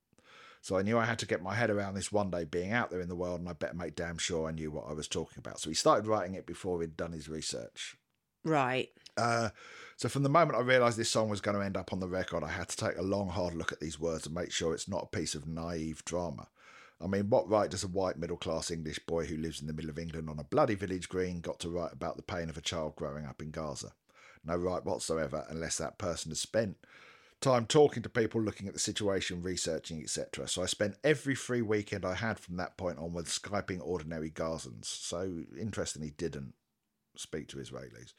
So 0.60 0.76
I 0.76 0.82
knew 0.82 0.98
I 0.98 1.04
had 1.04 1.20
to 1.20 1.26
get 1.26 1.42
my 1.42 1.54
head 1.54 1.70
around 1.70 1.94
this 1.94 2.10
one 2.10 2.30
day 2.30 2.42
being 2.42 2.72
out 2.72 2.90
there 2.90 3.00
in 3.00 3.08
the 3.08 3.14
world, 3.14 3.38
and 3.38 3.48
I 3.48 3.52
better 3.52 3.76
make 3.76 3.94
damn 3.94 4.18
sure 4.18 4.48
I 4.48 4.52
knew 4.52 4.72
what 4.72 4.86
I 4.88 4.94
was 4.94 5.06
talking 5.06 5.38
about. 5.38 5.60
So 5.60 5.70
he 5.70 5.74
started 5.74 6.08
writing 6.08 6.34
it 6.34 6.46
before 6.46 6.80
he'd 6.80 6.96
done 6.96 7.12
his 7.12 7.28
research. 7.28 7.96
Right. 8.42 8.88
Uh, 9.16 9.50
so 9.96 10.08
from 10.08 10.22
the 10.22 10.28
moment 10.28 10.58
I 10.58 10.62
realised 10.62 10.98
this 10.98 11.10
song 11.10 11.28
was 11.28 11.40
going 11.40 11.56
to 11.56 11.64
end 11.64 11.76
up 11.76 11.92
on 11.92 12.00
the 12.00 12.08
record, 12.08 12.44
I 12.44 12.48
had 12.48 12.68
to 12.68 12.76
take 12.76 12.98
a 12.98 13.02
long, 13.02 13.28
hard 13.28 13.54
look 13.54 13.72
at 13.72 13.80
these 13.80 13.98
words 13.98 14.26
and 14.26 14.34
make 14.34 14.52
sure 14.52 14.74
it's 14.74 14.88
not 14.88 15.04
a 15.04 15.16
piece 15.16 15.34
of 15.34 15.46
naive 15.46 16.04
drama. 16.04 16.48
I 17.00 17.06
mean, 17.06 17.28
what 17.28 17.48
right 17.48 17.70
does 17.70 17.84
a 17.84 17.88
white 17.88 18.18
middle 18.18 18.38
class 18.38 18.70
English 18.70 19.00
boy 19.00 19.26
who 19.26 19.36
lives 19.36 19.60
in 19.60 19.66
the 19.66 19.72
middle 19.72 19.90
of 19.90 19.98
England 19.98 20.30
on 20.30 20.38
a 20.38 20.44
bloody 20.44 20.74
village 20.74 21.08
green 21.08 21.40
got 21.40 21.58
to 21.60 21.68
write 21.68 21.92
about 21.92 22.16
the 22.16 22.22
pain 22.22 22.48
of 22.48 22.56
a 22.56 22.62
child 22.62 22.96
growing 22.96 23.26
up 23.26 23.42
in 23.42 23.50
Gaza? 23.50 23.92
No 24.44 24.56
right 24.56 24.84
whatsoever, 24.84 25.44
unless 25.48 25.76
that 25.78 25.98
person 25.98 26.30
has 26.30 26.40
spent 26.40 26.76
time 27.40 27.66
talking 27.66 28.02
to 28.02 28.08
people, 28.08 28.40
looking 28.40 28.66
at 28.66 28.74
the 28.74 28.80
situation, 28.80 29.42
researching, 29.42 30.00
etc. 30.00 30.48
So 30.48 30.62
I 30.62 30.66
spent 30.66 30.96
every 31.04 31.34
free 31.34 31.62
weekend 31.62 32.04
I 32.04 32.14
had 32.14 32.38
from 32.38 32.56
that 32.56 32.76
point 32.76 32.98
onwards 32.98 33.38
skyping 33.38 33.80
ordinary 33.82 34.30
Gazans. 34.30 34.86
So 34.86 35.42
interestingly, 35.58 36.12
didn't 36.16 36.54
speak 37.16 37.48
to 37.48 37.58
Israelis. 37.58 38.12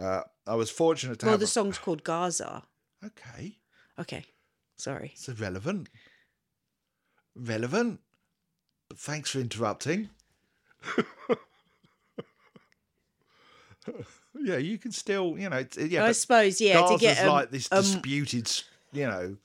Uh, 0.00 0.22
I 0.46 0.54
was 0.54 0.70
fortunate 0.70 1.18
to 1.20 1.26
Well, 1.26 1.32
have. 1.34 1.40
the 1.40 1.44
a- 1.44 1.48
song's 1.48 1.78
called 1.78 2.04
Gaza. 2.04 2.62
okay, 3.04 3.58
Okay, 3.98 4.26
sorry. 4.76 5.10
it's 5.14 5.28
irrelevant. 5.28 5.88
Relevant. 7.34 8.00
But 8.88 8.98
thanks 8.98 9.30
for 9.30 9.40
interrupting. 9.40 10.10
yeah, 14.40 14.56
you 14.56 14.78
can 14.78 14.92
still, 14.92 15.38
you 15.38 15.48
know, 15.48 15.64
yeah. 15.78 16.04
I 16.04 16.12
suppose, 16.12 16.60
yeah, 16.60 16.74
to 16.74 16.80
Gaza's 16.82 17.00
get 17.00 17.18
um, 17.20 17.28
like 17.28 17.50
this 17.50 17.68
um, 17.72 17.80
disputed, 17.82 18.50
you 18.92 19.06
know, 19.06 19.36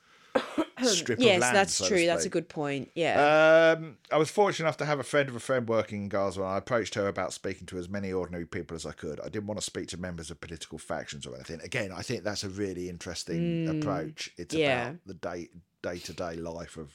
strip 0.89 1.19
yes, 1.19 1.35
of 1.37 1.41
land. 1.41 1.55
that's 1.55 1.73
so 1.75 1.87
true. 1.87 2.05
That's 2.05 2.25
a 2.25 2.29
good 2.29 2.49
point. 2.49 2.91
Yeah. 2.95 3.75
Um, 3.77 3.97
I 4.11 4.17
was 4.17 4.29
fortunate 4.29 4.65
enough 4.65 4.77
to 4.77 4.85
have 4.85 4.99
a 4.99 5.03
friend 5.03 5.29
of 5.29 5.35
a 5.35 5.39
friend 5.39 5.67
working 5.67 6.03
in 6.03 6.09
Gaza, 6.09 6.41
and 6.41 6.49
I 6.49 6.57
approached 6.57 6.95
her 6.95 7.07
about 7.07 7.33
speaking 7.33 7.67
to 7.67 7.77
as 7.77 7.87
many 7.89 8.11
ordinary 8.11 8.45
people 8.45 8.75
as 8.75 8.85
I 8.85 8.91
could. 8.91 9.19
I 9.19 9.29
didn't 9.29 9.47
want 9.47 9.59
to 9.59 9.65
speak 9.65 9.87
to 9.89 9.97
members 9.97 10.31
of 10.31 10.39
political 10.41 10.77
factions 10.77 11.25
or 11.25 11.35
anything. 11.35 11.59
Again, 11.61 11.91
I 11.91 12.01
think 12.01 12.23
that's 12.23 12.43
a 12.43 12.49
really 12.49 12.89
interesting 12.89 13.67
approach. 13.69 14.31
It's 14.37 14.53
Mm, 14.55 14.59
yeah. 14.59 14.87
about 14.89 14.99
the 15.05 15.13
day 15.15 15.49
day 15.83 15.97
to 15.99 16.13
day 16.13 16.35
life 16.35 16.77
of 16.77 16.91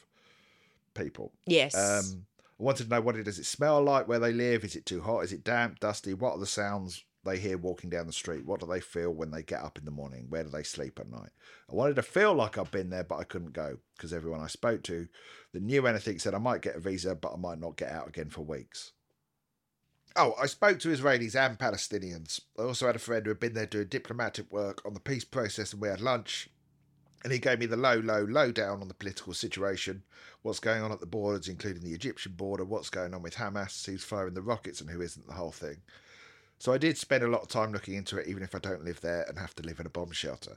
people. 0.95 1.33
yes. 1.47 1.75
Um, 1.75 2.27
I 2.59 2.63
wanted 2.63 2.85
to 2.85 2.91
know 2.91 3.01
what 3.03 3.17
it 3.17 3.25
does 3.25 3.39
it 3.39 3.45
smell 3.45 3.83
like 3.83 4.09
where 4.09 4.19
they 4.19 4.33
live. 4.33 4.65
Is 4.65 4.77
it 4.77 4.87
too 4.87 5.03
hot? 5.03 5.25
Is 5.25 5.33
it 5.33 5.45
damp, 5.45 5.79
dusty? 5.79 6.15
What 6.15 6.33
are 6.33 6.39
the 6.39 6.47
sounds 6.47 7.05
they 7.27 7.39
hear 7.39 7.59
walking 7.59 7.91
down 7.91 8.07
the 8.07 8.13
street? 8.13 8.47
What 8.47 8.61
do 8.61 8.67
they 8.67 8.81
feel 8.81 9.11
when 9.11 9.31
they 9.31 9.43
get 9.43 9.63
up 9.63 9.79
in 9.79 9.85
the 9.85 9.91
morning? 9.91 10.27
Where 10.29 10.45
do 10.45 10.49
they 10.49 10.63
sleep 10.63 10.99
at 10.99 11.11
night? 11.11 11.31
I 11.71 11.75
wanted 11.75 11.97
to 11.97 12.03
feel 12.03 12.33
like 12.33 12.57
I've 12.57 12.71
been 12.71 12.91
there, 12.91 13.05
but 13.05 13.17
I 13.17 13.25
couldn't 13.25 13.53
go 13.53 13.79
because 13.97 14.13
everyone 14.13 14.41
I 14.41 14.47
spoke 14.47 14.83
to 14.85 15.09
that 15.53 15.63
knew 15.63 15.87
anything 15.87 16.19
said 16.19 16.35
I 16.35 16.39
might 16.39 16.63
get 16.63 16.77
a 16.77 16.81
visa, 16.81 17.15
but 17.15 17.33
I 17.33 17.37
might 17.37 17.61
not 17.61 17.77
get 17.77 17.91
out 17.91 18.09
again 18.09 18.31
for 18.31 18.43
weeks. 18.43 18.93
Oh, 20.19 20.35
I 20.41 20.47
spoke 20.47 20.79
to 20.81 20.89
Israelis 20.89 21.37
and 21.37 21.59
Palestinians. 21.59 22.41
I 22.59 22.63
also 22.63 22.87
had 22.87 22.97
a 22.97 23.01
friend 23.01 23.27
who 23.27 23.31
had 23.31 23.41
been 23.41 23.53
there 23.53 23.67
doing 23.67 23.89
diplomatic 23.89 24.51
work 24.51 24.81
on 24.87 24.95
the 24.95 25.01
peace 25.01 25.25
process, 25.25 25.73
and 25.75 25.83
we 25.83 25.89
had 25.89 26.01
lunch. 26.01 26.49
And 27.23 27.33
he 27.33 27.39
gave 27.39 27.59
me 27.59 27.67
the 27.67 27.77
low, 27.77 27.99
low, 27.99 28.25
low 28.25 28.51
down 28.53 28.81
on 28.81 28.89
the 28.89 28.95
political 28.95 29.35
situation, 29.35 30.05
what's 30.43 30.61
going 30.61 30.81
on 30.81 30.93
at 30.93 31.01
the 31.01 31.07
borders, 31.07 31.49
including 31.49 31.83
the 31.83 31.93
Egyptian 31.93 32.33
border, 32.33 32.65
what's 32.65 32.89
going 32.89 33.13
on 33.13 33.23
with 33.23 33.35
Hamas, 33.35 33.85
who's 33.85 34.05
firing 34.05 34.35
the 34.35 34.43
rockets, 34.43 34.81
and 34.81 34.89
who 34.89 35.03
isn't, 35.03 35.27
the 35.27 35.35
whole 35.35 35.51
thing. 35.51 35.79
So 36.59 36.73
I 36.73 36.79
did 36.79 36.97
spend 36.97 37.23
a 37.23 37.29
lot 37.29 37.43
of 37.43 37.49
time 37.49 37.73
looking 37.73 37.95
into 37.95 38.19
it, 38.19 38.27
even 38.27 38.43
if 38.43 38.55
I 38.55 38.59
don't 38.59 38.85
live 38.85 39.01
there 39.01 39.25
and 39.29 39.39
have 39.39 39.55
to 39.57 39.63
live 39.63 39.79
in 39.81 39.87
a 39.87 39.91
bomb 39.91 40.13
shelter. 40.13 40.57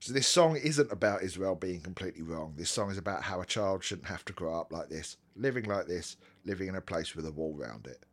So 0.00 0.12
this 0.12 0.26
song 0.26 0.56
isn't 0.56 0.92
about 0.92 1.22
Israel 1.22 1.54
being 1.54 1.80
completely 1.80 2.22
wrong. 2.22 2.54
This 2.56 2.70
song 2.70 2.90
is 2.90 2.98
about 2.98 3.22
how 3.22 3.40
a 3.40 3.46
child 3.46 3.82
shouldn't 3.82 4.08
have 4.08 4.24
to 4.26 4.32
grow 4.32 4.60
up 4.60 4.70
like 4.72 4.88
this, 4.88 5.16
living 5.34 5.64
like 5.64 5.86
this, 5.86 6.16
living 6.44 6.68
in 6.68 6.76
a 6.76 6.80
place 6.80 7.16
with 7.16 7.26
a 7.26 7.32
wall 7.32 7.54
round 7.54 7.86
it. 7.86 8.04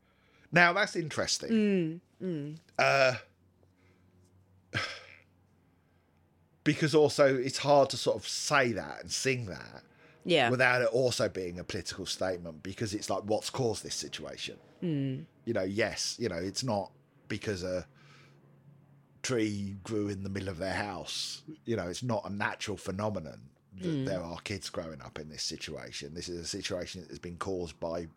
Now 0.51 0.73
that's 0.73 0.95
interesting. 0.95 2.01
Uh, 2.79 3.15
because 6.63 6.95
also 6.95 7.35
it's 7.35 7.57
hard 7.57 7.89
to 7.89 7.97
sort 7.97 8.17
of 8.17 8.27
say 8.27 8.71
that 8.71 9.01
and 9.01 9.11
sing 9.11 9.47
that 9.47 9.83
yeah. 10.23 10.49
without 10.49 10.81
it 10.81 10.87
also 10.89 11.29
being 11.29 11.59
a 11.59 11.63
political 11.63 12.05
statement 12.05 12.63
because 12.63 12.93
it's 12.93 13.09
like 13.09 13.23
what's 13.23 13.49
caused 13.49 13.83
this 13.83 13.95
situation. 13.95 14.57
Mm. 14.83 15.25
You 15.45 15.53
know, 15.53 15.63
yes, 15.63 16.15
you 16.19 16.29
know, 16.29 16.37
it's 16.37 16.63
not 16.63 16.91
because 17.31 17.63
a 17.63 17.85
tree 19.23 19.77
grew 19.83 20.09
in 20.09 20.21
the 20.23 20.29
middle 20.29 20.49
of 20.49 20.57
their 20.57 20.73
house. 20.73 21.43
You 21.63 21.77
know, 21.77 21.87
it's 21.87 22.03
not 22.03 22.23
a 22.25 22.29
natural 22.29 22.75
phenomenon 22.75 23.39
that 23.79 24.05
there 24.05 24.21
are 24.21 24.37
kids 24.43 24.69
growing 24.69 25.01
up 25.01 25.17
in 25.17 25.29
this 25.29 25.41
situation. 25.41 26.13
This 26.13 26.27
is 26.27 26.41
a 26.41 26.45
situation 26.45 27.01
that 27.01 27.09
has 27.09 27.19
been 27.19 27.37
caused 27.37 27.79
by 27.79 28.07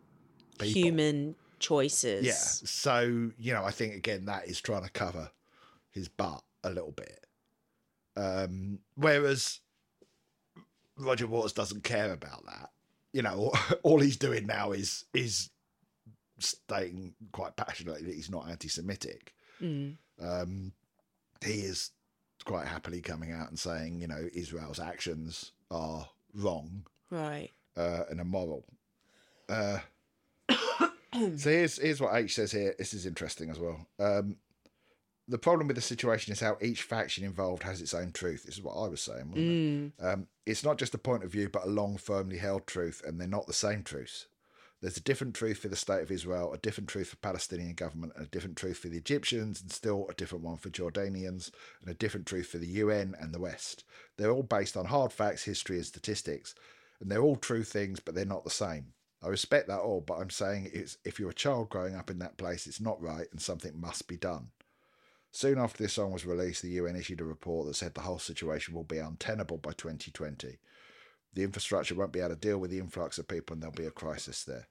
people. 0.59 0.81
Human 0.81 1.35
choices. 1.59 2.25
Yeah. 2.25 2.33
So, 2.33 3.31
you 3.39 3.53
know, 3.53 3.63
I 3.63 3.71
think 3.71 3.95
again 3.95 4.25
that 4.25 4.49
is 4.49 4.59
trying 4.59 4.83
to 4.83 4.91
cover 4.91 5.31
his 5.91 6.09
butt 6.09 6.43
a 6.65 6.69
little 6.69 6.91
bit. 6.91 7.25
Um, 8.17 8.79
whereas 8.95 9.61
Roger 10.97 11.27
Waters 11.27 11.53
doesn't 11.53 11.85
care 11.85 12.11
about 12.11 12.45
that. 12.47 12.71
You 13.13 13.21
know, 13.21 13.53
all 13.83 14.01
he's 14.01 14.17
doing 14.17 14.45
now 14.45 14.73
is 14.73 15.05
is 15.13 15.49
stating 16.39 17.13
quite 17.31 17.55
passionately 17.55 18.03
that 18.03 18.13
he's 18.15 18.29
not 18.29 18.49
anti-Semitic. 18.49 19.33
Mm. 19.61 19.95
Um, 20.21 20.71
he 21.43 21.61
is 21.61 21.91
quite 22.45 22.67
happily 22.67 23.01
coming 23.01 23.31
out 23.31 23.49
and 23.49 23.57
saying, 23.59 23.99
you 24.01 24.07
know, 24.07 24.27
Israel's 24.33 24.79
actions 24.79 25.51
are 25.71 26.07
wrong 26.33 26.85
Right. 27.09 27.49
uh, 27.77 28.03
and 28.09 28.19
immoral. 28.19 28.65
Uh, 29.49 29.79
so 30.49 30.89
here's 31.49 31.77
here's 31.81 32.01
what 32.01 32.15
H 32.15 32.35
says 32.35 32.51
here. 32.51 32.75
This 32.77 32.93
is 32.93 33.05
interesting 33.05 33.49
as 33.49 33.59
well. 33.59 33.87
Um, 33.99 34.37
the 35.27 35.37
problem 35.39 35.67
with 35.67 35.75
the 35.75 35.81
situation 35.81 36.33
is 36.33 36.39
how 36.39 36.57
each 36.61 36.83
faction 36.83 37.23
involved 37.23 37.63
has 37.63 37.81
its 37.81 37.93
own 37.95 38.11
truth. 38.11 38.43
This 38.43 38.57
is 38.57 38.61
what 38.63 38.75
I 38.75 38.87
was 38.87 39.01
saying. 39.01 39.31
Wasn't 39.31 39.37
Mm. 39.47 39.91
it? 39.97 40.05
Um, 40.05 40.27
it's 40.45 40.63
not 40.63 40.77
just 40.77 40.93
a 40.93 40.99
point 40.99 41.23
of 41.23 41.31
view, 41.31 41.49
but 41.49 41.65
a 41.65 41.69
long, 41.69 41.97
firmly 41.97 42.37
held 42.37 42.67
truth, 42.67 43.01
and 43.05 43.19
they're 43.19 43.27
not 43.27 43.47
the 43.47 43.53
same 43.53 43.81
truths. 43.81 44.27
There's 44.81 44.97
a 44.97 45.01
different 45.01 45.33
truth 45.33 45.59
for 45.59 45.67
the 45.67 45.75
state 45.75 46.01
of 46.01 46.11
Israel, 46.11 46.53
a 46.53 46.57
different 46.57 46.89
truth 46.89 47.09
for 47.09 47.15
Palestinian 47.17 47.73
government, 47.73 48.13
and 48.15 48.25
a 48.25 48.29
different 48.29 48.57
truth 48.57 48.77
for 48.77 48.89
the 48.89 48.97
Egyptians, 48.97 49.61
and 49.61 49.71
still 49.71 50.05
a 50.09 50.13
different 50.13 50.43
one 50.43 50.57
for 50.57 50.69
Jordanians, 50.69 51.49
and 51.81 51.89
a 51.89 51.93
different 51.93 52.27
truth 52.27 52.47
for 52.47 52.57
the 52.57 52.67
UN 52.67 53.15
and 53.19 53.33
the 53.33 53.39
West. 53.39 53.83
They're 54.17 54.31
all 54.31 54.43
based 54.43 54.77
on 54.77 54.85
hard 54.85 55.13
facts, 55.13 55.43
history, 55.43 55.77
and 55.77 55.85
statistics, 55.85 56.53
and 56.99 57.09
they're 57.09 57.21
all 57.21 57.37
true 57.37 57.63
things, 57.63 57.99
but 57.99 58.15
they're 58.15 58.25
not 58.25 58.43
the 58.43 58.49
same. 58.49 58.93
I 59.23 59.29
respect 59.29 59.67
that 59.69 59.79
all, 59.79 60.01
but 60.01 60.19
I'm 60.19 60.29
saying 60.29 60.69
it's, 60.71 60.97
if 61.03 61.19
you're 61.19 61.31
a 61.31 61.33
child 61.33 61.69
growing 61.69 61.95
up 61.95 62.11
in 62.11 62.19
that 62.19 62.37
place, 62.37 62.67
it's 62.67 62.81
not 62.81 63.01
right, 63.01 63.27
and 63.31 63.41
something 63.41 63.79
must 63.79 64.07
be 64.07 64.17
done. 64.17 64.49
Soon 65.31 65.57
after 65.57 65.81
this 65.81 65.93
song 65.93 66.11
was 66.11 66.25
released, 66.25 66.61
the 66.61 66.69
UN 66.69 66.95
issued 66.95 67.21
a 67.21 67.25
report 67.25 67.67
that 67.67 67.75
said 67.75 67.93
the 67.93 68.01
whole 68.01 68.19
situation 68.19 68.73
will 68.73 68.83
be 68.83 68.99
untenable 68.99 69.57
by 69.57 69.71
2020. 69.71 70.59
The 71.35 71.43
infrastructure 71.43 71.95
won't 71.95 72.13
be 72.13 72.19
able 72.19 72.29
to 72.29 72.35
deal 72.35 72.57
with 72.57 72.71
the 72.71 72.79
influx 72.79 73.17
of 73.17 73.27
people, 73.27 73.53
and 73.53 73.61
there'll 73.61 73.75
be 73.75 73.85
a 73.85 73.91
crisis 73.91 74.43
there. 74.43 74.67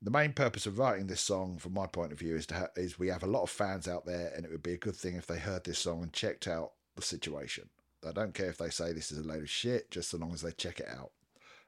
The 0.00 0.10
main 0.10 0.32
purpose 0.32 0.66
of 0.66 0.78
writing 0.78 1.06
this 1.06 1.20
song, 1.20 1.58
from 1.58 1.74
my 1.74 1.86
point 1.86 2.12
of 2.12 2.18
view, 2.18 2.36
is 2.36 2.46
to 2.46 2.54
ha- 2.54 2.68
is 2.76 2.98
we 2.98 3.08
have 3.08 3.24
a 3.24 3.28
lot 3.28 3.42
of 3.42 3.50
fans 3.50 3.88
out 3.88 4.06
there, 4.06 4.32
and 4.34 4.44
it 4.44 4.50
would 4.50 4.62
be 4.62 4.74
a 4.74 4.78
good 4.78 4.96
thing 4.96 5.16
if 5.16 5.26
they 5.26 5.38
heard 5.38 5.64
this 5.64 5.78
song 5.78 6.02
and 6.02 6.12
checked 6.12 6.46
out 6.46 6.72
the 6.94 7.02
situation. 7.02 7.68
I 8.06 8.12
don't 8.12 8.34
care 8.34 8.48
if 8.48 8.58
they 8.58 8.70
say 8.70 8.92
this 8.92 9.10
is 9.10 9.18
a 9.18 9.28
load 9.28 9.42
of 9.42 9.50
shit, 9.50 9.90
just 9.90 10.10
so 10.10 10.18
long 10.18 10.32
as 10.32 10.42
they 10.42 10.52
check 10.52 10.80
it 10.80 10.88
out. 10.88 11.10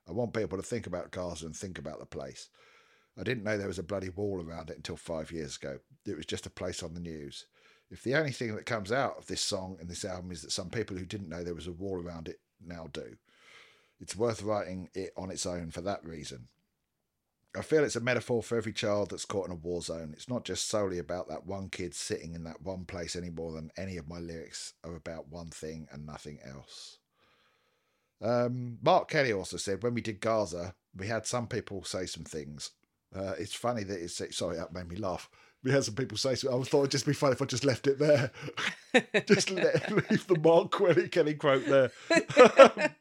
I 0.09 0.12
want 0.12 0.34
people 0.34 0.57
to 0.57 0.62
think 0.62 0.86
about 0.86 1.11
Gaza 1.11 1.47
and 1.47 1.57
think 1.57 1.78
about 1.78 1.99
the 1.99 2.07
place. 2.07 2.49
I 3.18 3.24
didn't 3.24 3.43
know 3.43 3.59
there 3.59 3.66
was 3.66 3.80
a 3.80 3.82
bloody 3.82 4.11
wall 4.11 4.43
around 4.43 4.70
it 4.70 4.76
until 4.76 4.97
five 4.97 5.32
years 5.32 5.57
ago. 5.57 5.78
It 6.07 6.16
was 6.16 6.26
just 6.26 6.47
a 6.47 6.51
place 6.51 6.82
on 6.82 6.95
the 6.95 7.01
news. 7.01 7.47
If 7.91 8.03
the 8.05 8.14
only 8.14 8.30
thing 8.30 8.55
that 8.55 8.66
comes 8.66 8.93
out 8.93 9.16
of 9.18 9.26
this 9.26 9.41
song 9.41 9.76
and 9.80 9.89
this 9.89 10.05
album 10.05 10.30
is 10.30 10.43
that 10.43 10.53
some 10.53 10.70
people 10.70 10.97
who 10.97 11.05
didn't 11.05 11.28
know 11.28 11.43
there 11.43 11.55
was 11.55 11.66
a 11.66 11.72
wall 11.72 12.01
around 12.01 12.28
it 12.28 12.39
now 12.64 12.89
do, 12.93 13.16
it's 14.01 14.16
worth 14.16 14.42
writing 14.42 14.88
it 14.94 15.12
on 15.16 15.30
its 15.30 15.46
own 15.46 15.70
for 15.70 15.80
that 15.82 16.05
reason. 16.05 16.49
I 17.57 17.62
feel 17.62 17.82
it's 17.82 17.96
a 17.96 18.01
metaphor 18.01 18.42
for 18.42 18.57
every 18.57 18.72
child 18.72 19.11
that's 19.11 19.24
caught 19.24 19.46
in 19.46 19.53
a 19.53 19.57
war 19.57 19.80
zone. 19.80 20.12
It's 20.12 20.28
not 20.28 20.44
just 20.44 20.68
solely 20.68 20.99
about 20.99 21.28
that 21.28 21.46
one 21.46 21.70
kid 21.70 21.94
sitting 21.94 22.34
in 22.34 22.44
that 22.44 22.62
one 22.62 22.84
place 22.84 23.16
any 23.16 23.30
more 23.30 23.53
than 23.53 23.70
any 23.76 23.96
of 23.96 24.09
my 24.09 24.18
lyrics 24.18 24.74
are 24.84 24.94
about 24.94 25.28
one 25.28 25.49
thing 25.49 25.88
and 25.90 26.07
nothing 26.07 26.38
else. 26.44 26.99
Um, 28.20 28.78
Mark 28.82 29.09
Kelly 29.09 29.32
also 29.32 29.57
said 29.57 29.82
when 29.82 29.94
we 29.94 30.01
did 30.01 30.20
Gaza, 30.20 30.74
we 30.94 31.07
had 31.07 31.26
some 31.26 31.46
people 31.46 31.84
say 31.84 32.07
some 32.07 32.24
things. 32.24 32.70
Uh, 33.14 33.34
it's 33.38 33.55
funny 33.55 33.84
that 33.84 34.01
it's 34.01 34.20
sorry 34.36 34.57
that 34.57 34.72
made 34.72 34.88
me 34.88 34.96
laugh. 34.96 35.30
We 35.64 35.72
had 35.72 35.84
some 35.84 35.94
people 35.94 36.18
say 36.18 36.34
so. 36.34 36.49
I 36.49 36.62
thought 36.62 36.80
it'd 36.80 36.90
just 36.92 37.07
be 37.07 37.12
funny 37.12 37.32
if 37.32 37.42
I 37.42 37.46
just 37.46 37.64
left 37.64 37.86
it 37.86 37.99
there, 37.99 38.30
just 39.26 39.51
let, 39.51 39.90
leave 39.90 40.26
the 40.26 40.38
Mark 40.38 40.70
Kelly 40.76 41.09
Kelly 41.09 41.34
quote 41.34 41.66
there. 41.66 41.90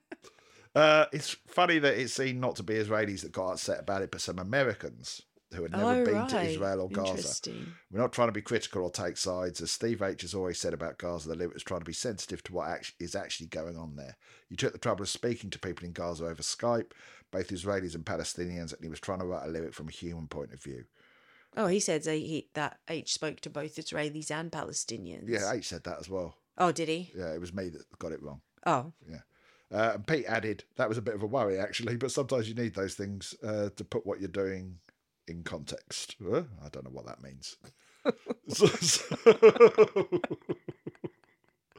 uh, 0.77 1.05
it's 1.11 1.35
funny 1.47 1.79
that 1.79 1.97
it 1.97 2.09
seemed 2.09 2.39
not 2.39 2.55
to 2.57 2.63
be 2.63 2.75
Israelis 2.75 3.21
that 3.21 3.31
got 3.31 3.53
upset 3.53 3.79
about 3.79 4.01
it, 4.01 4.11
but 4.11 4.21
some 4.21 4.39
Americans 4.39 5.21
who 5.53 5.63
had 5.63 5.71
never 5.71 6.01
oh, 6.01 6.05
been 6.05 6.13
right. 6.13 6.29
to 6.29 6.41
Israel 6.41 6.81
or 6.81 6.89
Gaza. 6.89 7.51
We're 7.91 8.01
not 8.01 8.11
trying 8.11 8.27
to 8.27 8.33
be 8.33 8.41
critical 8.41 8.83
or 8.83 8.91
take 8.91 9.17
sides. 9.17 9.61
As 9.61 9.71
Steve 9.71 10.01
H 10.01 10.21
has 10.21 10.33
always 10.33 10.59
said 10.59 10.73
about 10.73 10.97
Gaza, 10.97 11.29
the 11.29 11.35
lyric 11.35 11.53
was 11.53 11.63
trying 11.63 11.79
to 11.79 11.85
be 11.85 11.93
sensitive 11.93 12.43
to 12.43 12.53
what 12.53 12.91
is 12.99 13.15
actually 13.15 13.47
going 13.47 13.77
on 13.77 13.95
there. 13.95 14.17
You 14.49 14.57
took 14.57 14.73
the 14.73 14.79
trouble 14.79 15.03
of 15.03 15.09
speaking 15.09 15.49
to 15.51 15.59
people 15.59 15.85
in 15.85 15.93
Gaza 15.93 16.25
over 16.25 16.41
Skype, 16.41 16.91
both 17.31 17.47
Israelis 17.47 17.95
and 17.95 18.05
Palestinians, 18.05 18.73
and 18.73 18.83
he 18.83 18.89
was 18.89 18.99
trying 18.99 19.19
to 19.19 19.25
write 19.25 19.47
a 19.47 19.51
lyric 19.51 19.73
from 19.73 19.87
a 19.87 19.91
human 19.91 20.27
point 20.27 20.53
of 20.53 20.61
view. 20.61 20.83
Oh, 21.55 21.67
he 21.67 21.79
said 21.79 22.03
that, 22.03 22.13
he, 22.13 22.49
that 22.53 22.79
H 22.89 23.13
spoke 23.13 23.39
to 23.41 23.49
both 23.49 23.77
Israelis 23.77 24.29
and 24.29 24.51
Palestinians. 24.51 25.27
Yeah, 25.27 25.51
H 25.53 25.69
said 25.69 25.85
that 25.85 25.99
as 25.99 26.09
well. 26.09 26.35
Oh, 26.57 26.71
did 26.71 26.89
he? 26.89 27.11
Yeah, 27.17 27.33
it 27.33 27.39
was 27.39 27.53
me 27.53 27.69
that 27.69 27.83
got 27.99 28.11
it 28.11 28.21
wrong. 28.21 28.41
Oh, 28.65 28.91
Uh, 29.73 29.91
and 29.95 30.07
Pete 30.07 30.25
added, 30.27 30.63
that 30.77 30.87
was 30.87 30.97
a 30.97 31.01
bit 31.01 31.15
of 31.15 31.23
a 31.23 31.27
worry 31.27 31.59
actually, 31.59 31.97
but 31.97 32.11
sometimes 32.11 32.47
you 32.47 32.55
need 32.55 32.73
those 32.73 32.93
things 32.95 33.35
uh, 33.43 33.69
to 33.75 33.83
put 33.83 34.05
what 34.05 34.19
you're 34.19 34.29
doing 34.29 34.77
in 35.27 35.43
context. 35.43 36.15
Uh, 36.25 36.43
I 36.63 36.69
don't 36.71 36.85
know 36.85 36.91
what 36.91 37.05
that 37.07 37.21
means. 37.21 37.57
So- 38.47 38.67
so- 38.67 39.17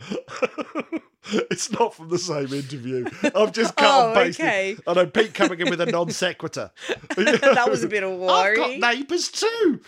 it's 1.51 1.70
not 1.72 1.95
from 1.95 2.09
the 2.11 2.18
same 2.18 2.53
interview. 2.53 3.07
I've 3.34 3.53
just 3.53 3.74
cut 3.76 3.86
Oh, 3.89 4.07
and 4.09 4.14
pasted. 4.14 4.45
okay. 4.45 4.76
I 4.86 4.93
know 4.93 5.07
Pete 5.07 5.32
coming 5.34 5.59
in 5.61 5.70
with 5.70 5.80
a 5.80 5.86
non 5.86 6.11
sequitur. 6.11 6.70
that 7.16 7.66
was 7.70 7.82
a 7.82 7.89
bit 7.89 8.03
of 8.03 8.18
worry. 8.18 8.61
I've 8.61 8.80
got 8.80 8.95
neighbours 8.95 9.28
too. 9.30 9.80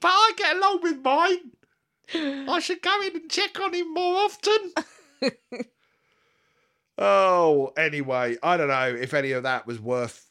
But 0.00 0.08
I 0.08 0.32
get 0.36 0.56
along 0.56 0.80
with 0.82 1.02
mine. 1.02 2.48
I 2.48 2.60
should 2.60 2.80
go 2.82 3.00
in 3.02 3.16
and 3.16 3.30
check 3.30 3.58
on 3.60 3.74
him 3.74 3.92
more 3.92 4.16
often. 4.16 4.72
oh, 6.98 7.72
anyway, 7.76 8.36
I 8.42 8.56
don't 8.56 8.68
know 8.68 8.94
if 8.98 9.12
any 9.14 9.32
of 9.32 9.42
that 9.42 9.66
was 9.66 9.80
worth 9.80 10.30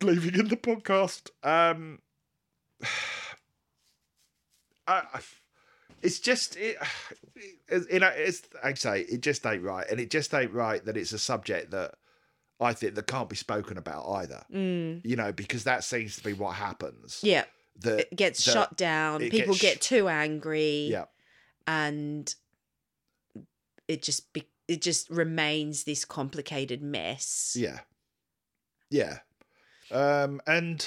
leaving 0.00 0.38
in 0.38 0.48
the 0.48 0.56
podcast. 0.56 1.30
Um, 1.42 2.00
I, 4.86 5.02
I- 5.14 5.20
it's 6.02 6.18
just 6.18 6.56
it, 6.56 6.76
it, 7.68 7.92
you 7.92 8.00
know, 8.00 8.10
it's 8.14 8.42
I 8.62 8.74
say 8.74 9.00
it 9.02 9.20
just 9.22 9.46
ain't 9.46 9.62
right, 9.62 9.86
and 9.88 10.00
it 10.00 10.10
just 10.10 10.34
ain't 10.34 10.52
right 10.52 10.84
that 10.84 10.96
it's 10.96 11.12
a 11.12 11.18
subject 11.18 11.70
that 11.70 11.94
I 12.60 12.72
think 12.72 12.94
that 12.94 13.06
can't 13.06 13.28
be 13.28 13.36
spoken 13.36 13.78
about 13.78 14.08
either. 14.08 14.42
Mm. 14.52 15.02
You 15.04 15.16
know, 15.16 15.32
because 15.32 15.64
that 15.64 15.84
seems 15.84 16.16
to 16.16 16.24
be 16.24 16.32
what 16.32 16.54
happens. 16.56 17.20
Yeah, 17.22 17.44
It 17.84 18.14
gets 18.16 18.40
shut 18.42 18.76
down. 18.76 19.20
People 19.20 19.54
gets 19.54 19.60
get 19.60 19.80
too 19.80 20.08
angry. 20.08 20.88
yeah, 20.90 21.06
and 21.66 22.32
it 23.88 24.02
just 24.02 24.32
be- 24.32 24.48
it 24.68 24.80
just 24.82 25.10
remains 25.10 25.84
this 25.84 26.04
complicated 26.04 26.82
mess. 26.82 27.56
yeah, 27.58 27.80
yeah, 28.90 29.18
um, 29.90 30.40
and 30.46 30.86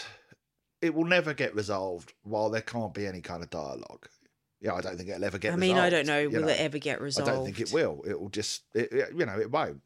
it 0.82 0.94
will 0.94 1.06
never 1.06 1.34
get 1.34 1.54
resolved 1.56 2.14
while 2.24 2.50
there 2.50 2.62
can't 2.62 2.94
be 2.94 3.06
any 3.08 3.22
kind 3.22 3.44
of 3.44 3.50
dialogue. 3.50 4.08
Yeah, 4.62 4.74
I 4.74 4.82
don't 4.82 4.98
think 4.98 5.10
it'll 5.10 5.24
ever 5.26 5.38
get. 5.38 5.54
I 5.54 5.58
mean, 5.58 5.78
I 5.78 5.90
don't 5.90 6.08
know. 6.08 6.28
Will 6.30 6.48
it 6.48 6.60
ever 6.60 6.78
get 6.80 7.02
resolved? 7.02 7.30
I 7.30 7.34
don't 7.34 7.46
think 7.46 7.60
it 7.60 7.72
will. 7.74 8.04
It 8.08 8.20
will 8.20 8.30
just, 8.30 8.64
it, 8.74 8.92
it- 8.92 9.14
you 9.16 9.26
know, 9.26 9.38
it 9.40 9.52
won't. 9.52 9.82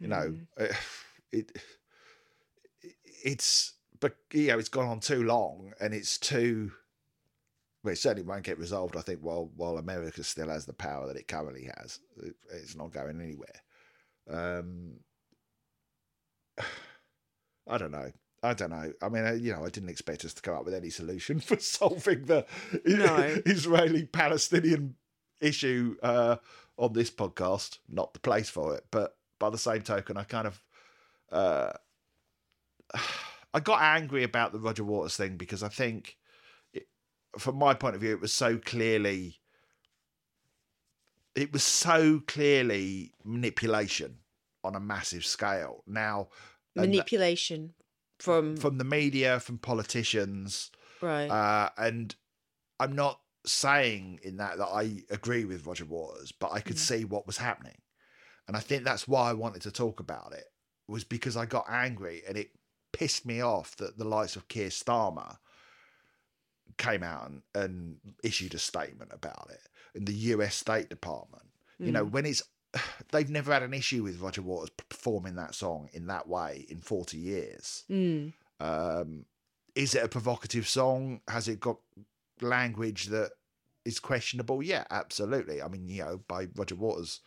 You 0.00 0.08
know, 0.08 0.34
Mm. 0.34 0.46
uh, 0.70 0.74
it, 1.32 1.52
it's, 3.24 3.72
but 4.00 4.16
you 4.32 4.48
know, 4.48 4.58
it's 4.58 4.68
gone 4.68 4.88
on 4.88 5.00
too 5.00 5.22
long, 5.22 5.72
and 5.80 5.94
it's 5.94 6.18
too. 6.18 6.72
Well, 7.84 7.92
it 7.92 7.96
certainly 7.96 8.28
won't 8.28 8.42
get 8.42 8.58
resolved. 8.58 8.96
I 8.96 9.02
think 9.02 9.20
while 9.20 9.50
while 9.56 9.78
America 9.78 10.24
still 10.24 10.48
has 10.48 10.66
the 10.66 10.72
power 10.72 11.06
that 11.06 11.16
it 11.16 11.28
currently 11.28 11.70
has, 11.78 12.00
it, 12.22 12.34
it's 12.50 12.76
not 12.76 12.92
going 12.92 13.20
anywhere. 13.20 13.62
Um, 14.28 15.00
I 17.68 17.78
don't 17.78 17.92
know. 17.92 18.10
I 18.42 18.54
don't 18.54 18.70
know. 18.70 18.92
I 19.02 19.08
mean, 19.08 19.26
uh, 19.26 19.32
you 19.32 19.52
know, 19.52 19.64
I 19.64 19.68
didn't 19.68 19.88
expect 19.88 20.24
us 20.24 20.32
to 20.34 20.42
come 20.42 20.54
up 20.54 20.64
with 20.64 20.74
any 20.74 20.90
solution 20.90 21.40
for 21.40 21.58
solving 21.58 22.24
the 22.24 22.46
No. 22.84 23.16
Israeli 23.46 24.04
Palestinian 24.06 24.94
issue 25.40 25.96
uh, 26.02 26.36
on 26.76 26.92
this 26.92 27.10
podcast. 27.10 27.78
Not 27.88 28.14
the 28.14 28.20
place 28.20 28.48
for 28.48 28.74
it, 28.76 28.86
but 28.90 29.16
by 29.38 29.50
the 29.50 29.58
same 29.58 29.82
token, 29.82 30.16
I 30.16 30.24
kind 30.24 30.46
of 30.46 30.62
uh, 31.32 31.72
I 33.54 33.60
got 33.60 33.80
angry 33.80 34.22
about 34.24 34.52
the 34.52 34.60
Roger 34.60 34.84
Waters 34.84 35.16
thing 35.16 35.36
because 35.36 35.62
I 35.62 35.68
think, 35.68 36.16
it, 36.72 36.86
from 37.38 37.56
my 37.56 37.74
point 37.74 37.94
of 37.94 38.00
view, 38.00 38.12
it 38.12 38.20
was 38.20 38.32
so 38.32 38.58
clearly 38.58 39.40
it 41.34 41.52
was 41.52 41.62
so 41.62 42.20
clearly 42.26 43.12
manipulation 43.24 44.18
on 44.64 44.74
a 44.74 44.80
massive 44.80 45.24
scale. 45.24 45.84
Now, 45.86 46.28
manipulation 46.74 47.74
from, 48.18 48.56
from 48.56 48.78
the 48.78 48.84
media, 48.84 49.38
from 49.38 49.58
politicians, 49.58 50.72
right. 51.00 51.30
uh, 51.30 51.70
and 51.78 52.14
I'm 52.80 52.94
not 52.94 53.20
saying 53.46 54.18
in 54.24 54.38
that 54.38 54.58
that 54.58 54.66
I 54.66 55.04
agree 55.10 55.44
with 55.44 55.64
Roger 55.64 55.84
Waters, 55.84 56.32
but 56.32 56.52
I 56.52 56.60
could 56.60 56.76
Mm. 56.76 56.80
see 56.80 57.04
what 57.04 57.26
was 57.26 57.38
happening, 57.38 57.78
and 58.48 58.56
I 58.56 58.60
think 58.60 58.82
that's 58.82 59.06
why 59.06 59.30
I 59.30 59.34
wanted 59.34 59.62
to 59.62 59.70
talk 59.70 60.00
about 60.00 60.32
it 60.32 60.46
was 60.88 61.04
because 61.04 61.36
I 61.36 61.46
got 61.46 61.66
angry 61.68 62.22
and 62.26 62.36
it 62.36 62.50
pissed 62.92 63.26
me 63.26 63.40
off 63.40 63.76
that 63.76 63.98
the 63.98 64.04
likes 64.04 64.36
of 64.36 64.48
Keir 64.48 64.68
Starmer 64.68 65.36
came 66.76 67.02
out 67.02 67.28
and, 67.30 67.42
and 67.54 67.96
issued 68.22 68.54
a 68.54 68.58
statement 68.58 69.10
about 69.12 69.48
it, 69.50 69.60
and 69.94 70.06
the 70.06 70.14
U.S. 70.14 70.54
State 70.54 70.88
Department. 70.88 71.44
You 71.78 71.92
know, 71.92 72.04
Mm. 72.06 72.10
when 72.10 72.26
it's 72.26 72.42
they've 73.12 73.30
never 73.30 73.52
had 73.52 73.62
an 73.62 73.72
issue 73.74 74.02
with 74.02 74.20
Roger 74.20 74.42
Waters 74.42 74.70
performing 74.88 75.36
that 75.36 75.54
song 75.54 75.88
in 75.92 76.06
that 76.08 76.28
way 76.28 76.66
in 76.68 76.78
40 76.80 77.16
years. 77.16 77.84
Mm. 77.90 78.32
Um, 78.60 79.24
is 79.74 79.94
it 79.94 80.02
a 80.02 80.08
provocative 80.08 80.66
song? 80.68 81.20
Has 81.28 81.46
it 81.48 81.60
got 81.60 81.78
language 82.40 83.06
that 83.06 83.30
is 83.84 84.00
questionable? 84.00 84.62
Yeah, 84.62 84.84
absolutely. 84.90 85.62
I 85.62 85.68
mean, 85.68 85.88
you 85.88 86.02
know, 86.04 86.20
by 86.26 86.48
Roger 86.56 86.74
Waters' 86.74 87.20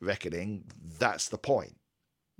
reckoning, 0.00 0.64
that's 0.98 1.28
the 1.28 1.38
point. 1.38 1.76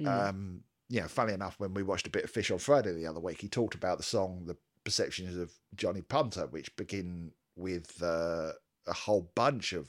Mm. 0.01 0.29
Um, 0.29 0.61
you 0.89 1.01
know, 1.01 1.09
funny 1.09 1.33
enough, 1.33 1.59
when 1.59 1.75
we 1.75 1.83
watched 1.83 2.07
a 2.07 2.11
bit 2.11 2.25
of 2.25 2.31
Fish 2.31 2.51
on 2.51 2.59
Friday 2.59 2.93
the 2.93 3.07
other 3.07 3.21
week, 3.21 3.41
he 3.41 3.49
talked 3.49 3.75
about 3.75 3.99
the 3.99 4.05
song 4.05 4.45
"The 4.47 4.57
Perceptions 4.85 5.37
of 5.37 5.53
Johnny 5.75 6.03
Punter," 6.03 6.47
which 6.47 6.75
begin 6.77 7.33
with 7.57 8.03
uh, 8.03 8.53
a 8.87 8.93
whole 8.93 9.31
bunch 9.35 9.73
of 9.73 9.89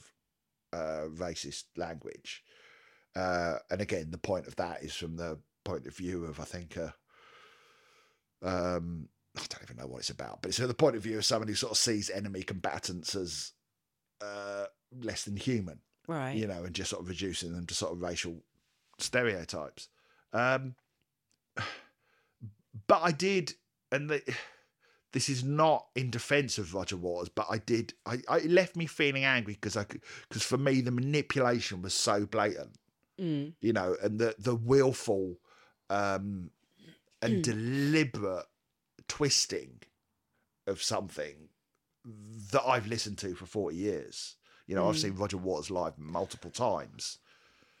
uh, 0.72 1.06
racist 1.14 1.64
language. 1.76 2.42
Uh, 3.16 3.56
and 3.70 3.80
again, 3.80 4.10
the 4.10 4.18
point 4.18 4.46
of 4.46 4.56
that 4.56 4.82
is 4.82 4.94
from 4.94 5.16
the 5.16 5.38
point 5.64 5.86
of 5.86 5.96
view 5.96 6.24
of, 6.24 6.38
I 6.38 6.44
think, 6.44 6.76
uh, 6.76 6.90
um, 8.42 9.08
I 9.36 9.40
don't 9.48 9.62
even 9.62 9.76
know 9.76 9.86
what 9.86 9.98
it's 9.98 10.10
about, 10.10 10.42
but 10.42 10.50
it's 10.50 10.58
from 10.58 10.68
the 10.68 10.74
point 10.74 10.96
of 10.96 11.02
view 11.02 11.18
of 11.18 11.24
someone 11.24 11.48
who 11.48 11.54
sort 11.54 11.72
of 11.72 11.78
sees 11.78 12.10
enemy 12.10 12.42
combatants 12.42 13.14
as 13.14 13.52
uh, 14.20 14.66
less 15.02 15.24
than 15.24 15.36
human 15.36 15.80
right. 16.10 16.36
you 16.36 16.46
know, 16.46 16.64
and 16.64 16.74
just 16.74 16.90
sort 16.90 17.02
of 17.02 17.08
reducing 17.08 17.52
them 17.52 17.66
to 17.66 17.74
sort 17.74 17.92
of 17.92 18.02
racial 18.02 18.42
stereotypes. 18.98 19.88
Um, 20.32 20.74
but 21.56 23.00
I 23.02 23.12
did, 23.12 23.54
and 23.92 24.08
the, 24.10 24.22
this 25.12 25.28
is 25.28 25.42
not 25.44 25.86
in 25.94 26.10
defence 26.10 26.58
of 26.58 26.74
Roger 26.74 26.96
Waters, 26.96 27.28
but 27.28 27.46
I 27.50 27.58
did. 27.58 27.94
I, 28.06 28.18
I 28.28 28.38
it 28.38 28.50
left 28.50 28.76
me 28.76 28.86
feeling 28.86 29.24
angry 29.24 29.54
because 29.54 29.76
I 29.76 29.84
because 30.28 30.42
for 30.42 30.58
me 30.58 30.80
the 30.80 30.90
manipulation 30.90 31.82
was 31.82 31.94
so 31.94 32.26
blatant, 32.26 32.76
Mm. 33.18 33.54
you 33.60 33.72
know, 33.72 33.96
and 34.02 34.18
the 34.18 34.34
the 34.38 34.54
willful 34.54 35.36
um, 35.90 36.50
and 37.22 37.42
deliberate 37.42 38.46
twisting 39.08 39.80
of 40.66 40.82
something 40.82 41.48
that 42.04 42.62
I've 42.66 42.86
listened 42.86 43.18
to 43.18 43.34
for 43.34 43.46
forty 43.46 43.76
years. 43.76 44.36
You 44.66 44.76
know, 44.76 44.88
I've 44.88 44.94
Mm. 44.94 45.00
seen 45.00 45.14
Roger 45.16 45.36
Waters 45.36 45.70
live 45.70 45.98
multiple 45.98 46.50
times, 46.52 47.18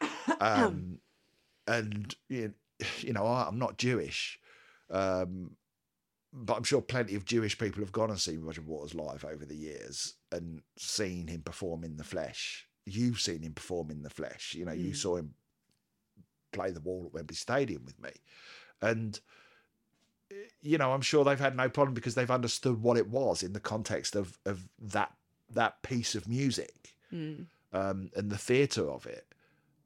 um, 0.40 0.98
and 1.68 2.14
you 2.28 2.48
know, 2.48 2.52
you 3.00 3.12
know, 3.12 3.26
I, 3.26 3.46
I'm 3.46 3.58
not 3.58 3.78
Jewish, 3.78 4.38
um, 4.90 5.56
but 6.32 6.56
I'm 6.56 6.62
sure 6.64 6.80
plenty 6.80 7.14
of 7.14 7.24
Jewish 7.24 7.58
people 7.58 7.80
have 7.80 7.92
gone 7.92 8.10
and 8.10 8.20
seen 8.20 8.42
Roger 8.42 8.62
Waters 8.62 8.94
live 8.94 9.24
over 9.24 9.44
the 9.44 9.56
years 9.56 10.14
and 10.30 10.62
seen 10.78 11.26
him 11.26 11.42
perform 11.42 11.84
in 11.84 11.96
the 11.96 12.04
flesh. 12.04 12.66
You've 12.86 13.20
seen 13.20 13.42
him 13.42 13.52
perform 13.52 13.90
in 13.90 14.02
the 14.02 14.10
flesh. 14.10 14.54
You 14.54 14.64
know, 14.64 14.72
you 14.72 14.92
Mm. 14.92 14.96
saw 14.96 15.16
him 15.16 15.34
play 16.52 16.70
the 16.70 16.80
wall 16.80 17.04
at 17.06 17.12
Wembley 17.12 17.36
Stadium 17.36 17.84
with 17.84 18.00
me, 18.00 18.10
and 18.80 19.20
you 20.62 20.78
know, 20.78 20.92
I'm 20.92 21.00
sure 21.00 21.24
they've 21.24 21.38
had 21.38 21.56
no 21.56 21.68
problem 21.68 21.94
because 21.94 22.14
they've 22.14 22.30
understood 22.30 22.80
what 22.82 22.96
it 22.96 23.08
was 23.08 23.42
in 23.42 23.52
the 23.52 23.60
context 23.60 24.14
of 24.14 24.38
of 24.46 24.68
that 24.78 25.12
that 25.50 25.82
piece 25.82 26.14
of 26.14 26.28
music 26.28 26.94
Mm. 27.12 27.46
um, 27.72 28.10
and 28.14 28.30
the 28.30 28.38
theatre 28.38 28.88
of 28.88 29.04
it. 29.06 29.29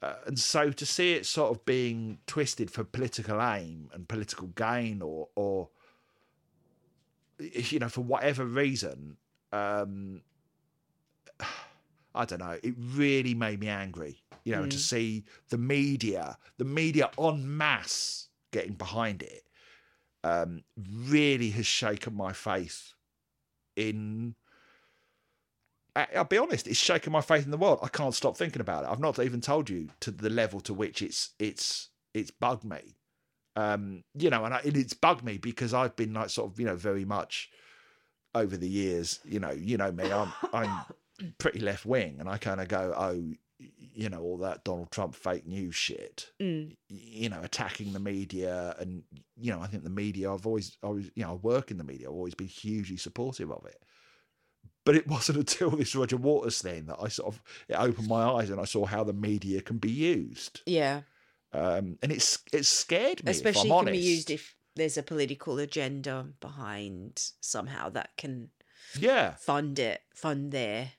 Uh, 0.04 0.16
and 0.26 0.38
so 0.38 0.70
to 0.70 0.84
see 0.84 1.14
it 1.14 1.24
sort 1.24 1.50
of 1.50 1.64
being 1.64 2.18
twisted 2.26 2.70
for 2.70 2.84
political 2.84 3.40
aim 3.40 3.88
and 3.94 4.06
political 4.06 4.48
gain 4.48 5.00
or, 5.00 5.28
or 5.34 5.70
you 7.38 7.78
know, 7.78 7.88
for 7.88 8.02
whatever 8.02 8.44
reason, 8.44 9.16
um, 9.50 10.20
I 12.14 12.26
don't 12.26 12.40
know, 12.40 12.58
it 12.62 12.74
really 12.78 13.32
made 13.34 13.60
me 13.60 13.68
angry, 13.68 14.22
you 14.44 14.52
know, 14.54 14.66
to 14.66 14.76
Mm. 14.76 14.80
see 14.80 15.24
the 15.48 15.56
media, 15.56 16.36
the 16.58 16.66
media 16.66 17.08
en 17.18 17.56
masse 17.56 18.28
getting 18.52 18.74
behind 18.74 19.22
it, 19.22 19.44
um, 20.22 20.64
really 20.76 21.48
has 21.50 21.64
shaken 21.66 22.14
my 22.14 22.34
faith 22.34 22.92
in 23.74 24.34
I- 25.96 26.08
I'll 26.16 26.24
be 26.24 26.38
honest, 26.38 26.66
it's 26.66 26.78
shaken 26.78 27.12
my 27.12 27.20
faith 27.20 27.44
in 27.44 27.50
the 27.50 27.56
world. 27.56 27.78
I 27.82 27.88
can't 27.88 28.14
stop 28.14 28.36
thinking 28.36 28.60
about 28.60 28.84
it. 28.84 28.90
I've 28.90 29.00
not 29.00 29.18
even 29.18 29.40
told 29.40 29.70
you 29.70 29.88
to 30.00 30.10
the 30.10 30.30
level 30.30 30.60
to 30.60 30.74
which 30.74 31.02
it's 31.02 31.30
it's 31.38 31.90
it's 32.12 32.30
bugged 32.30 32.64
me. 32.64 32.96
Um, 33.56 34.02
you 34.14 34.30
know, 34.30 34.44
and, 34.44 34.54
I, 34.54 34.60
it's 34.64 34.94
bugged 34.94 35.24
me 35.24 35.38
because 35.38 35.72
I've 35.72 35.94
been 35.94 36.12
like 36.12 36.30
sort 36.30 36.50
of 36.50 36.58
you 36.58 36.66
know 36.66 36.76
very 36.76 37.04
much 37.04 37.50
over 38.34 38.56
the 38.56 38.68
years. 38.68 39.20
You 39.24 39.40
know, 39.40 39.52
you 39.52 39.76
know 39.76 39.92
me. 39.92 40.10
I'm 40.10 40.32
I'm 40.52 40.80
pretty 41.38 41.60
left 41.60 41.86
wing, 41.86 42.16
and 42.18 42.28
I 42.28 42.38
kind 42.38 42.60
of 42.60 42.68
go, 42.68 42.92
oh, 42.96 43.32
you 43.58 44.08
know, 44.08 44.20
all 44.20 44.38
that 44.38 44.64
Donald 44.64 44.90
Trump 44.90 45.14
fake 45.14 45.46
news 45.46 45.74
shit. 45.74 46.30
Mm. 46.40 46.76
You 46.88 47.28
know, 47.28 47.40
attacking 47.42 47.92
the 47.92 48.00
media, 48.00 48.74
and 48.78 49.04
you 49.36 49.52
know, 49.52 49.60
I 49.60 49.66
think 49.66 49.84
the 49.84 49.90
media. 49.90 50.32
I've 50.32 50.46
always, 50.46 50.76
always, 50.82 51.10
you 51.14 51.22
know, 51.22 51.32
I 51.32 51.34
work 51.34 51.70
in 51.70 51.78
the 51.78 51.84
media. 51.84 52.08
I've 52.08 52.14
always 52.14 52.34
been 52.34 52.48
hugely 52.48 52.96
supportive 52.96 53.50
of 53.52 53.64
it. 53.66 53.80
But 54.84 54.96
it 54.96 55.06
wasn't 55.14 55.38
until 55.38 55.70
this 55.70 55.94
Roger 55.94 56.16
Waters 56.16 56.60
thing 56.60 56.86
that 56.86 56.98
I 57.00 57.08
sort 57.08 57.34
of 57.34 57.42
it 57.68 57.74
opened 57.74 58.08
my 58.08 58.24
eyes 58.24 58.50
and 58.50 58.60
I 58.60 58.64
saw 58.64 58.84
how 58.84 59.04
the 59.04 59.12
media 59.12 59.60
can 59.60 59.78
be 59.78 59.90
used. 59.90 60.60
Yeah. 60.66 61.02
Um, 61.52 61.98
and 62.02 62.10
it's 62.10 62.38
it 62.52 62.66
scared 62.66 63.24
me. 63.24 63.30
Especially 63.30 63.70
if 63.70 63.76
can 63.84 63.92
be 63.92 63.98
used 63.98 64.30
if 64.30 64.54
there's 64.76 64.98
a 64.98 65.02
political 65.02 65.58
agenda 65.58 66.26
behind 66.40 67.30
somehow 67.40 67.88
that 67.90 68.10
can 68.16 68.50
Yeah. 68.98 69.34
fund 69.36 69.78
it, 69.78 70.02
fund 70.14 70.50
their 70.50 70.90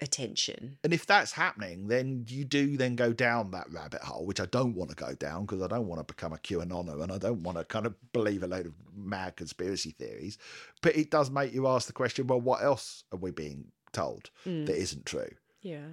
attention. 0.00 0.76
And 0.84 0.92
if 0.92 1.06
that's 1.06 1.32
happening, 1.32 1.88
then 1.88 2.24
you 2.28 2.44
do 2.44 2.76
then 2.76 2.96
go 2.96 3.12
down 3.12 3.50
that 3.52 3.70
rabbit 3.72 4.02
hole, 4.02 4.26
which 4.26 4.40
I 4.40 4.46
don't 4.46 4.74
want 4.74 4.90
to 4.90 4.96
go 4.96 5.14
down 5.14 5.46
because 5.46 5.62
I 5.62 5.66
don't 5.68 5.86
want 5.86 6.00
to 6.00 6.04
become 6.12 6.32
a 6.32 6.36
QAnoner 6.36 7.02
and 7.02 7.12
I 7.12 7.18
don't 7.18 7.42
want 7.42 7.58
to 7.58 7.64
kind 7.64 7.86
of 7.86 7.94
believe 8.12 8.42
a 8.42 8.46
load 8.46 8.66
of 8.66 8.74
mad 8.96 9.36
conspiracy 9.36 9.90
theories. 9.92 10.38
But 10.82 10.96
it 10.96 11.10
does 11.10 11.30
make 11.30 11.52
you 11.54 11.66
ask 11.68 11.86
the 11.86 11.92
question, 11.92 12.26
well, 12.26 12.40
what 12.40 12.62
else 12.62 13.04
are 13.12 13.18
we 13.18 13.30
being 13.30 13.66
told 13.92 14.30
Mm. 14.44 14.66
that 14.66 14.76
isn't 14.76 15.06
true? 15.06 15.30
Yeah. 15.62 15.86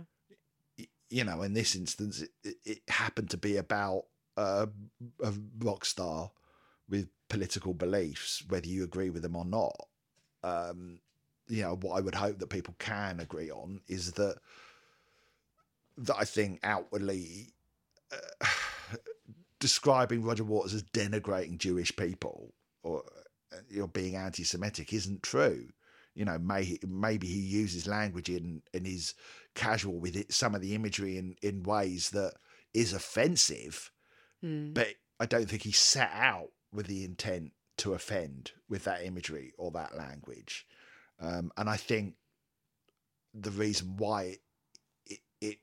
You 1.09 1.23
know, 1.25 1.41
in 1.41 1.53
this 1.53 1.75
instance, 1.75 2.21
it, 2.43 2.55
it- 2.65 2.81
happened 2.87 3.29
to 3.31 3.37
be 3.37 3.57
about 3.57 4.05
uh, 4.37 4.65
a 5.23 5.33
rock 5.59 5.83
star 5.85 6.31
with 6.89 7.09
political 7.29 7.73
beliefs, 7.73 8.43
whether 8.47 8.67
you 8.67 8.83
agree 8.83 9.09
with 9.09 9.21
them 9.21 9.35
or 9.35 9.45
not. 9.45 9.75
Um, 10.43 10.99
you 11.51 11.63
know, 11.63 11.75
what 11.75 11.97
I 11.97 12.01
would 12.01 12.15
hope 12.15 12.39
that 12.39 12.47
people 12.47 12.75
can 12.79 13.19
agree 13.19 13.51
on 13.51 13.81
is 13.87 14.13
that 14.13 14.37
that 15.97 16.15
I 16.17 16.23
think 16.23 16.61
outwardly 16.63 17.49
uh, 18.11 18.47
describing 19.59 20.23
Roger 20.23 20.45
Waters 20.45 20.73
as 20.73 20.83
denigrating 20.83 21.57
Jewish 21.57 21.93
people 21.95 22.53
or 22.83 23.03
you 23.69 23.81
know 23.81 23.87
being 23.87 24.15
anti-Semitic 24.15 24.93
isn't 24.93 25.23
true. 25.23 25.67
You 26.15 26.25
know, 26.25 26.37
may, 26.39 26.77
maybe 26.85 27.27
he 27.27 27.39
uses 27.39 27.87
language 27.87 28.29
in 28.29 28.61
and 28.73 28.85
is 28.85 29.13
casual 29.55 29.99
with 29.99 30.15
it, 30.15 30.33
some 30.33 30.55
of 30.55 30.61
the 30.61 30.73
imagery 30.73 31.17
in 31.17 31.35
in 31.41 31.63
ways 31.63 32.09
that 32.11 32.33
is 32.73 32.93
offensive, 32.93 33.91
Mm. 34.43 34.73
but 34.73 34.87
I 35.19 35.27
don't 35.27 35.47
think 35.47 35.61
he 35.61 35.71
set 35.71 36.09
out 36.13 36.47
with 36.73 36.87
the 36.87 37.03
intent 37.03 37.51
to 37.77 37.93
offend 37.93 38.53
with 38.67 38.85
that 38.85 39.03
imagery 39.05 39.53
or 39.57 39.69
that 39.71 39.95
language. 39.95 40.65
Um, 41.21 41.51
and 41.57 41.69
I 41.69 41.77
think 41.77 42.15
the 43.33 43.51
reason 43.51 43.95
why 43.97 44.23
it, 44.23 44.39
it, 45.05 45.19
it 45.39 45.57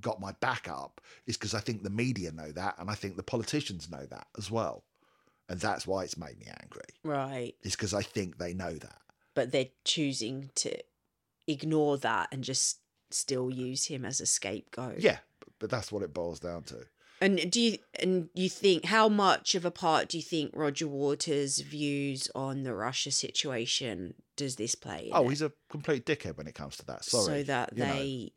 got 0.00 0.20
my 0.20 0.32
back 0.40 0.68
up 0.68 1.00
is 1.26 1.36
because 1.36 1.54
I 1.54 1.60
think 1.60 1.82
the 1.82 1.90
media 1.90 2.32
know 2.32 2.50
that, 2.52 2.76
and 2.78 2.90
I 2.90 2.94
think 2.94 3.16
the 3.16 3.22
politicians 3.22 3.90
know 3.90 4.06
that 4.06 4.26
as 4.38 4.50
well. 4.50 4.84
And 5.48 5.60
that's 5.60 5.86
why 5.86 6.04
it's 6.04 6.16
made 6.16 6.38
me 6.38 6.46
angry. 6.62 6.82
Right. 7.04 7.54
Is 7.62 7.72
because 7.72 7.92
I 7.92 8.02
think 8.02 8.38
they 8.38 8.54
know 8.54 8.72
that. 8.72 8.98
But 9.34 9.52
they're 9.52 9.68
choosing 9.84 10.50
to 10.56 10.78
ignore 11.46 11.98
that 11.98 12.28
and 12.32 12.42
just 12.42 12.78
still 13.10 13.50
use 13.50 13.86
him 13.86 14.04
as 14.04 14.20
a 14.20 14.26
scapegoat. 14.26 15.00
Yeah, 15.00 15.18
but 15.58 15.68
that's 15.70 15.92
what 15.92 16.02
it 16.02 16.14
boils 16.14 16.40
down 16.40 16.62
to. 16.64 16.86
And 17.24 17.50
do 17.50 17.60
you 17.60 17.78
and 18.00 18.28
you 18.34 18.48
think 18.48 18.84
how 18.86 19.08
much 19.08 19.54
of 19.54 19.64
a 19.64 19.70
part 19.70 20.08
do 20.08 20.16
you 20.18 20.22
think 20.22 20.50
Roger 20.54 20.88
Waters' 20.88 21.60
views 21.60 22.28
on 22.34 22.64
the 22.64 22.74
Russia 22.74 23.10
situation 23.10 24.14
does 24.36 24.56
this 24.56 24.74
play? 24.74 25.06
in 25.06 25.12
Oh, 25.14 25.26
it? 25.26 25.30
he's 25.30 25.42
a 25.42 25.52
complete 25.70 26.04
dickhead 26.04 26.36
when 26.36 26.46
it 26.48 26.54
comes 26.54 26.76
to 26.78 26.86
that. 26.86 27.04
Sorry. 27.04 27.24
so 27.24 27.42
that 27.44 27.70
you 27.76 27.84
know. 27.84 27.92
they 27.94 28.32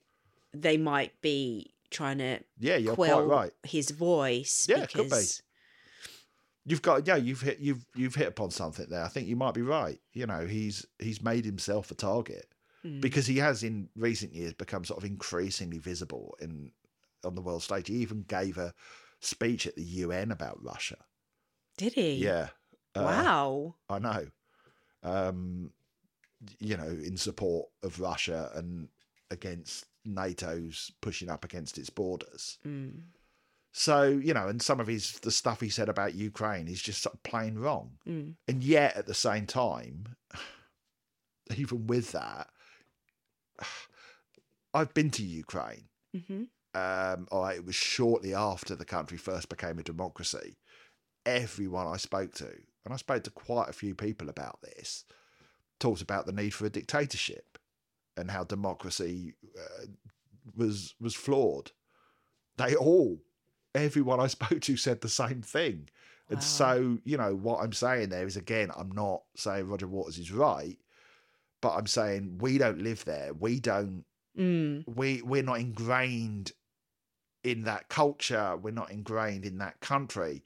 they 0.53 0.77
might 0.77 1.19
be 1.21 1.73
trying 1.89 2.19
to 2.19 2.39
Yeah, 2.59 2.77
you're 2.77 2.95
quell 2.95 3.25
quite 3.25 3.35
right. 3.41 3.51
his 3.63 3.89
voice. 3.91 4.67
Yeah, 4.69 4.85
could 4.85 5.09
be. 5.09 5.23
You've 6.67 6.81
got 6.81 7.05
yeah, 7.07 7.15
you've 7.15 7.41
hit 7.41 7.59
you've 7.59 7.85
you've 7.95 8.15
hit 8.15 8.27
upon 8.27 8.49
something 8.51 8.87
there. 8.89 9.03
I 9.03 9.07
think 9.07 9.27
you 9.27 9.35
might 9.35 9.53
be 9.53 9.61
right. 9.61 9.99
You 10.13 10.25
know, 10.25 10.45
he's 10.47 10.85
he's 10.99 11.21
made 11.21 11.45
himself 11.45 11.91
a 11.91 11.95
target 11.95 12.47
Mm. 12.85 13.01
because 13.01 13.25
he 13.25 13.37
has 13.37 13.63
in 13.63 13.89
recent 13.95 14.31
years 14.35 14.53
become 14.53 14.85
sort 14.85 14.99
of 14.99 15.05
increasingly 15.09 15.79
visible 15.79 16.35
in 16.39 16.71
on 17.25 17.35
the 17.35 17.41
world 17.41 17.63
stage. 17.63 17.87
He 17.87 17.95
even 17.95 18.23
gave 18.27 18.57
a 18.57 18.73
speech 19.19 19.67
at 19.67 19.75
the 19.75 19.83
UN 19.83 20.31
about 20.31 20.63
Russia. 20.63 20.97
Did 21.77 21.93
he? 21.93 22.15
Yeah. 22.15 22.49
Uh, 22.95 23.03
Wow. 23.03 23.75
I 23.89 23.99
know. 23.99 24.27
Um, 25.03 25.71
you 26.59 26.77
know, 26.77 26.87
in 26.87 27.17
support 27.17 27.67
of 27.83 27.99
Russia 27.99 28.51
and 28.55 28.87
against 29.31 29.85
NATO's 30.05 30.91
pushing 31.01 31.29
up 31.29 31.43
against 31.43 31.77
its 31.77 31.89
borders. 31.89 32.57
Mm. 32.65 33.01
So, 33.73 34.03
you 34.03 34.33
know, 34.33 34.47
and 34.47 34.61
some 34.61 34.79
of 34.79 34.87
his 34.87 35.19
the 35.19 35.31
stuff 35.31 35.59
he 35.59 35.69
said 35.69 35.89
about 35.89 36.15
Ukraine 36.15 36.67
is 36.67 36.81
just 36.81 37.01
sort 37.01 37.15
of 37.15 37.23
plain 37.23 37.55
wrong. 37.55 37.97
Mm. 38.07 38.35
And 38.47 38.63
yet 38.63 38.95
at 38.95 39.05
the 39.05 39.13
same 39.13 39.45
time, 39.45 40.15
even 41.55 41.87
with 41.87 42.11
that, 42.13 42.47
I've 44.73 44.93
been 44.93 45.11
to 45.11 45.23
Ukraine. 45.23 45.89
hmm 46.27 46.43
Um, 46.75 47.27
or 47.31 47.49
it 47.53 47.65
was 47.65 47.75
shortly 47.75 48.33
after 48.33 48.75
the 48.75 48.83
country 48.83 49.17
first 49.17 49.47
became 49.47 49.79
a 49.79 49.83
democracy. 49.83 50.57
Everyone 51.25 51.87
I 51.87 51.95
spoke 51.95 52.33
to, 52.35 52.49
and 52.83 52.93
I 52.93 52.97
spoke 52.97 53.23
to 53.23 53.31
quite 53.31 53.69
a 53.69 53.73
few 53.73 53.95
people 53.95 54.27
about 54.27 54.59
this, 54.61 55.05
talked 55.79 56.01
about 56.01 56.25
the 56.25 56.33
need 56.33 56.53
for 56.53 56.65
a 56.65 56.69
dictatorship 56.69 57.57
and 58.17 58.29
how 58.29 58.43
democracy 58.43 59.33
uh, 59.57 59.85
was 60.55 60.95
was 60.99 61.15
flawed. 61.15 61.71
They 62.57 62.75
all, 62.75 63.19
everyone 63.73 64.19
I 64.19 64.27
spoke 64.27 64.59
to, 64.61 64.75
said 64.75 64.99
the 64.99 65.09
same 65.09 65.41
thing. 65.41 65.89
And 66.29 66.43
so, 66.43 66.97
you 67.03 67.17
know, 67.17 67.35
what 67.35 67.61
I'm 67.61 67.73
saying 67.73 68.09
there 68.09 68.25
is 68.25 68.35
again, 68.35 68.71
I'm 68.75 68.91
not 68.91 69.21
saying 69.37 69.69
Roger 69.69 69.87
Waters 69.87 70.17
is 70.17 70.31
right, 70.31 70.77
but 71.61 71.75
I'm 71.75 71.87
saying 71.87 72.39
we 72.39 72.57
don't 72.57 72.81
live 72.81 73.05
there. 73.05 73.33
We 73.33 73.59
don't 73.61 74.03
Mm. 74.37 74.83
we 74.85 75.21
we're 75.21 75.43
not 75.43 75.61
ingrained 75.61 76.51
in 77.45 77.63
that 77.63 77.87
culture 77.89 78.57
we're 78.57 78.71
not 78.71 78.91
ingrained 78.91 79.45
in 79.45 79.57
that 79.59 79.79
country 79.79 80.43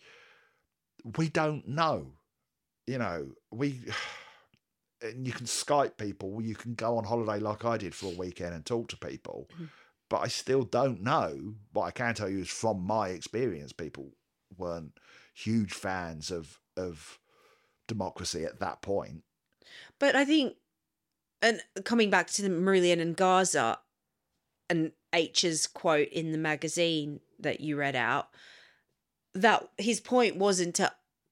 we 1.17 1.29
don't 1.29 1.67
know 1.67 2.13
you 2.85 2.97
know 2.97 3.31
we 3.51 3.79
and 5.01 5.25
you 5.25 5.31
can 5.33 5.45
skype 5.45 5.95
people 5.97 6.41
you 6.41 6.55
can 6.55 6.73
go 6.75 6.97
on 6.97 7.05
holiday 7.05 7.39
like 7.39 7.63
i 7.63 7.77
did 7.77 7.95
for 7.95 8.07
a 8.11 8.15
weekend 8.17 8.53
and 8.53 8.65
talk 8.65 8.89
to 8.89 8.97
people 8.97 9.47
Mhm. 9.57 9.69
but 10.09 10.17
i 10.19 10.27
still 10.27 10.63
don't 10.63 11.01
know 11.01 11.55
what 11.71 11.85
i 11.85 11.91
can 11.91 12.13
tell 12.13 12.29
you 12.29 12.39
is 12.39 12.49
from 12.49 12.81
my 12.81 13.09
experience 13.09 13.71
people 13.71 14.11
weren't 14.57 14.99
huge 15.33 15.73
fans 15.73 16.31
of 16.31 16.59
of 16.75 17.19
democracy 17.87 18.43
at 18.43 18.59
that 18.59 18.81
point 18.81 19.23
But 19.99 20.15
I 20.15 20.25
think, 20.25 20.55
and 21.41 21.61
coming 21.85 22.09
back 22.09 22.27
to 22.31 22.41
the 22.41 22.49
Marillion 22.49 22.99
and 22.99 23.15
Gaza, 23.15 23.79
and 24.69 24.91
H's 25.13 25.67
quote 25.67 26.09
in 26.09 26.31
the 26.31 26.37
magazine 26.37 27.19
that 27.39 27.59
you 27.59 27.77
read 27.77 27.95
out, 27.95 28.29
that 29.33 29.69
his 29.77 29.99
point 29.99 30.35
wasn't 30.35 30.75
to 30.75 30.91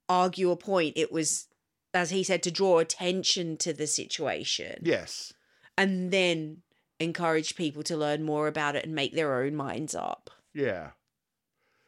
argue 0.09 0.51
a 0.51 0.55
point; 0.55 0.93
it 0.97 1.11
was, 1.11 1.47
as 1.93 2.09
he 2.09 2.23
said, 2.23 2.43
to 2.43 2.51
draw 2.51 2.79
attention 2.79 3.57
to 3.57 3.73
the 3.73 3.87
situation, 3.87 4.79
yes 4.83 5.33
and 5.77 6.11
then 6.11 6.57
encourage 6.99 7.55
people 7.55 7.83
to 7.83 7.95
learn 7.95 8.23
more 8.23 8.47
about 8.47 8.75
it 8.75 8.83
and 8.83 8.95
make 8.95 9.13
their 9.13 9.41
own 9.41 9.55
minds 9.55 9.93
up. 9.93 10.29
Yeah. 10.53 10.89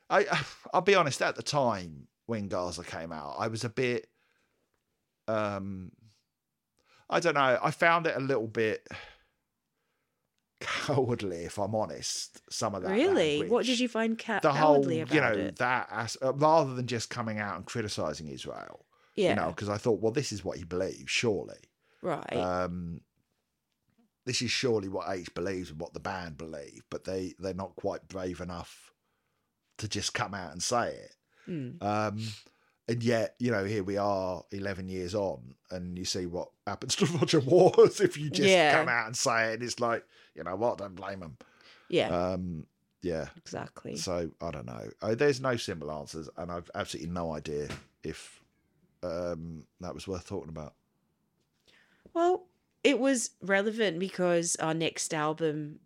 I 0.09 0.27
I'll 0.73 0.81
be 0.81 0.95
honest, 0.95 1.21
at 1.21 1.35
the 1.35 1.43
time 1.43 2.07
when 2.27 2.47
Gaza 2.47 2.83
came 2.83 3.11
out, 3.11 3.35
I 3.39 3.47
was 3.47 3.63
a 3.63 3.69
bit 3.69 4.07
um 5.27 5.91
I 7.09 7.19
don't 7.19 7.33
know, 7.33 7.59
I 7.61 7.71
found 7.71 8.05
it 8.05 8.15
a 8.15 8.19
little 8.19 8.47
bit 8.47 8.87
cowardly 10.59 11.45
if 11.45 11.57
I'm 11.57 11.73
honest, 11.75 12.41
some 12.51 12.75
of 12.75 12.83
that. 12.83 12.91
really, 12.91 13.47
what 13.47 13.65
did 13.65 13.79
you 13.79 13.87
find 13.87 14.17
ca- 14.17 14.39
the 14.41 14.51
whole, 14.51 14.75
cowardly 14.75 15.01
about 15.01 15.15
you 15.15 15.21
know, 15.21 15.31
it? 15.47 15.55
that 15.57 15.87
as, 15.91 16.17
uh, 16.21 16.33
rather 16.33 16.73
than 16.73 16.87
just 16.87 17.09
coming 17.09 17.39
out 17.39 17.55
and 17.55 17.65
criticizing 17.65 18.27
Israel, 18.27 18.85
Yeah, 19.15 19.29
you 19.29 19.35
know, 19.35 19.47
because 19.49 19.69
I 19.69 19.77
thought, 19.77 20.01
well, 20.01 20.11
this 20.11 20.31
is 20.31 20.43
what 20.43 20.57
he 20.57 20.63
believes, 20.63 21.09
surely. 21.09 21.59
right. 22.01 22.33
Um, 22.33 23.01
this 24.25 24.41
is 24.41 24.51
surely 24.51 24.89
what 24.89 25.07
H 25.09 25.33
believes 25.33 25.71
and 25.71 25.79
what 25.79 25.93
the 25.93 25.99
band 25.99 26.37
believe, 26.37 26.83
but 26.91 27.03
they 27.05 27.33
they're 27.39 27.53
not 27.53 27.75
quite 27.75 28.07
brave 28.07 28.41
enough 28.41 28.91
to 29.79 29.87
just 29.87 30.13
come 30.13 30.33
out 30.35 30.51
and 30.51 30.61
say 30.61 30.89
it. 30.93 31.15
Mm. 31.47 31.81
Um, 31.81 32.19
and 32.89 33.03
yet, 33.03 33.35
you 33.39 33.51
know, 33.51 33.63
here 33.63 33.83
we 33.83 33.97
are, 33.97 34.43
eleven 34.51 34.89
years 34.89 35.15
on, 35.15 35.53
and 35.71 35.97
you 35.97 36.03
see 36.05 36.25
what 36.25 36.49
happens 36.67 36.95
to 36.97 37.05
Roger 37.17 37.39
Waters 37.39 38.01
if 38.01 38.17
you 38.17 38.29
just 38.29 38.49
Yeah. 38.49 38.77
come 38.77 38.89
out 38.89 39.05
and 39.07 39.15
say 39.15 39.53
it. 39.53 39.63
It's 39.63 39.79
like, 39.79 40.03
you 40.35 40.43
know 40.43 40.55
what? 40.55 40.79
Don't 40.79 40.95
blame 40.95 41.21
him. 41.21 41.37
Yeah, 41.87 42.09
Um, 42.09 42.65
yeah. 43.01 43.27
exactly. 43.37 43.95
So 43.95 44.31
I 44.41 44.51
don't 44.51 44.65
know. 44.65 44.89
Uh, 45.01 45.15
there's 45.15 45.39
no 45.39 45.55
simple 45.57 45.91
answers, 45.91 46.29
and 46.37 46.51
I've 46.51 46.69
absolutely 46.75 47.11
no 47.11 47.31
idea 47.33 47.67
if 48.03 48.41
um, 49.03 49.65
that 49.79 49.93
was 49.93 50.07
worth 50.07 50.27
talking 50.27 50.49
about. 50.49 50.73
Well, 52.13 52.45
it 52.83 52.99
was 52.99 53.31
relevant 53.41 53.99
because 53.99 54.55
our 54.57 54.73
next 54.73 55.13
album 55.13 55.79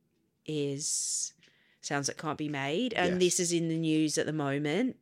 is 0.45 1.33
Sounds 1.81 2.07
That 2.07 2.17
Can't 2.17 2.37
Be 2.37 2.49
Made, 2.49 2.93
and 2.93 3.13
Yes. 3.13 3.19
this 3.19 3.39
is 3.39 3.53
in 3.53 3.67
the 3.69 3.77
news 3.77 4.17
at 4.17 4.25
the 4.25 4.33
moment. 4.33 4.95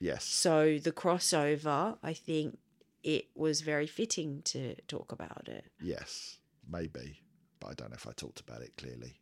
Yes. 0.00 0.24
So 0.24 0.78
the 0.82 0.92
crossover, 0.92 1.98
I 2.02 2.14
think 2.14 2.58
it 3.02 3.26
was 3.34 3.60
very 3.60 3.86
fitting 3.86 4.42
to 4.46 4.74
talk 4.88 5.12
about 5.12 5.46
it. 5.48 5.66
Yes, 5.80 6.38
maybe, 6.68 7.20
but 7.60 7.68
I 7.68 7.74
don't 7.74 7.90
know 7.90 7.96
if 7.96 8.06
I 8.06 8.12
talked 8.12 8.40
about 8.40 8.62
it 8.62 8.72
clearly. 8.76 9.20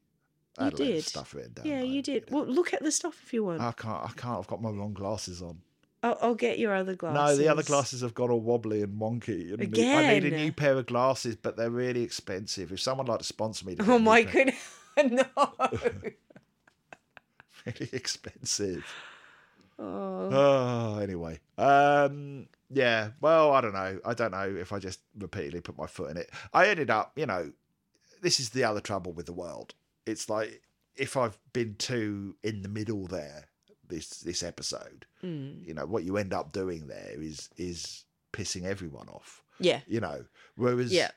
You 0.59 0.63
I 0.63 0.65
had 0.65 0.75
a 0.75 0.77
load 0.77 0.89
of 0.89 0.95
did. 0.95 1.05
stuff 1.05 1.35
written 1.35 1.53
down. 1.53 1.67
yeah, 1.67 1.83
you 1.83 2.03
did. 2.03 2.31
Well, 2.31 2.47
look 2.47 2.73
at 2.73 2.83
the 2.83 2.91
stuff 2.93 3.21
if 3.25 3.33
you 3.33 3.45
want. 3.45 3.61
I 3.61 3.73
can't. 3.73 4.05
I 4.05 4.11
can't. 4.17 4.39
I've 4.39 4.47
got 4.47 4.63
my 4.63 4.71
wrong 4.71 4.93
glasses 4.93 5.43
on. 5.43 5.61
I'll, 6.03 6.19
I'll 6.23 6.35
get 6.35 6.59
your 6.61 6.75
other 6.75 6.95
glasses. 6.95 7.39
No, 7.39 7.43
the 7.45 7.51
other 7.51 7.65
glasses 7.65 8.03
have 8.03 8.15
got 8.15 8.31
all 8.31 8.41
wobbly 8.41 8.83
and 8.83 9.01
wonky. 9.01 9.53
And 9.53 9.59
need- 9.73 9.85
I 9.85 10.15
need 10.15 10.33
a 10.33 10.37
new 10.37 10.53
pair 10.53 10.75
of 10.75 10.87
glasses, 10.87 11.35
but 11.35 11.57
they're 11.57 11.71
really 11.71 12.03
expensive. 12.03 12.71
If 12.73 12.81
someone 12.81 13.07
like 13.07 13.19
to 13.19 13.25
sponsor 13.25 13.67
me, 13.67 13.75
to 13.77 13.93
Oh 13.93 13.99
my 13.99 14.23
goodness. 14.23 14.57
no. 14.97 15.25
really 17.67 17.91
expensive. 17.93 18.85
Oh. 19.79 20.29
Oh, 20.33 20.99
anyway. 20.99 21.39
Um, 21.57 22.49
yeah. 22.71 23.11
Well, 23.21 23.53
I 23.53 23.61
don't 23.61 23.73
know. 23.75 24.01
I 24.05 24.15
don't 24.15 24.33
know 24.33 24.55
if 24.59 24.73
I 24.73 24.79
just 24.79 25.01
repeatedly 25.17 25.61
put 25.61 25.79
my 25.79 25.87
foot 25.87 26.11
in 26.11 26.17
it. 26.17 26.31
I 26.53 26.69
ended 26.69 26.91
up, 26.91 27.13
you 27.17 27.27
know, 27.27 27.53
this 28.21 28.41
is 28.41 28.51
the 28.51 28.65
other 28.65 28.81
trouble 28.81 29.13
with 29.13 29.27
the 29.27 29.33
world. 29.33 29.75
It's 30.07 30.29
like 30.29 30.63
if 30.97 31.17
I've 31.17 31.39
been 31.53 31.77
too 31.77 32.35
in 32.43 32.63
the 32.63 32.69
middle 32.69 33.07
there 33.07 33.45
this 33.87 34.09
this 34.21 34.43
episode, 34.43 35.07
Mm. 35.25 35.67
you 35.67 35.75
know, 35.75 35.87
what 35.87 36.05
you 36.05 36.17
end 36.17 36.33
up 36.35 36.53
doing 36.53 36.87
there 36.89 37.15
is 37.17 37.49
is 37.57 38.05
pissing 38.33 38.65
everyone 38.65 39.09
off. 39.09 39.43
Yeah. 39.61 39.81
You 39.87 40.01
know, 40.01 40.25
whereas 40.57 40.93
Yeah. 40.93 41.11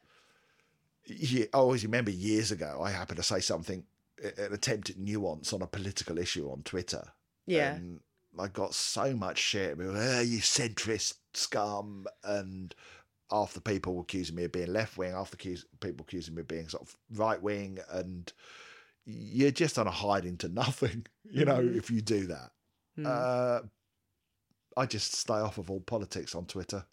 yeah, 1.05 1.45
I 1.53 1.57
always 1.57 1.83
remember 1.83 2.11
years 2.11 2.51
ago 2.51 2.81
I 2.81 2.91
happened 2.91 3.17
to 3.17 3.23
say 3.23 3.39
something, 3.39 3.83
an 4.23 4.53
attempt 4.53 4.89
at 4.91 4.97
nuance 4.97 5.51
on 5.53 5.61
a 5.61 5.67
political 5.67 6.17
issue 6.17 6.49
on 6.51 6.63
Twitter. 6.63 7.03
Yeah. 7.45 7.75
And 7.75 7.99
I 8.39 8.47
got 8.47 8.73
so 8.73 9.15
much 9.15 9.37
shit. 9.37 9.77
"Ah, 9.79 10.19
you 10.21 10.39
centrist 10.39 11.15
scum. 11.33 12.07
And 12.23 12.73
half 13.29 13.53
the 13.53 13.61
people 13.61 13.95
were 13.95 14.01
accusing 14.01 14.35
me 14.35 14.45
of 14.45 14.51
being 14.51 14.71
left 14.73 14.97
wing, 14.97 15.11
half 15.13 15.31
the 15.31 15.37
people 15.79 16.05
accusing 16.07 16.35
me 16.35 16.41
of 16.41 16.47
being 16.47 16.67
sort 16.69 16.83
of 16.83 16.95
right 17.17 17.41
wing. 17.41 17.79
And 17.89 18.31
you're 19.05 19.51
just 19.51 19.77
on 19.79 19.87
a 19.87 19.91
hiding 19.91 20.37
to 20.37 20.49
nothing, 20.49 21.05
you 21.29 21.45
know, 21.45 21.57
Mhm. 21.59 21.77
if 21.77 21.89
you 21.89 22.01
do 22.01 22.27
that. 22.27 22.51
Mm. 22.97 23.05
Uh, 23.07 23.61
I 24.77 24.85
just 24.85 25.13
stay 25.15 25.33
off 25.33 25.57
of 25.57 25.69
all 25.69 25.81
politics 25.81 26.33
on 26.35 26.45
Twitter. 26.45 26.85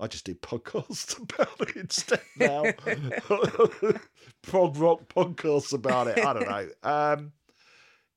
I 0.00 0.06
just 0.06 0.24
do 0.24 0.34
podcasts 0.36 1.18
about 1.22 1.60
it 1.68 1.76
instead 1.76 2.20
now. 2.36 2.62
Prog 4.42 4.76
rock 4.76 5.08
podcasts 5.14 5.72
about 5.72 6.06
it. 6.06 6.18
I 6.24 6.32
don't 6.32 6.48
know. 6.48 6.68
Um, 6.82 7.32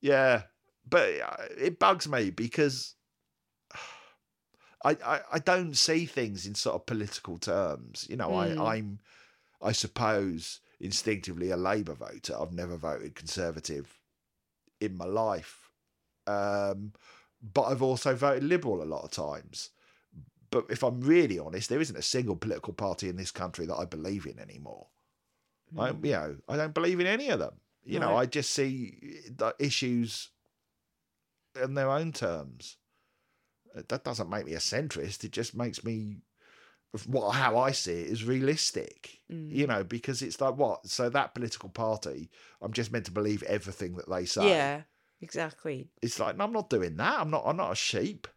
yeah, 0.01 0.43
but 0.87 1.09
uh, 1.21 1.35
it 1.57 1.79
bugs 1.79 2.07
me 2.07 2.29
because 2.29 2.95
I, 4.83 4.97
I 5.05 5.19
I 5.33 5.39
don't 5.39 5.75
see 5.75 6.05
things 6.05 6.45
in 6.45 6.55
sort 6.55 6.75
of 6.75 6.85
political 6.85 7.37
terms. 7.37 8.07
You 8.09 8.17
know, 8.17 8.29
Mm. 8.29 8.57
I 8.59 8.73
I'm 8.75 8.99
I 9.61 9.71
suppose 9.73 10.59
instinctively 10.79 11.51
a 11.51 11.57
Labour 11.57 11.93
voter. 11.93 12.35
I've 12.39 12.53
never 12.53 12.75
voted 12.75 13.15
Conservative 13.15 13.99
in 14.79 14.97
my 14.97 15.05
life, 15.05 15.69
um, 16.25 16.93
but 17.53 17.63
I've 17.63 17.83
also 17.83 18.15
voted 18.15 18.43
Liberal 18.43 18.81
a 18.81 18.85
lot 18.85 19.03
of 19.03 19.11
times. 19.11 19.69
But 20.49 20.65
if 20.69 20.83
I'm 20.83 20.99
really 21.01 21.37
honest, 21.39 21.69
there 21.69 21.79
isn't 21.79 21.95
a 21.95 22.01
single 22.01 22.35
political 22.35 22.73
party 22.73 23.07
in 23.07 23.15
this 23.15 23.31
country 23.31 23.65
that 23.67 23.75
I 23.75 23.85
believe 23.85 24.25
in 24.25 24.39
anymore. 24.39 24.87
I, 25.77 25.91
Mm. 25.91 26.05
you 26.05 26.11
know, 26.11 26.37
I 26.49 26.57
don't 26.57 26.73
believe 26.73 26.99
in 26.99 27.07
any 27.07 27.29
of 27.29 27.39
them. 27.39 27.53
You 27.85 27.99
know, 27.99 28.15
I 28.17 28.25
just 28.25 28.51
see 28.51 29.21
the 29.29 29.55
issues 29.59 30.29
in 31.61 31.73
their 31.73 31.89
own 31.89 32.11
terms. 32.11 32.77
Uh, 33.75 33.81
That 33.87 34.03
doesn't 34.03 34.29
make 34.29 34.45
me 34.45 34.53
a 34.53 34.59
centrist. 34.59 35.23
It 35.23 35.31
just 35.31 35.55
makes 35.55 35.83
me, 35.83 36.17
what 37.05 37.31
how 37.31 37.57
I 37.57 37.71
see 37.71 38.01
it 38.01 38.07
is 38.07 38.25
realistic. 38.25 39.19
Mm. 39.31 39.51
You 39.51 39.67
know, 39.67 39.83
because 39.83 40.21
it's 40.21 40.41
like 40.41 40.57
what? 40.57 40.87
So 40.87 41.09
that 41.09 41.33
political 41.33 41.69
party, 41.69 42.29
I'm 42.61 42.73
just 42.73 42.91
meant 42.91 43.05
to 43.05 43.11
believe 43.11 43.43
everything 43.43 43.95
that 43.95 44.09
they 44.09 44.25
say. 44.25 44.49
Yeah. 44.49 44.81
Exactly. 45.21 45.87
It's 46.01 46.19
like 46.19 46.35
no, 46.35 46.45
I'm 46.45 46.51
not 46.51 46.69
doing 46.69 46.97
that. 46.97 47.19
I'm 47.19 47.29
not. 47.29 47.43
I'm 47.45 47.57
not 47.57 47.71
a 47.71 47.75
sheep. 47.75 48.27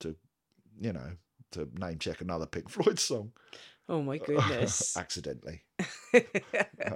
To, 0.00 0.14
you 0.78 0.92
know, 0.92 1.12
to 1.52 1.68
name 1.74 1.98
check 1.98 2.20
another 2.20 2.46
Pink 2.46 2.68
Floyd 2.70 2.98
song 2.98 3.32
Oh 3.90 4.02
my 4.02 4.18
uh, 4.18 4.24
goodness. 4.24 4.96
accidentally. 4.96 5.62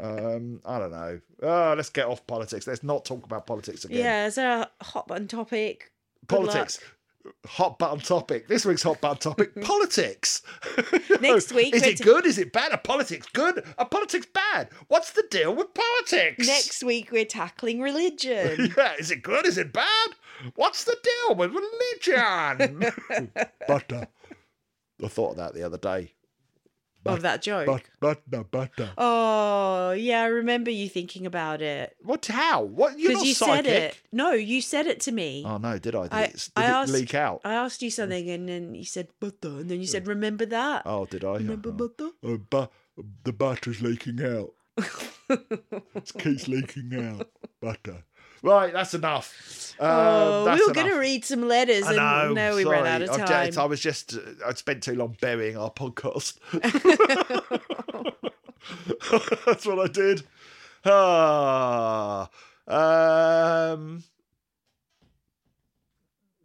um, 0.01 0.61
I 0.65 0.79
don't 0.79 0.93
know. 0.93 1.21
Oh, 1.43 1.75
let's 1.77 1.91
get 1.91 2.07
off 2.07 2.25
politics. 2.29 2.69
Let's 2.69 2.85
not 2.85 3.05
talk 3.05 3.25
about 3.25 3.49
politics 3.49 3.85
again. 3.85 3.99
yeah. 3.99 4.27
Is 4.27 4.37
there 4.37 4.61
a 4.61 4.85
hot 4.85 5.09
button 5.09 5.27
topic? 5.27 5.91
Good 6.29 6.37
politics. 6.37 6.79
Hot 7.47 7.81
button 7.81 7.99
topic. 7.99 8.47
This 8.47 8.65
week's 8.65 8.83
hot 8.83 9.01
button 9.01 9.17
topic: 9.17 9.61
politics. 9.63 10.43
Next 11.21 11.53
week 11.53 11.75
is 11.75 11.83
it 11.83 11.97
t- 11.97 12.05
good? 12.05 12.27
Is 12.27 12.39
it 12.39 12.53
bad? 12.53 12.71
Are 12.71 12.79
politics 12.79 13.27
good? 13.33 13.65
Are 13.77 13.89
politics 13.89 14.27
bad? 14.33 14.69
What's 14.87 15.13
the 15.13 15.25
deal 15.31 15.53
with 15.53 15.75
politics? 15.75 16.47
Next 16.47 16.85
week 16.85 17.11
we're 17.11 17.25
tackling 17.25 17.81
religion. 17.81 18.73
yeah, 18.77 18.93
is 18.99 19.11
it 19.11 19.23
good? 19.23 19.47
Is 19.47 19.59
it 19.59 19.73
bad? 19.73 20.11
What's 20.55 20.85
the 20.85 20.97
deal 21.03 21.35
with 21.35 21.51
religion? 21.53 22.93
butter. 23.67 24.07
Uh, 25.03 25.05
I 25.07 25.09
thought 25.09 25.31
of 25.33 25.37
that 25.39 25.55
the 25.55 25.65
other 25.65 25.79
day. 25.79 26.13
Of 27.07 27.23
that 27.23 27.43
joke. 27.43 27.67
But, 27.67 28.21
butter, 28.31 28.45
butter. 28.45 28.91
Oh, 28.99 29.93
yeah, 29.93 30.23
I 30.23 30.27
remember 30.27 30.71
you 30.71 30.89
thinking 30.89 31.27
about 31.27 31.63
it. 31.63 31.97
What? 32.03 32.27
How? 32.27 32.63
What? 32.63 32.99
You're 32.99 33.13
not 33.13 33.27
you 33.27 33.35
psychic. 33.35 33.65
said 33.65 33.67
it. 33.67 34.01
No, 34.13 34.33
you 34.33 34.61
said 34.61 34.87
it 34.87 35.01
to 35.01 35.13
me. 35.13 35.45
Oh 35.47 35.59
no, 35.59 35.79
did 35.79 35.95
I? 35.95 36.03
Did, 36.05 36.13
I- 36.13 36.23
it, 36.23 36.51
did 36.55 36.65
I 36.65 36.83
it 36.83 36.89
leak 36.89 37.15
out? 37.15 37.41
I 37.45 37.55
asked 37.55 37.83
you 37.83 37.91
something 37.91 38.31
and 38.31 38.49
then 38.49 38.75
you 38.75 38.85
said 38.85 39.09
butter. 39.21 39.61
And 39.61 39.71
then 39.71 39.81
you 39.81 39.87
said, 39.87 40.07
remember 40.07 40.47
that? 40.47 40.83
Oh, 40.87 41.07
did 41.07 41.25
I? 41.25 41.35
remember 41.35 41.71
oh. 41.71 41.73
butter? 41.73 42.11
Oh, 42.23 42.39
bu- 42.39 42.69
the 43.25 43.33
butter's 43.33 43.83
leaking 43.83 44.23
out. 44.23 44.53
It 45.31 46.13
keeps 46.19 46.49
leaking 46.49 46.95
out. 46.95 47.31
Butter. 47.61 48.05
Right, 48.45 48.75
that's 48.75 48.93
enough. 48.93 49.75
Um, 49.81 49.89
oh, 49.91 50.45
that's 50.45 50.61
we 50.61 50.67
were 50.67 50.75
going 50.75 50.91
to 50.91 50.99
read 50.99 51.25
some 51.25 51.49
letters 51.49 51.87
and 51.87 51.97
know. 51.97 52.35
now 52.35 52.55
we 52.55 52.65
ran 52.65 52.85
sorry. 52.85 52.91
out 52.91 53.03
of 53.03 53.09
time. 53.27 53.47
just- 53.47 53.59
I 53.59 53.65
was 53.65 53.81
just, 53.81 54.15
uh, 54.15 54.21
I'd 54.47 54.59
spent 54.59 54.83
too 54.83 54.95
long 54.95 55.17
burying 55.19 55.57
our 55.57 55.71
podcast. 55.71 56.39
That's 59.47 59.67
what 59.67 59.81
I 59.81 59.87
did. 59.89 60.25
Ah, 60.85 62.29
um, 62.69 64.05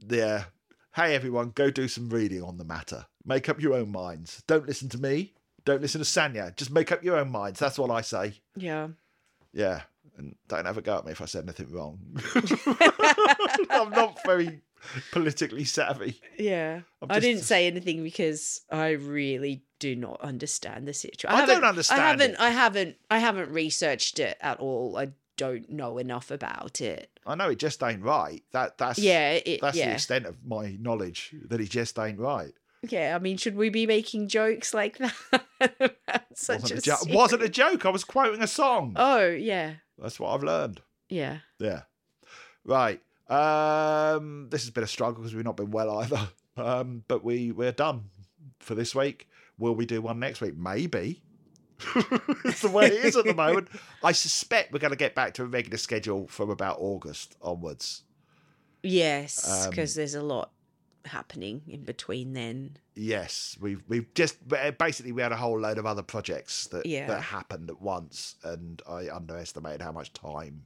yeah. 0.08 0.46
Hey 0.96 1.16
everyone, 1.16 1.52
go 1.54 1.70
do 1.70 1.90
some 1.90 2.10
reading 2.10 2.44
on 2.44 2.58
the 2.58 2.64
matter. 2.64 3.06
Make 3.26 3.50
up 3.50 3.62
your 3.62 3.74
own 3.74 3.92
minds. 3.92 4.42
Don't 4.48 4.66
listen 4.66 4.88
to 4.90 4.98
me. 4.98 5.34
Don't 5.66 5.82
listen 5.82 6.00
to 6.00 6.06
Sanya. 6.06 6.56
Just 6.56 6.72
make 6.72 6.94
up 6.94 7.04
your 7.04 7.18
own 7.18 7.30
minds. 7.30 7.60
That's 7.60 7.78
what 7.78 7.92
I 7.92 8.00
say. 8.02 8.36
yeah. 8.56 8.88
Yeah. 9.52 9.82
And 10.20 10.36
don't 10.50 10.66
have 10.66 10.78
a 10.78 10.82
go 10.82 10.98
at 10.98 11.06
me 11.06 11.14
if 11.14 11.22
I 11.22 11.26
said 11.26 11.46
anything 11.46 11.72
wrong. 11.72 11.98
I'm 13.70 13.90
not 13.92 14.20
very 14.26 14.62
politically 15.12 15.64
savvy. 15.66 16.20
Yeah. 16.38 16.82
I 17.10 17.20
didn't 17.20 17.44
say 17.44 17.68
anything 17.68 18.04
because 18.04 18.62
I 18.72 18.90
really 18.92 19.64
do 19.80 19.96
not 19.96 20.20
understand 20.22 20.88
the 20.88 20.94
situation. 20.94 21.30
I 21.30 21.40
don't 21.46 21.50
haven't- 21.56 21.64
understand 21.70 22.02
I 22.02 22.08
haven't 22.10 22.32
it. 22.32 22.40
I 22.40 22.50
haven't 22.50 22.96
I 23.10 23.20
haven't 23.20 23.50
researched 23.52 24.20
it 24.20 24.38
at 24.42 24.60
all. 24.60 24.98
I 24.98 25.10
don't 25.38 25.70
know 25.70 25.98
enough 25.98 26.32
about 26.32 26.82
it. 26.82 27.10
I 27.26 27.36
know 27.36 27.50
it 27.50 27.60
just 27.60 27.82
ain't 27.82 28.04
right. 28.04 28.44
That 28.52 28.78
that's 28.78 29.00
Yeah, 29.00 29.32
it 29.34 29.62
that's 29.62 29.78
the 29.78 29.94
extent 29.94 30.26
of 30.26 30.36
my 30.46 30.76
knowledge 30.80 31.34
that 31.48 31.62
it 31.62 31.70
just 31.70 31.98
ain't 31.98 32.20
right. 32.20 32.52
Yeah, 32.82 33.14
I 33.16 33.20
mean, 33.20 33.36
should 33.38 33.58
we 33.58 33.70
be 33.70 33.86
making 33.86 34.30
jokes 34.30 34.74
like 34.74 34.98
that? 35.00 35.96
wasn't 36.48 36.72
a, 36.72 36.78
a 36.78 36.82
jo- 36.82 36.96
wasn't 37.10 37.44
a 37.44 37.50
joke. 37.50 37.86
I 37.86 37.90
was 37.90 38.06
quoting 38.06 38.42
a 38.42 38.48
song. 38.48 38.94
Oh, 38.96 39.28
yeah. 39.28 39.76
That's 40.02 40.20
what 40.20 40.34
I've 40.34 40.44
learned. 40.44 40.82
Yeah. 41.10 41.40
Yeah. 41.60 41.82
Right. 42.66 43.02
Um, 43.30 44.48
this 44.50 44.64
has 44.64 44.72
been 44.72 44.84
a 44.84 44.88
struggle 44.88 45.22
because 45.22 45.36
we've 45.36 45.46
not 45.46 45.58
been 45.58 45.72
well 45.72 46.00
either. 46.00 46.30
Um, 46.58 47.06
but 47.08 47.24
we 47.24 47.54
we're 47.54 47.72
done 47.72 48.10
for 48.60 48.76
this 48.76 48.94
week. 48.94 49.30
Will 49.58 49.74
we 49.76 49.86
do 49.86 50.02
one 50.02 50.20
next 50.20 50.42
week? 50.42 50.58
Maybe. 50.58 51.22
it's 52.44 52.62
the 52.62 52.70
way 52.70 52.88
it 52.88 53.06
is 53.06 53.16
at 53.16 53.24
the 53.24 53.34
moment. 53.34 53.70
I 54.04 54.12
suspect 54.12 54.74
we're 54.74 54.80
going 54.80 54.92
to 54.92 54.98
get 54.98 55.16
back 55.16 55.36
to 55.36 55.44
a 55.44 55.46
regular 55.46 55.78
schedule 55.78 56.28
from 56.28 56.50
about 56.50 56.76
August 56.82 57.38
onwards. 57.42 58.04
Yes, 58.84 59.48
Um, 59.50 59.70
because 59.70 59.96
there's 59.96 60.16
a 60.16 60.22
lot 60.22 60.52
happening 61.06 61.62
in 61.66 61.84
between 61.84 62.34
then. 62.34 62.76
Yes, 63.02 63.56
we've 63.62 63.82
we've 63.88 64.14
just 64.14 64.38
basically 64.78 65.14
we 65.14 65.22
had 65.22 65.32
a 65.32 65.38
whole 65.38 65.58
load 65.58 65.78
of 65.78 65.86
other 65.86 66.04
projects 66.04 66.68
that 66.68 66.86
Yeah. 66.86 67.08
that 67.08 67.22
happened 67.22 67.70
at 67.70 67.82
once, 67.82 68.36
and 68.44 68.82
I 68.88 69.10
underestimated 69.10 69.82
how 69.82 69.94
much 69.94 70.12
time 70.12 70.66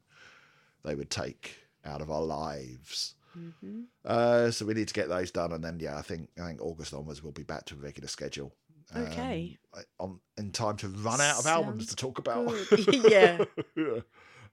they 0.83 0.95
would 0.95 1.11
take 1.11 1.55
out 1.85 2.01
of 2.01 2.09
our 2.09 2.23
lives. 2.23 3.13
hmm 3.33 3.83
Uh, 4.03 4.49
so 4.51 4.65
we 4.65 4.73
need 4.73 4.87
to 4.87 4.93
get 4.95 5.09
those 5.09 5.29
done, 5.29 5.51
and 5.53 5.63
then 5.63 5.79
yeah, 5.79 5.95
I 5.97 6.01
think 6.01 6.29
I 6.41 6.47
think 6.47 6.61
August 6.61 6.93
onwards 6.93 7.21
we'll 7.21 7.31
be 7.33 7.43
back 7.43 7.65
to 7.65 7.75
a 7.75 7.77
regular 7.77 8.07
schedule. 8.07 8.51
Um, 8.95 9.03
Okay. 9.03 9.57
on 9.99 10.19
in 10.37 10.51
time 10.51 10.77
to 10.77 10.87
run 10.87 11.21
out 11.21 11.39
of 11.39 11.45
albums 11.45 11.87
to 11.87 11.95
talk 11.95 12.17
about. 12.17 12.51
Yeah. 12.91 13.45
Yeah. 13.75 13.99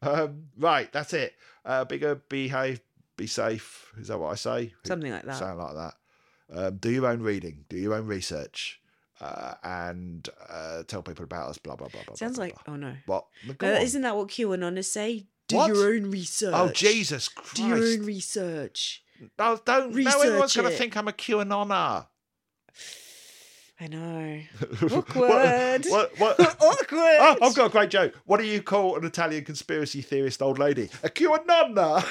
Um, 0.02 0.48
right, 0.58 0.90
that's 0.92 1.12
it. 1.14 1.34
Uh, 1.64 1.84
bigger, 1.86 2.14
behave, 2.28 2.80
be 3.16 3.26
safe. 3.26 3.92
Is 3.98 4.08
that 4.08 4.18
what 4.18 4.32
I 4.32 4.34
say? 4.34 4.74
Something 4.86 5.12
like 5.12 5.24
that. 5.24 5.36
Sound 5.36 5.58
like 5.58 5.74
that. 5.74 5.94
Um, 6.52 6.76
do 6.78 6.90
your 6.90 7.06
own 7.06 7.22
reading, 7.22 7.64
do 7.68 7.76
your 7.76 7.94
own 7.94 8.06
research, 8.06 8.80
uh, 9.20 9.54
and 9.62 10.28
uh, 10.48 10.82
tell 10.84 11.02
people 11.02 11.24
about 11.24 11.50
us. 11.50 11.58
Blah 11.58 11.76
blah 11.76 11.88
blah 11.88 12.02
blah. 12.06 12.16
Sounds 12.16 12.36
blah, 12.36 12.44
like, 12.46 12.64
blah. 12.64 12.74
oh 12.74 12.76
no. 12.76 12.94
what? 13.06 13.26
No, 13.60 13.68
isn't 13.68 14.02
that 14.02 14.16
what 14.16 14.28
QAnoners 14.28 14.86
say? 14.86 15.26
Do 15.46 15.56
What? 15.56 15.68
your 15.68 15.92
own 15.94 16.10
research. 16.10 16.54
Oh 16.54 16.68
Jesus 16.70 17.28
Christ! 17.28 17.54
Do 17.56 17.66
your 17.66 17.76
own 17.78 18.04
research. 18.04 19.02
No, 19.38 19.58
don't. 19.64 19.90
no 19.90 19.96
Research 19.96 20.38
one's 20.38 20.56
going 20.56 20.70
to 20.70 20.76
think 20.76 20.96
I'm 20.96 21.06
a 21.08 21.12
QAnoner. 21.12 22.06
I 23.82 23.86
know. 23.86 24.40
What- 24.80 24.92
Awkward. 24.92 25.84
What? 25.86 26.18
What? 26.18 26.40
Awkward. 26.60 27.18
Oh, 27.20 27.36
I've 27.42 27.54
got 27.54 27.66
a 27.66 27.70
great 27.70 27.90
joke. 27.90 28.14
What 28.26 28.38
do 28.40 28.46
you 28.46 28.62
call 28.62 28.96
an 28.96 29.04
Italian 29.04 29.44
conspiracy 29.44 30.02
theorist 30.02 30.40
old 30.42 30.58
lady? 30.58 30.88
A 31.02 31.08
QAnonna. 31.08 32.04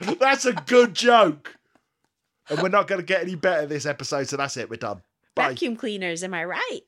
that's 0.18 0.44
a 0.46 0.52
good 0.52 0.94
joke. 0.94 1.56
And 2.50 2.60
we're 2.62 2.68
not 2.68 2.86
going 2.86 3.00
to 3.00 3.06
get 3.06 3.22
any 3.22 3.34
better 3.34 3.66
this 3.66 3.86
episode, 3.86 4.28
so 4.28 4.36
that's 4.36 4.56
it. 4.56 4.68
We're 4.68 4.76
done. 4.76 5.02
Bye. 5.34 5.50
Vacuum 5.50 5.76
cleaners, 5.76 6.22
am 6.22 6.34
I 6.34 6.44
right? 6.44 6.80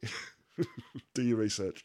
Do 1.14 1.22
your 1.22 1.38
research. 1.38 1.84